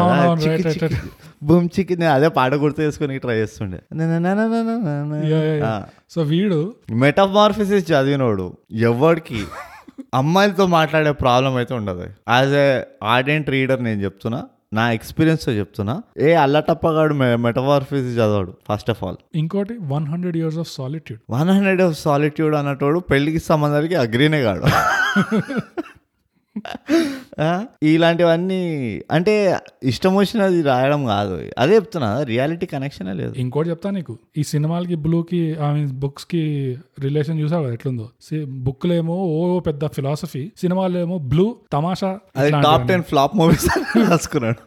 బూమ్ 1.43 1.69
చిక్కి 1.80 1.97
నేను 1.97 2.13
అదే 2.13 2.27
పాట 2.27 2.54
గుర్తు 2.54 2.82
చేసుకుని 2.82 3.19
ట్రై 3.19 3.36
చేస్తుండే. 3.36 3.80
సో 6.10 6.21
వీడు 6.21 6.60
మెటామార్ఫిసిస్ 6.91 7.91
చదివినోడు 7.91 8.47
ఎవరికి 8.71 9.41
అమ్మాయిలతో 10.13 10.65
మాట్లాడే 10.67 11.12
ప్రాబ్లం 11.12 11.56
అయితే 11.56 11.73
ఉండదు. 11.73 12.06
యాజ్ 12.30 12.54
ఏ 12.54 12.67
ఆర్డెంట్ 13.04 13.49
రీడర్ 13.49 13.84
నేను 13.84 14.01
చెప్తున్నా 14.01 14.41
నా 14.73 14.91
ఎక్స్పీరియన్స్ 14.91 15.49
చెప్తున్నా. 15.49 16.03
ఏ 16.17 16.34
అల్లటప్పగాడు 16.34 17.13
మెటమార్ఫిసిస్ 17.13 18.15
చదవాడు 18.15 18.53
ఫస్ట్ 18.69 18.89
ఆఫ్ 18.89 19.03
ఆల్ 19.03 19.15
ఇంకోటి 19.36 19.77
one 19.81 20.07
hundred 20.07 20.38
years 20.38 20.57
of 20.57 20.71
solitude 20.71 21.21
one 21.29 21.49
hundred 21.49 21.81
of 21.81 21.99
solitude 21.99 22.55
అన్నటోడు 22.55 22.99
పెళ్ళికి 22.99 23.39
సంబంధానికి 23.39 23.95
అగ్రీనే 23.95 24.43
కాడు? 24.43 24.65
ఇలాంటివన్నీ 27.89 28.59
అంటే 29.11 29.33
ఇష్టం 29.83 30.13
వచ్చినది 30.15 30.59
రాయడం 30.61 31.01
కాదు. 31.05 31.35
అదే 31.57 31.73
చెప్తున్నా 31.75 32.09
రియాలిటీ 32.31 32.65
కనెక్షనే 32.73 33.13
లేదు. 33.19 33.33
ఇంకోటి 33.43 33.69
చెప్తా 33.69 33.89
నీకు. 33.97 34.13
ఈ 34.37 34.43
సినిమాలకి 34.51 34.95
బ్లూకి 35.05 35.41
ఐ 35.65 35.69
మీన్ 35.75 35.91
బుక్స్కి 36.03 36.43
రిలేషన్ 37.05 37.37
చూసావు 37.41 37.63
కదా 37.65 37.73
ఎట్లుందో? 37.77 38.07
బుక్లేమో 38.67 39.17
ఓ 39.35 39.41
పెద్ద 39.69 39.91
ఫిలాసఫీ 39.97 40.43
సినిమాలో 40.61 40.99
ఏమో 41.05 41.19
బ్లూ 41.33 41.47
తమాషా. 41.73 42.11
టాప్ 42.67 42.87
టెన్ 42.87 43.05
ఫ్లాప్ 43.11 43.35
మూవీస్ 43.41 43.69
రాసుకున్నాడు 44.09 44.61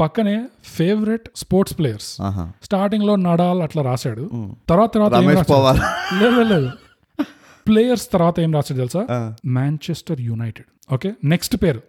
పక్కనే 0.00 0.36
ఫేవరెట్ 0.76 1.26
స్పోర్ట్స్ 1.36 1.76
ప్లేయర్స్. 1.78 2.10
స్టార్టింగ్లో 2.62 3.14
నడాల్ 3.26 3.60
అట్లా 3.66 3.82
రాశాడు. 3.90 4.24
తర్వాత 4.70 4.90
తర్వాత 4.94 5.14
లేదు 6.20 6.42
లేదు, 6.52 6.70
ప్లేయర్స్ 7.66 8.06
తర్వాత 8.14 8.36
ఏం 8.44 8.50
రాశాడు 8.56 8.78
తెలుసా. 8.82 9.02
Manchester 9.56 10.20
United. 10.20 10.68
ఓకే? 10.92 11.12
నెక్స్ట్ 11.24 11.56
పేరు. 11.56 11.82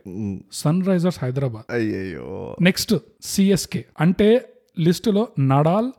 సన్ 0.54 0.86
రైజర్స్ 0.86 1.20
హైదరాబాద్ 1.22 1.74
అయ్యయ్యో. 1.74 2.56
నెక్స్ట్ 2.62 2.94
సిఎస్కే 3.22 3.86
అంటే 4.02 4.50
లిస్టులో 4.80 5.28
నడాల్ 5.40 5.92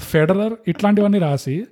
ఫెడరర్ 0.00 0.52
ఇట్లాంటివన్నీ 0.68 1.18
రాసి 1.18 1.66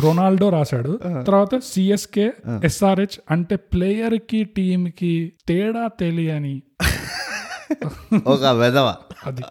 రొనాల్డో 0.00 0.48
రాశాడు. 0.48 1.00
తర్వాత 1.26 1.58
సిఎస్కే 1.58 2.32
ఎస్ఆర్హెచ్ 2.64 3.18
అంటే 3.30 3.56
ప్లేయర్కి 3.56 4.44
టీమ్కి 4.44 5.32
తేడా 5.48 5.88
తెలియని 6.00 6.62
ఒక 8.26 8.44
వెధవ. 8.44 8.94
అది. 9.26 9.42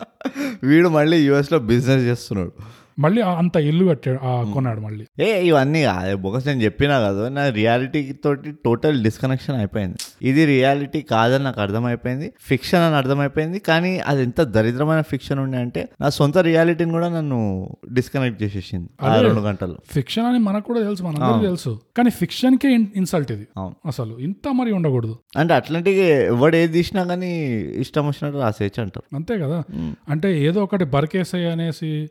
వీడు 0.64 0.90
మళ్ళీ 0.90 1.26
యుఎస్లో 1.26 1.60
బిజినెస్ 1.60 2.04
చేస్తున్నాడు. 2.04 2.52
మళ్ళీ 3.00 3.22
అంత 3.22 3.56
ఇల్లు 3.58 3.86
కట్టాడు 3.86 4.20
కొన్నాడు 4.54 4.80
మళ్ళీ. 4.80 5.06
ఏ 5.20 5.44
ఇవన్నీ 5.44 5.86
బొకస్ 6.14 6.48
నేను 6.48 6.62
చెప్పినా 6.62 7.00
కదా. 7.00 7.30
నా 7.30 7.50
రియాలిటీ 7.50 8.14
తోటి 8.24 8.52
టోటల్ 8.66 9.04
డిస్కనెక్షన్ 9.04 9.56
అయిపోయింది. 9.56 9.98
ఇది 10.22 10.46
రియాలిటీ 10.46 11.02
కాదని 11.02 11.44
నాకు 11.44 11.62
అర్థమైపోయింది. 11.62 12.34
ఫిక్షన్ 12.42 12.80
అని 12.80 12.96
అర్థమైపోయింది. 12.96 13.60
కానీ 13.60 14.00
అది 14.00 14.24
ఎంత 14.24 14.42
దరిద్రమైన 14.42 15.02
ఫిక్షన్ 15.02 15.40
ఉండే 15.40 15.58
అంటే 15.58 15.90
నా 16.02 16.10
సొంత 16.10 16.38
రియాలిటీని 16.38 16.92
కూడా 16.92 17.10
నన్ను 17.10 17.70
డిస్కనెక్ట్ 17.94 18.44
చేసేసింది 18.44 18.90
ఆ 19.02 19.22
రెండు 19.22 19.42
గంటలు 19.42 19.78
ఫిక్షన్ 19.92 20.26
అని 20.26 20.40
మనకు 20.40 20.66
కూడా 20.66 20.80
తెలుసు 20.80 21.04
మనందరికీ 21.04 21.46
తెలుసు. 21.46 21.80
కానీ 21.98 22.10
ఫిక్షన్ 22.10 22.58
కే 22.58 22.68
ఇన్సల్ట్ 22.96 23.32
ఇది. 23.32 23.48
అసలు 23.60 24.20
ఇంత 24.20 24.48
మరి 24.54 24.72
ఉండకూడదు. 24.72 25.18
అంటే 25.38 25.54
అట్లాంటి 25.54 25.92
ఎవడు 25.92 26.56
ఏది 26.56 26.74
తీసినా 26.74 27.04
కానీ 27.04 27.36
ఇష్టం 27.76 28.08
వచ్చినట్టు 28.08 28.40
రాసేయచ్చు 28.40 28.84
అంటారు. 28.84 29.16
అంతే 29.16 29.38
కదా. 29.38 29.64
అంటే 30.10 30.44
ఏదో 30.44 30.64
ఒకటి 30.64 30.86
బరికేసాయి 30.86 31.52
అనేసి. 31.52 32.10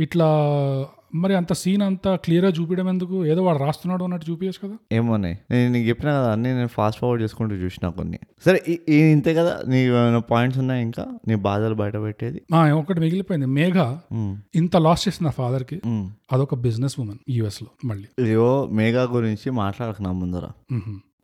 ఇట్లా 0.00 0.26
మరి 1.14 1.34
అంత 1.34 1.52
సీన్ 1.52 1.82
అంతా 1.82 2.16
క్లియర్గా 2.16 2.50
చూపించడం 2.50 2.88
ఎందుకు? 2.88 3.26
ఏదో 3.26 3.42
వాడు 3.42 3.58
రాస్తున్నాడు 3.58 4.04
అన్నట్టు 4.04 4.30
చూపించచ్చు 4.30 4.68
కదా? 4.68 4.76
ఏమోనే. 4.92 5.38
నేను 5.50 5.72
నీకు 5.72 5.88
చెప్పినా 5.88 6.12
కదా 6.12 6.32
అన్నీ 6.32 6.52
నేను 6.52 6.68
ఫాస్ట్ 6.68 7.00
ఫార్వర్డ్ 7.00 7.22
చేసుకుంటూ 7.22 7.54
చూసిన 7.54 7.88
కొన్ని. 7.88 8.18
సరే 8.46 8.64
ఇంతే 8.88 9.34
కదా? 9.34 9.58
నీ 9.68 9.86
పాయింట్స్ 10.30 10.58
ఉన్నాయి 10.58 10.82
ఇంకా? 10.82 11.06
నీ 11.28 11.34
బాధలు 11.34 11.74
బయట 11.74 11.96
పెట్టేది? 11.96 12.42
ఒకటి 12.70 13.00
మిగిలిపోయింది. 13.00 13.46
మేఘ 13.46 13.96
ఇంత 14.54 14.76
లాస్ 14.76 15.08
చేసింది 15.08 15.28
ఆ 15.28 15.30
ఫాదర్కి. 15.30 15.80
అదొక 16.32 16.54
బిజినెస్ 16.54 17.00
ఉమెన్ 17.00 17.18
యుఎస్లో 17.28 17.68
మళ్ళీ. 17.84 18.08
ఇదిగో 18.18 18.68
మేఘా 18.72 19.02
గురించి 19.02 19.50
మాట్లాడక 19.50 20.02
నా 20.02 20.12
ముందర. 20.12 20.46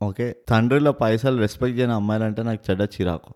ఓకే? 0.02 0.36
తండ్రిలో 0.48 0.92
పైసలు 0.92 1.38
రెస్పెక్ట్ 1.38 1.78
చేయని 1.78 1.92
అమ్మాయిలు 1.92 2.26
అంటే 2.26 2.42
నాకు 2.42 2.70
చెడ్డ 2.70 2.82
చిరాకు. 2.82 3.34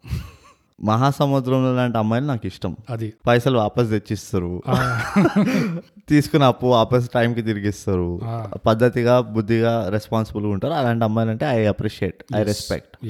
మహాసముద్రంలో 0.84 1.76
లాంటి 1.76 1.98
అమ్మాయిలు 1.98 2.26
నాకు 2.28 2.46
ఇష్టం. 2.46 2.76
అది. 2.90 3.12
పైసలు 3.26 3.58
వాపస్ 3.58 3.90
తెచ్చిస్తారు. 3.90 4.62
తీసుకున్న 6.08 6.44
అప్పు 6.44 6.66
వాపస్ 6.66 7.10
టైంకి 7.10 7.42
తిరిగిస్తారు. 7.42 8.20
పద్ధతిగా 8.66 9.20
బుద్ధిగా 9.20 9.88
రెస్పాన్సిబుల్గా 9.88 10.50
ఉంటారు. 10.50 10.72
అలాంటి 10.72 11.04
అమ్మాయిలు 11.04 11.30
అంటే 11.30 11.46
ఐ 11.46 11.64
అప్రిషియేట్ 11.64 12.24
ఐ 12.36 12.42
రెస్పెక్ట్. 12.42 13.06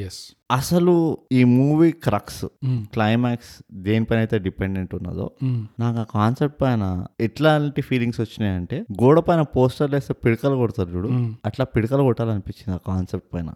అసలు 0.52 1.18
ఈ 1.32 1.44
మూవీ 1.44 1.92
క్రక్స్ 1.92 2.44
క్లైమాక్స్ 2.68 3.62
దేనిపైన 3.72 4.18
అయితే 4.18 4.38
డిపెండెంట్ 4.38 4.94
ఉన్నదో 4.94 5.30
నాకు 5.80 5.98
ఆ 5.98 6.04
కాన్సెప్ట్ 6.14 6.62
పైన 6.62 7.06
ఎట్లాంటి 7.20 7.82
ఫీలింగ్స్ 7.82 8.20
వచ్చినాయంటే 8.20 8.84
గోడ 9.02 9.18
పైన 9.18 9.40
పోస్టర్లు 9.42 9.96
వేస్తే 9.96 10.14
పిడకలు 10.14 10.56
కొడతారు 10.56 10.88
చూడు. 10.88 11.08
అట్లా 11.46 11.64
పిడకలు 11.64 12.02
కొట్టాలనిపించింది 12.02 12.74
ఆ 12.74 12.94
కాన్సెప్ట్ 12.94 13.34
పైన. 13.34 13.48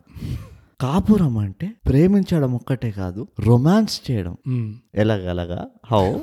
కాపురం 0.81 1.39
అంటే 1.39 1.71
ప్రేమించడం 1.87 2.55
ఒక్కటే 2.55 2.91
కాదు 2.91 3.29
రొమాన్స్ 3.47 4.11
చేయడం. 4.11 4.37
ఎలాగలగా? 4.95 5.67
హౌ? 5.91 6.15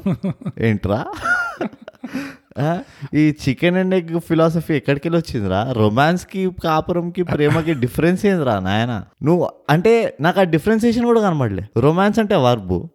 ఏంట్రా? 0.59 1.05
ఈ 3.13 3.33
చికెన్ 3.43 3.75
అండ్ 3.75 3.95
ఎగ్ 3.95 4.19
ఫిలాసఫీ 4.19 4.73
ఎక్కడికి 4.73 5.09
వెళ్ళి 5.09 5.21
వచ్చిందిరా? 5.21 5.71
రొమాన్స్కి 5.71 6.51
కాపురంకి 6.63 7.23
ప్రేమకి 7.23 7.73
డిఫరెన్స్ 7.73 8.25
ఏందిరా 8.25 8.59
నాయన? 8.59 9.03
నువ్వు 9.23 9.49
అంటే 9.69 10.17
నాకు 10.21 10.39
ఆ 10.39 10.43
డిఫరెన్సియేషన్ 10.43 11.05
కూడా 11.05 11.21
కనబడలే. 11.21 11.65
రొమాన్స్ 11.77 12.19
అంటే 12.19 12.35
వర్బు 12.35 12.89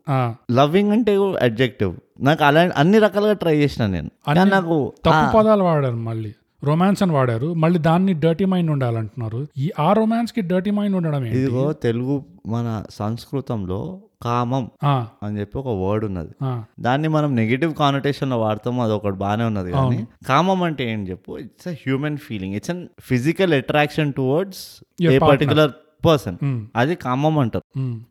లవింగ్ 0.53 0.93
అంటే 0.93 1.17
అడ్జెక్టివ్ 1.43 1.97
నాకు 2.21 2.45
అలా 2.45 2.71
అన్ని 2.77 2.99
రకాలుగా 2.99 3.33
ట్రై 3.33 3.57
చేసిన 3.57 3.87
నేను. 3.87 4.11
నాకు 4.35 4.93
పదాలు 5.37 5.63
వాడారు 5.63 5.97
మళ్ళీ. 5.97 6.35
రొమాన్స్ 6.63 7.03
అని 7.03 7.13
వాడారు. 7.13 7.55
మళ్ళీ 7.55 7.79
దాన్ని 7.79 8.13
డర్టీ 8.15 8.45
మైండ్ 8.45 8.71
ఉండాలంటున్నారు. 8.71 9.47
ఈ 9.59 9.71
ఆ 9.79 9.93
రొమాన్స్కి 9.93 10.41
డర్టీ 10.43 10.71
మైండ్ 10.71 10.97
ఉండడం 10.97 11.27
ఏంటి? 11.27 11.39
ఇదిగో 11.39 11.73
తెలుగు 11.73 12.17
మన 12.47 12.67
సంస్కృతంలో 12.91 13.81
కామం 14.23 14.65
ఆ, 14.85 15.07
అని 15.23 15.41
చెప్పి 15.41 15.59
ఒక 15.59 15.69
వర్డ్ 15.81 16.05
ఉన్నది. 16.05 16.33
ఆ, 16.43 16.65
దాన్ని 16.81 17.09
మనం 17.09 17.37
నెగిటివ్ 17.37 17.75
కానటేషన్లో 17.75 18.41
వాడతాము 18.41 18.83
అది 18.83 18.93
ఒకటి 18.93 19.17
బాగానే 19.17 19.45
ఉన్నది 19.45 19.73
కానీ 19.73 20.07
కామం 20.29 20.63
అంటే 20.63 20.93
ఏం 20.93 21.09
చెప్పు? 21.09 21.39
It's 21.39 21.69
uh 21.69 21.73
human 21.81 22.17
feeling 22.19 22.55
it's 22.55 22.71
an 22.71 22.89
physical 23.01 23.55
attraction 23.55 24.13
towards 24.13 24.63
a. 25.03 25.19
Particular 25.19 25.73
person 26.07 26.37
అది 26.77 26.95
కామం 26.97 27.39
అంటారు. 27.39 27.62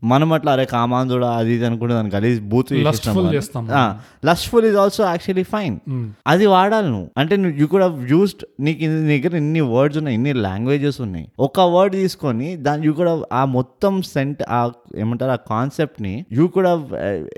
మనం 0.04 0.34
అట్లా 0.34 0.52
అరే 0.52 0.66
కామాంధుడా 0.66 1.32
అది 1.32 1.54
ఇది 1.54 1.66
అనుకుంటే 1.66 1.94
దానికి 1.94 2.16
గలీజ్ 2.16 2.42
booth 2.42 2.74
lustful 4.26 4.66
is 4.66 4.76
also 4.76 5.04
actually 5.04 5.44
fine. 5.44 5.80
అది 6.28 6.46
వాడాలి 6.46 6.88
నువ్వు. 6.88 7.10
అంటే 7.18 7.36
నువ్వు 7.36 7.60
యూ 7.60 7.68
కుడ్ 7.68 8.12
యూస్డ్ 8.12 8.46
నీకు 8.60 8.80
నీ 8.84 9.20
దగ్గర 9.20 9.38
ఇన్ని 9.38 9.62
వర్డ్స్ 9.62 9.98
ఉన్నాయి 9.98 10.16
ఇన్ని 10.16 10.34
లాంగ్వేజెస్ 10.34 11.02
ఉన్నాయి. 11.02 11.28
ఒక 11.40 11.60
వర్డ్ 11.60 11.96
తీసుకొని 11.96 12.58
దాని 12.58 12.88
యూ 12.88 12.94
కూడా 12.94 13.22
ఆ 13.34 13.46
మొత్తం 13.46 14.02
సెంట్ 14.02 14.44
ఆ 14.50 14.72
ఏమంటారు 14.98 15.32
ఆ 15.32 15.36
కాన్సెప్ట్ని 15.36 16.26
యూ 16.32 16.48
కూడా 16.48 16.88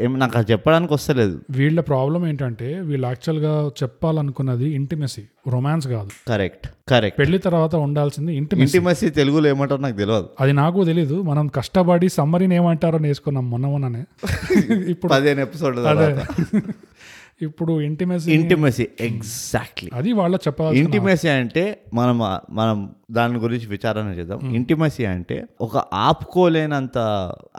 నాకు 0.08 0.38
అది 0.38 0.52
చెప్పడానికి 0.52 0.94
వస్తలేదు. 0.94 1.42
వీళ్ళ 1.50 1.82
ప్రాబ్లం 1.82 2.28
ఏంటంటే 2.28 2.80
వీళ్ళు 2.80 3.08
యాక్చువల్గా 3.08 3.72
చెప్పాలనుకున్నది 3.84 4.70
ఇంటిమెసీ 4.70 5.22
రొమాన్స్ 5.48 5.88
కాదు. 5.88 6.10
కరెక్ట్ 6.28 6.68
కరెక్ట్ 6.90 7.20
పెళ్ళి 7.20 7.38
తర్వాత 7.38 7.76
ఉండాల్సింది 7.76 8.36
ఇంటిమెసీ 8.36 9.10
తెలుగులో 9.10 9.50
ఏమంటారో 9.50 9.82
నాకు 9.82 9.98
తెలియదు 9.98 10.30
అది 10.40 10.54
నాకు 10.54 10.84
తెలీదు 10.84 11.22
మనం 11.22 11.48
కష్టపడి 11.48 12.10
సమ్మరిని 12.14 12.55
ఏమంటారో 12.55 12.97
నేర్చుకున్నాం 12.97 13.45
మొన్న 13.49 13.66
మొన్ననే. 13.68 14.03
ఇప్పుడు 14.93 15.11
పదిహేను 15.11 15.41
ఎపిసోడ్ 15.41 15.78
అదే. 15.86 16.07
ఇప్పుడు 17.42 17.82
ఇంటిమెసీ 17.82 18.32
ఇంటిమసీ 18.32 18.88
ఎగ్జాక్ట్లీ 19.02 19.90
అది 19.94 20.14
వాళ్ళ 20.14 20.36
చెప్పాల్సిన 20.36 20.84
ఇంటిమసీ 20.84 21.28
అంటే 21.28 21.82
మనం 21.94 22.20
మనం 22.50 22.96
దాని 23.12 23.38
గురించి 23.38 23.68
విచారణ 23.68 24.06
చేద్దాం. 24.08 24.40
ఇంటిమసీ 24.56 25.06
అంటే 25.06 25.46
ఒక 25.62 25.78
ఆపుకోలేనంత 25.78 26.98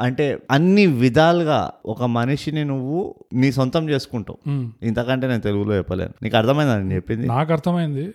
అంటే 0.00 0.38
అన్ని 0.50 0.86
విధాలుగా 0.86 1.70
ఒక 1.86 2.02
మనిషిని 2.02 2.64
నువ్వు 2.64 3.14
నీ 3.32 3.52
సొంతం 3.52 3.90
చేసుకుంటావు. 3.90 4.50
మ్. 4.50 4.70
ఇంతకంటే 4.82 5.26
నేను 5.26 5.40
తెలుగులో 5.40 5.76
చెప్పలేను. 5.76 6.10
నీకు 6.22 6.36
అర్థమైందా 6.36 6.78
నేను 6.78 6.94
చెప్పింది? 6.94 7.26
నాకు 7.26 7.52
అర్థమైంది. 7.52 8.12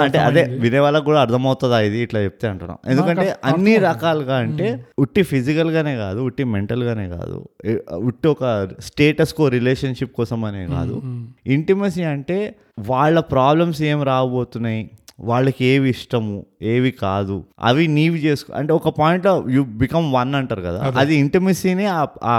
అంటే 0.00 0.18
అదే 0.18 0.44
వినే 0.44 0.78
వాళ్ళకి 0.78 1.04
కూడా 1.04 1.20
అర్థమవుతుందా 1.20 1.80
ఇది 1.80 1.98
ఇట్లా 1.98 2.20
చెప్తే 2.20 2.48
అంటున్నాం. 2.48 2.78
ఎందుకంటే 2.90 3.36
అన్ని 3.44 3.76
రకాలుగా 3.76 4.36
అంటే 4.36 4.86
ఉట్టి 4.98 5.22
ఫిజికల్ 5.22 5.70
గానే 5.70 5.96
కాదు 5.96 6.20
ఉట్టి 6.20 6.44
మెంటల్ 6.44 6.84
గానే 6.84 7.08
కాదు. 7.08 7.48
ఉట్టి 7.94 8.28
ఒక 8.28 8.68
స్టేటస్ 8.80 9.34
కో 9.34 9.48
రిలేషన్షిప్ 9.48 10.14
కోసం 10.14 10.44
అనే 10.44 10.61
కాదు. 10.66 11.02
ఇంటిమసీ 11.46 12.02
అంటే 12.02 12.54
వాళ్ళ 12.78 13.20
ప్రాబ్లమ్స్ 13.20 13.82
ఏం 13.82 14.02
రాబోతున్నాయి 14.02 14.90
వాళ్ళకి 15.20 15.64
ఏవి 15.64 15.90
ఇష్టము 15.90 16.46
ఏవి 16.70 16.90
కాదు. 17.02 17.36
అవి 17.60 17.84
నీవి 17.88 18.18
చేసుకో 18.20 18.50
అంటే 18.52 18.72
ఒక 18.72 18.88
పాయింట్ 18.98 19.26
యు 19.50 19.62
బికమ్ 19.82 20.06
వన్ 20.14 20.34
అంటారు 20.34 20.62
కదా. 20.62 20.80
అది. 20.96 21.14
ఇంటిమసీని 21.14 21.86
ఆ 21.86 22.38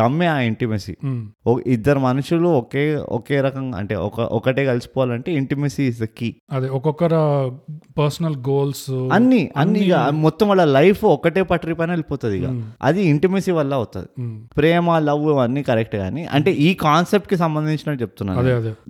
గమ్మే 0.00 0.26
ఆ 0.26 0.38
ఇంటిమసీ 0.50 0.94
ఇద్దరు 1.66 1.98
మనుషులు 1.98 2.48
ఒకే 2.58 2.84
ఒకే 3.08 3.40
రకంగా 3.40 3.78
అంటే 3.78 3.94
ఒక 4.06 4.20
ఒకటే 4.36 4.64
కలిసిపోవాలంటే 4.66 5.30
ఇంటిమసీ 5.32 5.82
ఇస్ 5.84 6.00
ద 6.00 6.06
కీ 6.18 6.28
అదే 6.52 6.68
ఒక్కొక్కరు 6.68 7.22
పర్సనల్ 7.98 8.36
గోల్స్ 8.48 8.86
అన్ని 9.12 9.42
అన్ని 9.56 9.80
ఇక 9.80 9.94
మొత్తం 10.24 10.48
వాళ్ళ 10.48 10.64
లైఫ్ 10.78 11.04
ఒకటే 11.04 11.42
పట్టరి 11.42 11.74
పైన 11.74 11.90
వెళ్ళిపోతుంది 11.90 12.38
ఇక 12.38 12.48
అది 12.82 13.02
ఇంటిమసీ 13.04 13.50
వల్ల 13.50 13.74
అవుతుంది. 13.74 14.08
ప్రేమ 14.56 14.98
లవ్ 14.98 15.26
అన్ని 15.38 15.62
కరెక్ట్ 15.62 15.96
కానీ 15.96 16.24
అంటే 16.32 16.50
ఈ 16.66 16.70
కాన్సెప్ట్కి 16.82 17.36
సంబంధించినట్టు 17.36 18.02
చెప్తున్నాను. 18.02 18.40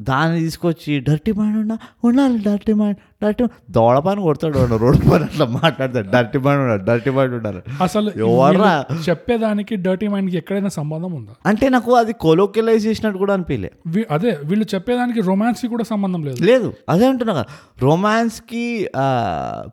దాన్ని 0.00 0.40
తీసుకొచ్చి 0.40 0.92
డర్టీ 1.00 1.32
మైండ్ 1.32 1.58
ఉన్నా 1.58 1.76
ఉండాలి 2.04 2.38
డర్టీ 2.38 2.72
మైండ్ 2.72 2.98
డర్టీ 3.22 3.44
దోడ 3.70 3.98
పైన 3.98 4.18
కొడతాడు 4.20 4.58
వాడు, 4.58 4.76
రోడ్డు 4.76 5.10
పైన 5.10 5.22
అట్లా 5.22 5.46
మాట్లాడతాడు. 5.46 6.08
డర్టీ 6.10 6.38
మైండ్ 6.38 6.62
ఉండాలి 6.62 6.82
డర్టీ 6.84 7.10
మైండ్ 7.10 7.34
ఉండాలి 7.34 7.60
అసలు? 7.82 8.10
వీళ్ళు 8.24 9.02
చెప్పేదానికి 9.10 9.76
డర్టీ 9.86 10.08
మైండ్కి 10.08 10.36
ఎక్కడైనా 10.36 10.68
సంబంధం 10.68 11.12
ఉందా? 11.12 11.34
అంటే 11.46 11.68
నాకు 11.68 11.92
అది 11.94 12.12
కొలోకియలైజ్ 12.12 12.86
చేసినట్టు 12.86 13.18
కూడా 13.18 13.34
అనిపించలే 13.34 13.70
అదే 14.10 14.38
వీళ్ళు 14.44 14.66
చెప్పేదానికి 14.74 15.20
రొమాన్స్కి 15.20 15.68
కూడా 15.74 15.84
సంబంధం 15.84 16.24
లేదు. 16.24 16.42
లేదు 16.42 16.72
అదే 16.88 17.06
అంటున్నా 17.06 17.34
కదా. 17.34 17.44
రొమాన్స్కి 17.82 18.64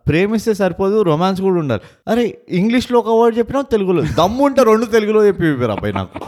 ప్రేమిస్తే 0.07 0.53
సరిపోదు 0.53 1.01
రొమాన్స్ 1.09 1.41
కూడా 1.41 1.59
ఉండాలి. 1.59 1.81
అరే 2.07 2.25
ఇంగ్లీష్లో 2.61 2.99
ఒక 2.99 3.21
వర్డ్ 3.21 3.37
చెప్పినా 3.37 3.61
తెలుగులో 3.61 4.03
దమ్ము 4.17 4.45
ఉంటే 4.45 4.63
రెండు 4.63 4.85
తెలుగులో 4.85 5.27
చెప్పి 5.27 5.47
అబ్బాయి 5.47 5.93
నాకు. 5.93 6.19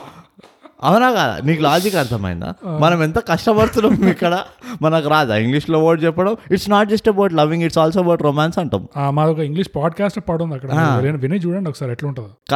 అవునా 0.83 1.11
కాదా 1.11 1.39
నీకు 1.45 1.61
లాజిక్ 1.61 1.95
అర్థమైందా? 1.95 2.53
మనం 2.79 3.03
ఎంత 3.03 3.19
కష్టపడుతున్నాం 3.19 4.09
ఇక్కడ? 4.09 4.39
మనకు 4.81 5.09
రాదా 5.09 5.37
ఇంగ్లీష్లో 5.37 5.85
వర్డ్ 5.85 6.03
చెప్పడం? 6.03 6.35
It's 6.51 6.69
not 6.69 6.89
just 6.89 7.09
about 7.09 7.33
loving 7.33 7.63
it's 7.63 7.77
also 7.77 7.99
about 7.99 8.23
romance 8.23 8.59
అంటాం. 8.59 8.87
ఆ, 8.97 9.09
మాదొక 9.09 9.39
ఇంగ్లీష్ 9.39 9.69
పాడ్కాస్ట్ 9.75 10.19
పడుంది 10.29 10.55
అక్కడ. 10.55 10.71
విని- 10.71 11.19
విని 11.19 11.35
చూడండి 11.35 11.69
ఒకసారి 11.69 11.91
ఎట్లా 11.91 12.07
ఉంటుందో 12.09 12.55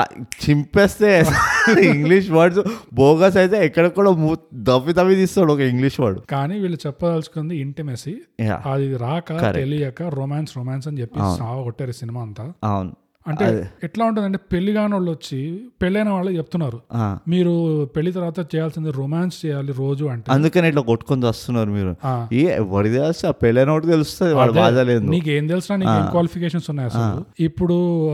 చింపేస్తే 0.49 1.25
ఇంగ్లీష్ 1.83 2.31
వర్డ్స్ 2.31 2.59
బోగస్ 2.93 3.37
అయితే 3.37 3.65
ఎక్కడెక్కడో 3.65 4.11
మూ- 4.11 4.37
దవ్వి 4.53 4.93
దవ్వి 4.93 5.15
తీస్తాడు 5.15 5.53
ఒక 5.53 5.59
ఇంగ్లీష్ 5.59 5.99
వర్డ్. 5.99 6.19
కానీ 6.29 6.59
వీళ్ళు 6.59 6.77
చెప్పదలుచుకుంది 6.87 7.57
ఇంటిమెసీ. 7.57 8.17
అది 8.65 8.97
రాక 8.97 9.53
తెలియక 9.53 10.03
రొమాన్స్ 10.03 10.57
రొమాన్స్ 10.57 10.87
అని 10.87 11.01
చెప్పి 11.01 11.19
సావ 11.19 11.63
కొట్టారు 11.63 11.91
సినిమా 11.91 12.21
అంతా. 12.21 12.53
అవును. 12.63 12.91
అంటే 13.27 13.69
ఎట్లా 13.83 14.05
ఉంటుందంటే 14.05 14.39
పెళ్ళి 14.51 14.73
కాని 14.73 14.93
వాళ్ళు 14.93 15.11
వచ్చి 15.11 15.61
పెళ్ళైన 15.81 16.09
వాళ్ళు 16.09 16.31
చెప్తున్నారు. 16.31 16.81
మీరు 17.27 17.85
పెళ్ళి 17.95 18.11
తర్వాత 18.11 18.39
చేయాల్సింది 18.39 18.91
రొమాన్స్ 18.91 19.45
చేయాలి 19.45 19.73
రోజు 19.77 20.05
అంటే. 20.05 20.31
అందుకని 20.31 20.67
ఇట్లా 20.67 20.81
కొట్టుకొని 20.81 21.25
వస్తున్నారు 21.25 21.69
మీరు. 21.69 21.95
ఏ 22.33 22.43
ఎవరి 22.55 22.89
తెలుసు? 22.89 23.27
ఆ 23.27 23.31
పెళ్ళైన 23.31 23.69
ఒకటి 23.69 23.87
తెలుస్తుంది 23.87 24.33
వాడు 24.33 24.51
అదే, 24.51 24.59
బాధ 24.59 24.79
లేదు 24.79 24.99
నీకు 24.99 25.29
ఏం 25.29 25.47
తెలుసా 25.47 25.75
నీకు 25.75 25.91
ఏం 25.91 26.05
క్వాలిఫికేషన్స్ 26.11 26.69
ఉన్నాయి 26.69 26.89
అసలు? 26.89 27.43
ఇప్పుడు 27.43 28.09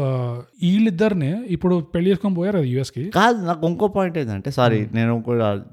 వీళ్ళిద్దరిని 0.63 1.45
ఇప్పుడు 1.45 1.87
పెళ్ళి 1.95 2.09
చేసుకొని 2.11 2.35
పోయారు 2.35 2.57
అది 2.57 2.69
యుఎస్కి? 2.69 3.09
కాదు 3.09 3.45
నాకు 3.45 3.67
ఇంకో 3.67 3.87
పాయింట్ 3.87 4.17
ఏంటంటే 4.17 4.51
సారీ 4.51 4.87
నేను 4.93 5.23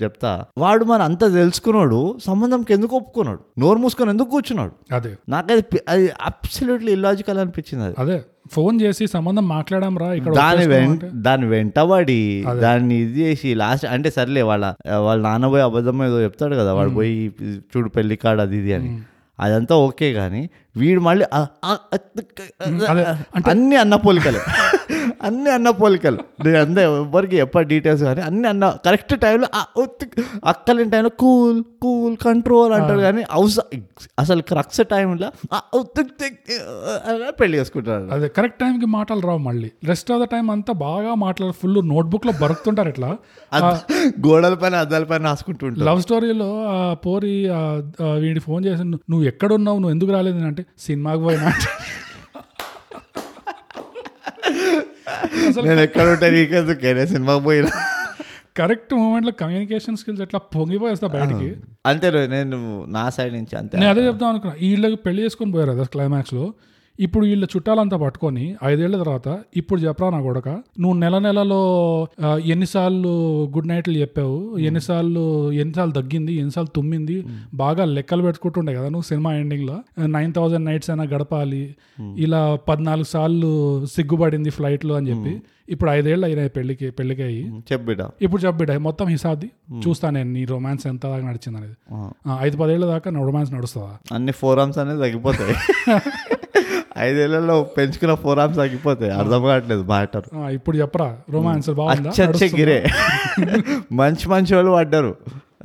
చెప్తా. 0.03 0.45
వాడు 0.59 0.85
మరి 0.85 1.03
అంత 1.03 1.21
తెలుసుకున్నాడు 1.33 2.19
సంబంధంకి 2.27 2.73
ఎందుకు 2.73 2.97
ఒప్పుకున్నాడు? 2.97 3.61
నోరు 3.61 3.79
మూసుకొని 3.79 4.11
ఎందుకు 4.11 4.31
కూర్చున్నాడు? 4.31 4.95
అదే. 4.95 5.17
నాకది 5.29 5.63
పి- 5.63 5.81
అది 5.89 6.11
అబ్సల్యూట్లీ 6.23 6.93
ఇల్లాజికల్ 6.93 7.39
అనిపించింది 7.39 7.85
అది. 7.85 7.95
అదే. 7.99 8.23
ఫోన్ 8.51 8.77
చేసి 8.81 9.05
సంబంధం 9.13 9.45
మాట్లాడాం 9.49 9.95
రా 9.99 10.09
ఇక్కడ 10.15 10.33
దాని 10.41 10.65
వెంట 10.73 11.05
దాని 11.27 11.47
వెంటబడి 11.51 12.21
దాన్ని 12.63 12.97
ఇది 13.03 13.21
చేసి 13.21 13.51
లాస్ట్ 13.61 13.87
అంటే 13.91 14.11
సర్లే 14.17 14.43
వాళ్ళ 14.49 14.65
వాళ్ళ 15.07 15.19
నాన్న 15.27 15.49
పోయి 15.49 15.65
అబద్ధం 15.67 16.03
ఏదో 16.05 16.19
చెప్తాడు 16.25 16.57
కదా 16.57 16.73
వాడు 16.79 16.93
పోయి 16.97 17.15
చూడు 17.73 17.91
పెళ్ళి 17.97 18.17
కాడు 18.19 18.43
అది 18.43 18.59
ఇది 18.59 18.73
అని. 18.79 18.91
అదంతా 19.39 19.75
ఓకే 19.85 20.09
కానీ 20.15 20.41
వీడు 20.75 21.01
మళ్ళీ 21.01 21.25
అన్ని 23.47 23.77
అన్న 23.77 23.95
పోలికలు. 23.99 24.41
అన్ని 25.23 25.51
అన్న 25.51 25.71
పోలికలు. 25.77 26.19
నేను 26.45 26.59
అందే 26.59 26.83
ఎవరికి 26.95 27.37
ఎప్పటి 27.37 27.69
డీటెయిల్స్ 27.69 28.05
కానీ 28.05 28.21
అన్ని 28.21 28.49
అన్న 28.49 28.65
కరెక్ట్ 28.87 29.15
టైంలో 29.21 29.49
అక్కలేని 30.45 30.91
టైంలో 30.91 31.11
కూల్ 31.21 31.59
కూల్ 31.83 32.15
కంట్రోల్ 32.25 32.73
అంటారు 32.73 33.01
కానీ 33.01 33.23
అవసరం 33.31 33.83
అసలు 34.19 34.43
క్రక్స్ 34.43 34.81
టైంలో 34.91 35.29
పెళ్ళి 37.39 37.59
చేసుకుంటారు 37.59 38.07
అదే 38.13 38.29
కరెక్ట్ 38.31 38.59
టైంకి 38.61 38.87
మాటలు 38.91 39.21
రావు 39.21 39.41
మళ్ళీ. 39.41 39.69
రెస్ట్ 39.85 40.13
ఆఫ్ 40.13 40.21
ద 40.21 40.29
టైం 40.29 40.47
అంతా 40.51 40.73
బాగా 40.83 41.15
మాట్లాడు 41.21 41.55
ఫుల్ 41.61 41.79
నోట్బుక్లో 41.89 42.33
బరుకుతుంటారు 42.41 42.89
ఇట్లా 42.89 43.11
గోడల 44.27 44.55
పైన 44.55 44.75
అద్దాల 44.77 45.05
పైన 45.05 45.23
రాసుకుంటుంటారు 45.25 45.87
లవ్ 45.87 46.01
స్టోరీలో 46.03 46.51
ఆ 46.71 46.79
పోరి 47.05 47.35
వీడి 48.21 48.41
ఫోన్ 48.41 48.65
చేసి 48.65 48.83
"నువ్వు- 48.85 49.05
నువ్వు 49.11 49.27
ఎక్కడున్నావు? 49.27 49.79
నువ్వు 49.79 49.91
ఎందుకు 49.91 50.13
రాలేదు? 50.13 50.39
అంటే 50.51 50.60
సినిమాకి 50.87 51.23
పోయినా 51.27 51.47
అంటే. 51.53 51.71
నేను 55.67 55.81
ఎక్కడ 55.87 56.07
ఉంటే 56.15 56.27
నీకెందుకు 56.31 56.81
నేనే 56.85 57.05
సినిమాకి 57.13 57.45
పోయినా. 57.45 57.73
కరెక్ట్ 58.59 58.93
మూమెంట్లో 58.95 59.33
కమ్యూనికేషన్ 59.41 59.97
స్కిల్స్ 60.01 60.23
ఎట్లా 60.25 60.41
పొంగిపోయేస్తా 60.55 61.09
బయటికి? 61.15 61.49
అంతే 61.91 62.09
నేను 62.37 62.59
నా 62.97 63.05
సైడ్ 63.17 63.35
నుంచి 63.35 63.55
అంతే 63.61 63.75
నేను 63.79 63.91
అదే 63.95 64.03
చెప్దాం 64.07 64.29
అనుకున్నా. 64.33 64.57
వీళ్ళకి 64.63 64.99
పెళ్ళి 65.07 65.21
చేసుకొని 65.25 65.53
పోయారు 65.53 65.73
కదా 65.73 65.89
క్లైమాక్స్లో. 65.95 66.45
ఇప్పుడు 67.01 67.27
వీళ్ళ 67.27 67.45
చుట్టాలంతా 67.45 67.97
పట్టుకొని 67.97 68.57
ఐదేళ్ళ 68.65 68.97
తర్వాత 68.99 69.29
ఇప్పుడు 69.57 69.81
చెప్పరా 69.81 70.11
నా 70.11 70.21
కొడక? 70.21 70.49
నువ్వు 70.81 70.99
నెల 70.99 71.19
నెలలో 71.19 71.61
ఎన్నిసార్లు 72.47 73.13
గుడ్ 73.51 73.69
నైట్లు 73.69 73.99
చెప్పావు 73.99 74.59
ఎన్నిసార్లు 74.59 75.23
ఎన్నిసార్లు 75.53 75.93
తగ్గింది 75.93 76.33
ఎన్నిసార్లు 76.35 76.71
తుమ్మింది 76.71 77.17
బాగా 77.55 77.85
లెక్కలు 77.91 78.23
పెట్టుకుంటుండే 78.23 78.75
కదా 78.75 78.89
నువ్వు 78.89 79.07
సినిమా 79.07 79.33
ఎండింగ్లో 79.35 79.77
నైన్ 80.09 80.35
థౌసండ్ 80.35 80.67
నైట్స్ 80.67 80.91
అయినా 80.91 81.05
గడపాలి 81.05 81.63
ఇలా 82.17 82.43
పద్నాలుగు 82.69 83.05
సార్లు 83.05 83.53
సిగ్గుపడింది 83.87 84.51
ఫ్లైట్లో 84.51 84.95
అని 84.95 85.09
చెప్పి 85.11 85.35
ఇప్పుడు 85.69 85.91
ఐదేళ్ళు 85.91 86.27
అయినాయి 86.27 86.49
పెళ్ళికి 86.49 86.91
పెళ్ళికి 86.91 87.23
అయ్యి 87.23 87.43
చెప్పిడా 87.73 88.07
ఇప్పుడు 88.23 88.43
చెప్పిడ 88.43 88.77
మొత్తం 88.79 89.07
హిసాబ్ది 89.07 89.49
చూస్తా 89.87 90.11
నేను 90.11 90.31
నీ 90.33 90.45
రొమాన్స్ 90.45 90.87
ఎంత 90.87 91.05
దాకా 91.07 91.25
నడిచింది 91.29 91.59
అనేది 91.59 91.77
ఐదు 92.41 92.57
పదేళ్ళ 92.57 92.87
దాకా 92.87 93.11
నా 93.11 93.21
రొమాన్స్ 93.21 93.53
నడుస్తుందా? 93.55 93.95
అన్ని 94.13 94.33
ఫోరామ్స్ 94.33 94.79
అనేది 94.79 95.01
తగ్గిపోతాయి. 95.01 95.57
ఐదేళ్ళలో 97.01 97.63
పెంచుకున్న 97.63 98.15
ఫోరామ్స్ 98.15 98.57
తగ్గిపోతాయి 98.57 99.13
అర్థం 99.13 99.43
కావట్లేదు 99.43 99.83
మ్యాటర్. 99.83 100.51
ఇప్పుడు 100.53 100.77
చెప్పరా? 100.77 101.17
రొమాన్స్ 101.31 101.71
అచ్చచ్చ 101.71 102.59
గిరే. 102.59 102.87
మంచి 103.93 104.29
మంచి 104.29 104.55
వాళ్ళు 104.55 104.73
పడ్డారు. 104.73 105.17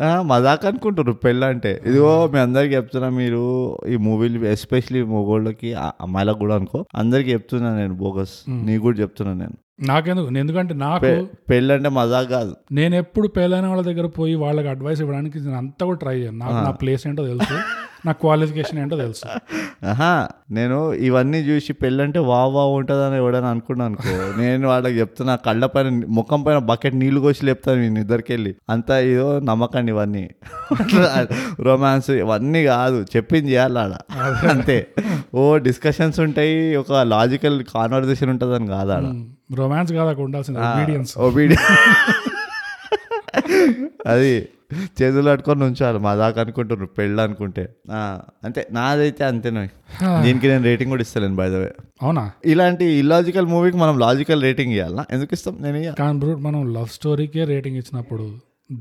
ఆ, 0.01 0.21
మజాక్ 0.21 0.65
అనుకుంటారు 0.65 1.11
పెళ్ళి 1.11 1.47
అంటే. 1.47 1.81
ఇదిగో 1.85 2.29
మీ 2.33 2.39
అందరికి 2.39 2.75
చెప్తున్నా 2.75 3.09
మీరు 3.09 3.77
ఈ 3.87 3.95
మూవీలు 3.95 4.45
ఎస్పెషలీ 4.45 5.03
మొగోళ్ళకి 5.03 5.73
అమ్మాయిలకు 5.73 6.39
కూడా 6.39 6.55
అనుకో. 6.55 6.85
అందరికి 6.95 7.31
చెప్తున్నా 7.31 7.75
నేను 7.75 7.93
బోగస్. 7.93 8.49
నీకు 8.49 8.81
కూడా 8.81 8.97
చెప్తున్నా 8.97 9.33
నేను. 9.33 9.53
నాకెందుకు? 9.81 10.37
ఎందుకంటే 10.37 10.73
నాకు 10.73 11.27
పెళ్ళి 11.49 11.73
అంటే 11.73 11.89
మజాక్ 11.89 12.29
కాదు. 12.29 12.55
నేను 12.71 12.95
ఎప్పుడు 12.95 13.27
పేలైన 13.27 13.65
వాళ్ళ 13.65 13.83
దగ్గర 13.83 14.05
పోయి 14.05 14.35
వాళ్ళకి 14.35 14.67
అడ్వైస్ 14.67 15.01
ఇవ్వడానికి 15.01 15.39
నేను 15.39 15.57
అంతా 15.57 15.85
కూడా 15.85 15.97
ట్రై 15.97 16.19
చేయను. 16.19 16.37
నాకు 16.37 16.53
నా 16.53 16.71
ప్లేస్ 16.71 17.07
ఏంటో 17.07 17.27
తెలుసు. 17.27 17.84
నా 18.05 18.11
క్వాలిఫికేషన్ 18.11 18.79
ఏంటో 18.79 18.97
తెలుసు. 18.97 19.23
ఆహా 19.85 20.27
నేను 20.51 20.93
ఇవన్నీ 20.93 21.37
చూసి 21.37 21.73
పెళ్ళంటే 21.73 22.19
వా 22.19 22.45
వా 22.45 22.65
ఉంటుందని 22.65 23.17
ఎవడని 23.17 23.47
అనుకున్నాను 23.47 23.95
అనుకో. 23.95 24.41
నేను 24.41 24.67
వాళ్ళకి 24.67 24.99
చెప్తున్నా 24.99 25.35
కళ్ళ 25.35 25.65
పైన 25.65 26.01
ముఖం 26.07 26.43
పైన 26.43 26.57
బకెట్ 26.57 26.95
నీళ్ళు 26.95 27.21
కోసి 27.21 27.45
లేపుతాను 27.45 27.81
నేను 27.81 27.99
ఇద్దరికి 27.99 28.33
వెళ్ళి 28.33 28.55
అంతా 28.69 28.99
ఏదో 28.99 29.39
నమ్మకండి 29.39 29.91
ఇవన్నీ. 29.91 30.29
రొమాన్స్ 31.61 32.09
ఇవన్నీ 32.09 32.63
కాదు 32.63 33.05
చెప్పింది 33.15 33.51
చేయాలి 33.51 33.79
ఆడ. 33.79 33.93
అంతే. 34.49 34.87
ఓ 35.35 35.57
డిస్కషన్స్ 35.57 36.19
ఉంటాయి 36.19 36.75
ఒక 36.75 36.91
లాజికల్ 36.91 37.63
కాన్వర్జేషన్ 37.63 38.29
ఉంటుందని 38.29 38.67
కాదు 38.67 38.91
ఆడ. 38.91 39.05
రొమాన్స్ 39.55 39.93
కాదు 39.93 40.21
ఉండాల్సింది 40.21 40.59
obedience. 40.59 41.17
ఒబీడి 41.17 41.55
అది 44.07 44.49
చేతులు 44.99 45.29
పట్టుకొని 45.29 45.63
ఉంచాలి 45.63 45.99
మా 45.99 46.15
దాకా 46.15 46.41
అనుకుంటున్నారు 46.41 46.89
పెళ్ళి 46.97 47.21
అనుకుంటే. 47.21 47.63
అంతే. 48.43 48.67
నాదైతే 48.71 49.23
అంతేనే? 49.23 49.65
దీనికి 50.23 50.47
నేను 50.47 50.63
రేటింగ్ 50.63 50.89
కూడా 50.89 51.01
ఇస్తలేను 51.01 51.35
బై 51.35 51.49
ద 51.49 51.55
వే 51.55 51.69
అవునా? 52.01 52.23
ఇలాంటి 52.45 52.85
ఇల్లాజికల్ 52.99 53.45
మూవీకి 53.45 53.77
మనం 53.77 53.99
లాజికల్ 53.99 54.41
రేటింగ్ 54.41 54.73
ఇవ్వాలా 54.73 55.05
ఎందుకు 55.11 55.33
ఇస్తాం? 55.33 55.55
నేను. 55.61 55.93
కానీ 55.93 56.19
బ్రూట్ 56.19 56.41
మనం 56.41 56.73
లవ్ 56.73 56.87
స్టోరీకే 56.87 57.43
రేటింగ్ 57.43 57.77
ఇచ్చినప్పుడు 57.77 58.27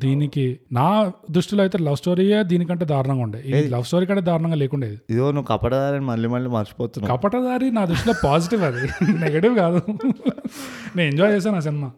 దీనికి 0.00 0.44
నా 0.72 1.12
దృష్టిలో 1.30 1.62
అయితే 1.62 1.78
లవ్ 1.78 1.96
స్టోరీయే 1.96 2.42
దీనికంటే 2.42 2.84
దారుణంగా 2.84 3.22
ఉండే. 3.22 3.40
ఇది 3.40 3.68
లవ్ 3.68 3.84
స్టోరీ 3.84 4.06
కంటే 4.06 4.20
దారుణంగా 4.20 4.54
లేకుండేది 4.54 4.96
ఇదిగో 5.10 5.30
నువ్వు 5.30 5.48
కపడదారని 5.52 6.04
మళ్ళీ 6.04 6.28
మళ్ళీ 6.28 6.50
మర్చిపోతున్నావు. 6.50 7.10
కపటదారి 7.12 7.70
నా 7.70 7.84
దృష్టిలో 7.84 8.14
పాజిటివ్ 8.24 8.62
అది. 8.62 8.82
నెగటివ్ 9.24 9.56
కాదు. 9.56 9.80
నేను 10.96 11.08
ఎంజాయ్ 11.10 11.32
చేశాను 11.32 11.56
ఆ 11.56 11.60
సినిమా. 11.60 11.90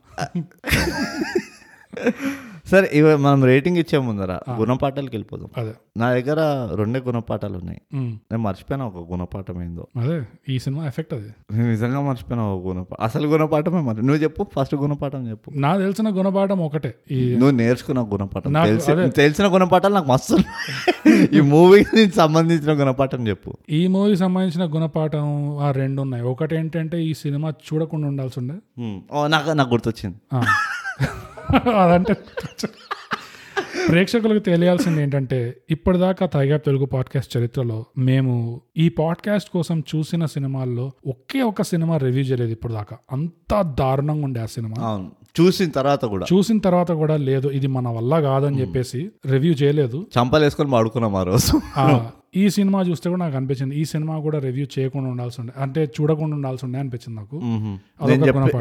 సరే 2.70 2.90
ఇవ 2.92 3.16
మనం 3.16 3.44
రేటింగ్ 3.44 3.76
ఇచ్చే 3.76 3.98
ముందర 3.98 4.38
గుణపాఠాలకు 4.50 5.10
వెళ్ళిపోదాం. 5.12 5.50
అదే. 5.56 5.72
నా 5.96 6.12
దగ్గర 6.12 6.70
రెండే 6.74 7.00
గుణపాఠాలు 7.00 7.58
ఉన్నాయి. 7.58 7.80
నేను 7.94 8.38
మర్చిపోయినా 8.38 8.86
ఒక 8.86 9.12
గుణపాఠం 9.12 9.62
ఏందో. 9.62 9.86
అదే 9.96 10.22
ఈ 10.48 10.58
సినిమా 10.58 10.86
ఎఫెక్ట్ 10.86 11.14
అది. 11.14 11.56
నేను 11.56 11.70
నిజంగా 11.70 12.00
మర్చిపోయినా 12.00 12.46
ఒక 12.46 12.66
గుణపాఠం 12.66 13.04
అసలు 13.04 13.26
గుణపాఠమే 13.26 13.80
మరి. 13.80 14.06
నువ్వు 14.06 14.22
చెప్పు 14.22 14.46
ఫస్ట్ 14.56 14.74
గుణపాఠం 14.74 15.30
చెప్పు. 15.30 15.50
నా 15.54 15.76
తెలిసిన 15.76 16.08
గుణపాఠం 16.08 16.60
ఒకటే. 16.60 16.94
ఈ 17.10 17.34
నువ్వు 17.34 17.50
నేర్చుకున్న 17.50 18.00
గుణపాఠం. 18.00 19.08
తెలిసిన 19.08 19.46
గుణపాఠాలు 19.46 19.94
నాకు 19.94 20.12
మస్తు. 20.12 20.38
ఈ 21.32 21.40
మూవీకి 21.40 22.10
సంబంధించిన 22.10 22.80
గుణపాఠం 22.80 23.28
చెప్పు. 23.28 23.56
ఈ 23.70 23.86
మూవీ 23.86 24.16
సంబంధించిన 24.16 24.74
గుణపాఠం 24.74 25.58
ఆ 25.58 25.70
రెండు 25.70 26.02
ఉన్నాయి. 26.02 26.22
ఒకటి 26.22 26.56
ఏంటంటే 26.56 27.04
ఈ 27.04 27.14
సినిమా 27.14 27.50
చూడకుండా 27.50 28.08
ఉండాల్సి 28.08 28.40
ఉండే. 28.40 28.54
నాకు 29.28 29.50
నాకు 29.50 29.70
గుర్తొచ్చింది. 29.70 30.16
అదంటే 31.54 32.14
ప్రేక్షకులకు 33.88 34.44
తెలియాల్సింది 34.44 35.02
ఏంటంటే 35.02 35.56
ఇప్పటిదాకా 35.70 36.26
తైగా 36.26 36.56
తెలుగు 36.56 36.84
పాడ్కాస్ట్ 36.84 37.36
చరిత్రలో 37.36 37.84
మేము 37.98 38.60
ఈ 38.76 38.88
పాడ్కాస్ట్ 38.88 39.50
కోసం 39.50 39.80
చూసిన 39.80 40.24
సినిమాల్లో 40.24 40.92
ఒకే 41.06 41.42
ఒక 41.42 41.62
సినిమా 41.62 41.96
రివ్యూ 41.96 42.24
చేయలేదు 42.24 42.50
ఇప్పటిదాకా. 42.50 42.96
అంత 43.12 43.62
దారుణంగా 43.62 44.24
ఉండే 44.24 44.40
ఆ 44.40 44.46
సినిమా. 44.46 45.10
చూసిన 45.40 45.70
తర్వాత 45.70 46.04
కూడా. 46.04 46.26
చూసిన 46.32 46.58
తర్వాత 46.58 46.92
కూడా 46.92 47.16
లేదు 47.16 47.48
ఇది 47.48 47.66
మన 47.66 47.88
వల్ల 47.88 48.20
కాదని 48.20 48.60
చెప్పేసి 48.60 49.10
రివ్యూ 49.26 49.52
చేయలేదు. 49.52 50.06
చంపలు 50.18 50.44
వేసుకొని 50.44 50.70
పడుకున్నాం 50.70 51.14
ఆ 51.16 51.22
రోజు. 51.22 51.60
ఈ 52.36 52.50
సినిమా 52.50 52.82
చూస్తే 52.82 53.10
కూడా 53.10 53.24
నాకు 53.24 53.36
అనిపించింది. 53.36 53.76
ఈ 53.76 53.84
సినిమా 53.84 54.18
కూడా 54.18 54.38
రివ్యూ 54.38 54.66
చేయకుండా 54.78 55.10
ఉండాల్సి 55.10 55.40
ఉండే 55.40 55.62
అంటే 55.62 55.92
చూడకుండా 56.00 56.34
ఉండాల్సి 56.34 56.64
ఉండే 56.64 56.78
అనిపించింది 56.78 57.20
నాకు. 57.20 57.36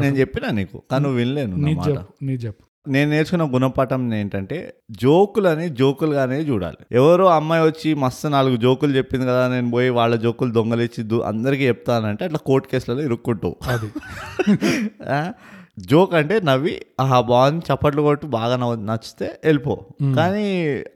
నేను 0.00 0.16
చెప్పినా 0.16 0.50
నీకు? 0.50 0.82
కానీ 0.90 1.08
వినలేను 1.08 1.56
నా. 1.56 1.68
చెప్పు 1.88 2.24
నీ 2.24 2.32
చెప్పు. 2.32 2.75
నేను 2.88 3.10
నేర్చుకున్న 3.10 3.44
గుణపాఠం 3.44 4.14
ఏంటంటే 4.14 4.74
జోకులని 4.90 5.68
జోకులుగానే 5.68 6.40
చూడాలి. 6.40 6.76
ఎవరో 6.92 7.26
అమ్మాయి 7.26 7.64
వచ్చి 7.64 7.94
మస్తు 7.94 8.28
నాలుగు 8.28 8.56
జోకులు 8.56 8.92
చెప్పింది 8.92 9.26
కదా 9.26 9.48
నేను 9.48 9.70
పోయి 9.70 9.90
వాళ్ళ 9.90 10.16
జోకులు 10.16 10.52
దొంగలిచ్చి 10.52 11.24
అందరికీ 11.24 11.66
చెప్తానంటే 11.66 12.24
అట్లా 12.24 12.38
కోర్టు 12.46 12.68
కేసులలో 12.68 13.02
ఇరుక్కుంటావు. 13.02 13.56
అది? 13.68 13.90
జోక్ 15.76 16.12
అంటే 16.18 16.36
నవ్వి 16.40 16.72
ఆహా 17.00 17.18
బాగుంది 17.26 17.62
చప్పట్లు 17.66 18.02
కొట్టు 18.02 18.26
బాగా 18.34 18.54
నవ్వు 18.56 18.76
నచ్చితే 18.86 19.26
వెళ్ళిపో. 19.44 19.74
కానీ 20.16 20.44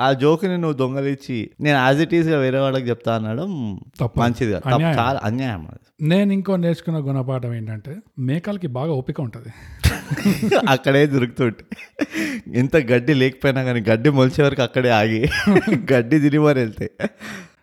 ఆ 0.01 0.09
జోక్ని 0.15 0.57
నువ్వు 0.57 0.77
దొంగలిచ్చి 0.79 1.37
నేను 1.61 1.77
యాజ్ 1.79 2.01
ఇట్ 2.03 2.15
ఈస్గా 2.15 2.39
వేరే 2.39 2.59
వాళ్ళకి 2.59 2.87
చెప్తా 2.91 3.13
అనడం 3.19 3.51
తప్పు. 4.01 4.19
మంచిది. 4.21 4.53
చాలా 5.01 5.19
అన్యాయం 5.29 5.65
అది. 5.73 5.85
నేను 6.05 6.31
ఇంకో 6.33 6.53
నేర్చుకున్న 6.57 6.99
గుణపాఠం 7.07 7.53
ఏంటంటే 7.55 7.95
మేకలకి 8.27 8.69
బాగా 8.77 8.93
ఓపిక 8.95 9.21
ఉంటుంది. 9.21 9.51
అక్కడే 10.75 11.03
దొరుకుతుంటే. 11.13 11.65
ఎంత 12.55 12.77
గడ్డి 12.91 13.15
లేకపోయినా 13.15 13.61
కానీ 13.65 13.81
గడ్డి 13.91 14.11
మొలిచే 14.17 14.43
వరకు 14.43 14.63
అక్కడే 14.63 14.91
ఆగి 14.99 15.21
గడ్డి 15.93 16.17
తిని 16.21 16.39
మరి 16.39 16.59
వెళ్తాయి 16.61 16.91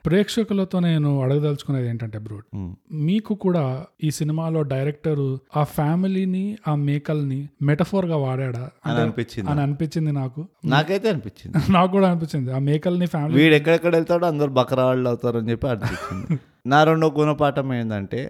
ప్రేక్షకులతో 0.07 0.77
నేను 0.79 1.09
అడగదలుచుకునేది 1.21 1.87
ఏంటంటే 1.87 2.19
బ్రో 2.19 2.37
ఉమ్. 2.53 2.69
మీకు 3.05 3.33
కూడా 3.35 3.63
ఈ 4.03 4.11
సినిమాలో 4.11 4.61
డైరెక్టర్ 4.69 5.23
ఆ 5.55 5.63
ఫ్యామిలీని 5.73 6.43
ఆ 6.67 6.75
మేకల్ని 6.83 7.39
మెటఫోర్గా 7.61 8.17
వాడాడా? 8.17 8.63
అని 8.85 8.99
అనిపించింది? 8.99 9.47
అని 9.51 9.61
అనిపించింది 9.61 10.11
నాకు. 10.11 10.41
నాకైతే 10.65 11.09
అనిపించింది. 11.09 11.53
నాకు 11.77 11.91
కూడా 11.91 12.07
అనిపించింది. 12.09 12.51
ఆ 12.51 12.61
మేకల్ని 12.67 13.07
ఫ్యామిలీ 13.07 13.37
వీడు 13.39 13.55
ఎక్కడెక్కడ 13.55 13.93
వెళ్తాడో 13.95 14.27
అందరు 14.27 14.49
బకరాళ్ళు 14.51 15.09
అవుతారు 15.09 15.37
అని 15.37 15.49
చెప్పి 15.49 15.67
అనిపించింది. 15.67 16.27
నా 16.65 16.83
రెండో 16.83 17.07
గుణపాఠం 17.17 17.73
ఏంటంటే 17.73 18.21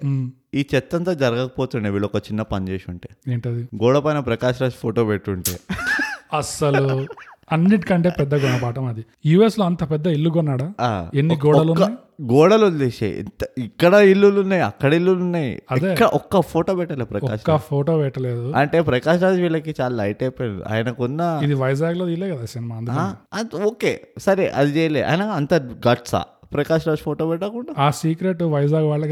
ఈ 0.54 0.66
చెత్త 0.74 0.96
అంతా 0.96 1.14
జరగకపోతుండే 1.22 1.90
వీళ్ళు 1.90 2.08
ఒక 2.08 2.18
చిన్న 2.28 2.42
పని 2.52 2.68
చేసి 2.68 2.86
ఉంటే. 2.92 3.10
ఏంటది? 3.28 3.64
గోడ 3.82 3.98
పైన 4.00 4.20
ప్రకాష్ 4.28 4.62
రాజ్ 4.62 4.76
ఫోటో 4.76 5.06
పెట్టుంటే. 5.06 5.56
అస్సలు. 6.34 6.86
అన్నిటికంటే 7.52 8.10
పెద్ద 8.10 8.36
గుణపాఠం 8.36 8.86
అది. 8.86 9.06
యుఎస్లో 9.26 9.66
అంత 9.66 9.92
పెద్ద 9.92 10.08
ఇల్లు 10.08 10.30
కొన్నాడా? 10.30 10.74
ఎన్ని 11.14 11.36
గోడలు? 11.46 12.08
గోడలు 12.22 12.66
వదిలేసాయి 12.66 13.20
ఎంత- 13.20 13.64
ఇక్కడ 13.64 13.94
ఇల్లులు 13.94 14.42
ఉన్నాయి 14.42 14.62
అక్కడ 14.62 14.94
ఇల్లులు 14.94 15.20
ఉన్నాయి 15.20 15.62
ఒక్క 16.14 16.42
ఫోటో 16.42 16.76
పెట్టలే 16.76 17.06
ప్రకాష్ 17.06 17.34
ఒక్క 17.34 17.58
ఫోటో 17.58 17.98
పెట్టలేదు. 17.98 18.54
అంటే 18.56 18.82
ప్రకాష్ 18.82 19.24
రాజ్ 19.24 19.42
వీళ్ళకి 19.42 19.76
చాలా 19.82 19.96
లైట్ 19.96 20.24
అయిపోయారు 20.24 20.64
ఆయనకున్న 20.68 21.42
ఇది 21.44 21.54
వైజాగ్లో 21.54 22.06
తీలే 22.06 22.36
కదా 22.36 22.46
సినిమా 22.46 23.16
ఓకే. 23.64 24.02
సరే 24.18 24.48
అది 24.48 24.80
చేయలే. 24.80 25.02
ఆయన 25.02 25.22
అంత 25.22 25.54
గట్సా. 25.88 26.26
ప్రకాష్ 26.54 26.88
రాజ్ 26.88 27.00
ఫోటో 27.00 27.30
పెట్టకుండా? 27.30 27.84
ఆ 27.84 27.92
సీక్రెట్ 27.92 28.44
వైజాగ్ 28.44 28.86
వాళ్ళకి. 28.86 29.12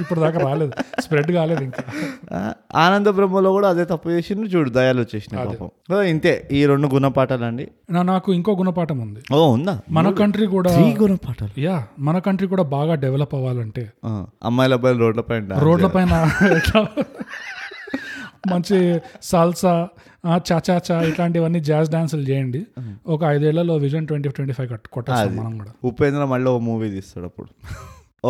ఇప్పుడు 0.00 0.20
దాకా 0.20 0.40
రాలేదు. 0.40 0.72
స్ప్రెడ్ 1.00 1.32
కాలేదు 1.32 1.64
ఇంకా. 1.64 1.82
ఆనంద 2.74 3.06
బ్రహ్మలో 3.06 3.52
కూడా 3.52 3.68
అదే 3.68 3.84
తప్పు 3.84 4.08
చేసిండు 4.08 4.46
చూడు 4.46 4.70
దయాలు 4.70 5.02
పాపం. 5.02 5.70
సో 5.90 6.02
ఇంతే. 6.02 6.48
ఈ 6.52 6.66
రెండు 6.66 6.86
గుణపాఠాలు 6.86 7.44
అండి 7.44 7.68
నా- 7.90 8.04
నాకు 8.04 8.32
ఇంకో 8.32 8.52
గుణపాఠం 8.52 8.98
ఉంది. 8.98 9.20
ఓ 9.32 9.46
ఉందా? 9.52 9.80
మన 9.90 10.10
కంట్రీ 10.10 10.46
కూడా 10.46 10.70
త్రీ 10.72 10.96
గుణపాఠాలు. 10.96 11.60
యా 11.60 11.84
మన 11.98 12.18
కంట్రీ 12.18 12.48
కూడా 12.48 12.62
బాగా 12.62 12.94
డెవలప్ 12.94 13.34
అవ్వాలంటే 13.34 13.92
అమ్మాయిల 14.44 14.74
అబ్బాయిలు 14.74 15.00
రోడ్ల 15.00 15.20
పైన 15.20 15.58
రోడ్ల 15.58 15.86
పైన 15.86 16.30
మంచి 18.52 18.78
సాల్సా 19.30 19.74
చాచా 20.48 20.96
ఇట్లాంటివన్నీ 21.10 21.60
జాజ్ 21.68 21.90
డాన్సులు 21.94 22.24
చేయండి. 22.30 22.60
ఒక 23.14 23.20
ఐదేళ్ళలో 23.34 23.74
విజన్ 23.84 24.06
ట్వంటీ 24.06 24.28
ట్వంటీ 24.38 24.54
ఫైవ్ 24.58 24.70
కొట్టేస్తాం 24.96 25.36
మనం 25.36 25.54
కూడా. 25.58 25.72
ఉపేంద్ర 25.90 26.24
మళ్ళీ 26.32 26.50
ఓ 26.50 26.58
మూవీ 26.68 26.88
తీస్తాడు 26.96 27.26
అప్పుడు. 27.30 27.48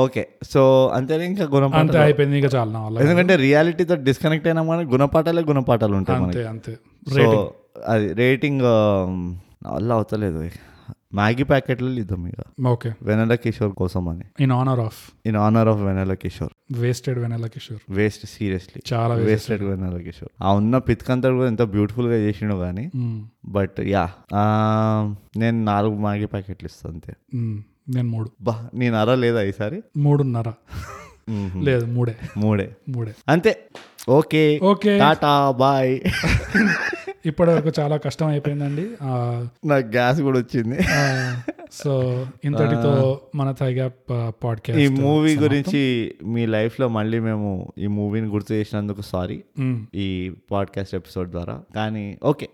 ఓకే 0.04 0.22
సో 0.52 0.62
అంతేనే 0.96 1.24
ఇంకా 1.32 1.42
అంతే 1.44 1.54
గుణపాఠాలు 1.56 2.04
అయిపోయింది 2.06 2.36
ఇంకా 2.40 2.50
చాలా 2.56 2.80
ఎందుకంటే 3.04 3.34
రియాలిటీతో 3.44 3.94
డిస్కనెక్ట్ 4.08 4.48
అయినా 4.50 4.62
మనకి 4.70 4.88
గుణపాఠాలే 4.94 5.44
గుణపాఠాలు 5.50 5.96
ఉంటాయి 6.00 6.18
అంతే 6.24 6.42
అంతే. 6.52 6.72
సో 7.16 7.24
అది 7.92 8.08
రేటింగ్ 8.22 8.64
వల్ల 9.74 9.90
అవుతలేదు. 9.98 10.40
మ్యాగీ 11.14 11.42
ప్యాకెట్లు 11.42 11.90
ఇద్దాం 11.90 12.26
ఇక. 12.26 12.66
ఓకే. 12.66 12.92
వెనెల 13.02 13.34
కిషోర్ 13.34 13.72
కోసం 13.72 14.08
అని. 14.08 14.24
In 14.40 14.52
honour 14.52 14.80
of 14.80 15.10
in 15.26 15.36
honour 15.36 15.68
of 15.68 15.80
Vennela 15.80 16.14
Kishore. 16.14 16.78
Wasted 16.78 17.18
Vennela 17.18 17.46
Kishore. 17.46 17.92
Waste 17.92 18.26
seriously 18.26 18.96
చాలా 18.96 19.14
వేస్టెడ్ 19.14 19.62
వెనెల 19.62 19.96
కిషోర్. 19.96 20.42
ఆ 20.42 20.52
ఉన్న 20.52 20.78
పిత్కంతా 20.78 21.30
కూడా 21.30 21.46
ఎంత 21.46 21.62
బ్యూటిఫుల్గా 21.62 22.16
చేసిండు 22.16 22.54
కానీ. 22.54 22.90
బట్ 23.44 23.80
యా 23.80 24.10
నేను 25.36 25.64
నాలుగు 25.64 25.94
మ్యాగీ 25.94 26.26
ప్యాకెట్లు 26.26 26.66
ఇస్తాను 26.66 26.94
అంతే. 26.94 27.12
మ్మ్. 27.34 27.62
నేను 27.94 28.08
మూడు. 28.08 28.30
బా 28.40 28.68
నేను 28.74 28.96
అర 28.96 29.14
లేదా 29.14 29.42
ఈసారి? 29.42 29.82
మూడున్నర. 29.96 30.52
లేదు 31.62 31.86
మూడే. 31.86 32.16
మూడే. 32.36 32.76
మూడే. 32.88 33.14
అంతే. 33.28 33.68
ఓకే. 34.08 34.60
ఓకే. 34.62 34.98
టాటా 34.98 35.50
బాయ్. 35.50 36.00
ఇప్పటి 37.26 37.50
వరకు 37.50 37.80
చాలా 37.80 37.96
కష్టం 37.96 38.26
అయిపోయిందండి 38.26 38.82
నాకు 39.68 39.86
గ్యాస్ 39.86 40.20
కూడా 40.20 40.38
వచ్చింది. 40.38 40.78
సో 41.72 42.26
ఇంతటితో 42.44 43.20
మన 43.34 43.52
థైగ్యాప్ 43.52 44.12
ఈ 44.12 44.30
పాడ్కాస్ట్ 44.44 45.00
మూవీ 45.00 45.36
గురించి 45.36 46.14
మీ 46.24 46.46
లైఫ్లో 46.46 46.88
మళ్ళీ 46.88 47.18
మేము 47.18 47.72
ఈ 47.78 47.86
మూవీని 47.86 48.26
గుర్తు 48.26 48.52
చేసినందుకు 48.52 49.02
సారీ. 49.02 49.42
ఈ 49.94 50.32
పాడ్కాస్ట్ 50.50 50.94
ఎపిసోడ్ 50.94 51.30
ద్వారా. 51.30 51.60
కానీ 51.74 52.18
ఓకే. 52.24 52.48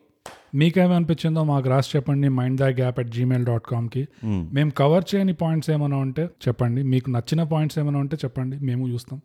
మీకేమనిపించిందో 0.55 1.45
మాకు 1.45 1.69
రాసి 1.69 1.91
చెప్పండి 1.97 2.29
mind 2.29 2.61
the 2.61 2.65
gap 2.65 2.99
at 2.99 3.09
Gmail 3.09 3.47
dot 3.47 3.63
కామ్కి 3.69 4.09
మేము 4.25 4.71
కవర్ 4.71 5.05
చేయని 5.15 5.35
పాయింట్స్ 5.35 5.71
ఏమైనా 5.71 5.97
ఉంటే 5.97 6.23
చెప్పండి 6.49 6.83
మీకు 6.83 7.11
నచ్చిన 7.11 7.43
పాయింట్స్ 7.43 7.79
ఏమైనా 7.79 7.99
ఉంటే 7.99 8.17
చెప్పండి 8.17 8.59
మేము 8.59 8.89
చూస్తాం. 8.89 9.21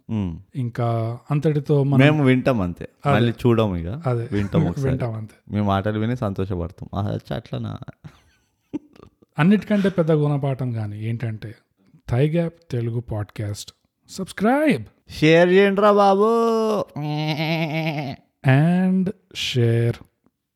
ఇంకా 0.55 1.17
అంతటితో 1.31 1.83
మనం 1.83 1.99
మేము 1.99 2.23
వింటాం 2.23 2.61
అంతే. 2.61 2.89
మళ్ళీ 3.07 3.31
చూడము 3.31 3.75
ఇక. 3.75 3.87
అదే. 3.87 4.27
వింటాం 4.31 4.73
వింటాం 4.83 5.13
అంతే. 5.13 5.55
మీ 5.55 5.61
మాటలు 5.61 5.99
విని 5.99 6.17
సంతోషపడతాం. 6.17 6.89
అట్లనా? 7.35 7.77
అన్నిటికంటే 9.39 9.89
పెద్ద 9.89 10.11
గుణపాఠం 10.11 10.71
కానీ 10.71 11.05
ఏంటంటే 11.05 11.55
thigh 12.09 12.29
gap 12.29 12.53
Telugu 12.71 12.99
podcast 12.99 13.71
subscribe 14.09 14.83
share 15.09 15.49
చేయండి 15.49 15.81
రా 15.81 15.91
బాబు. 15.91 16.25
And 18.49 19.09
share 19.35 19.95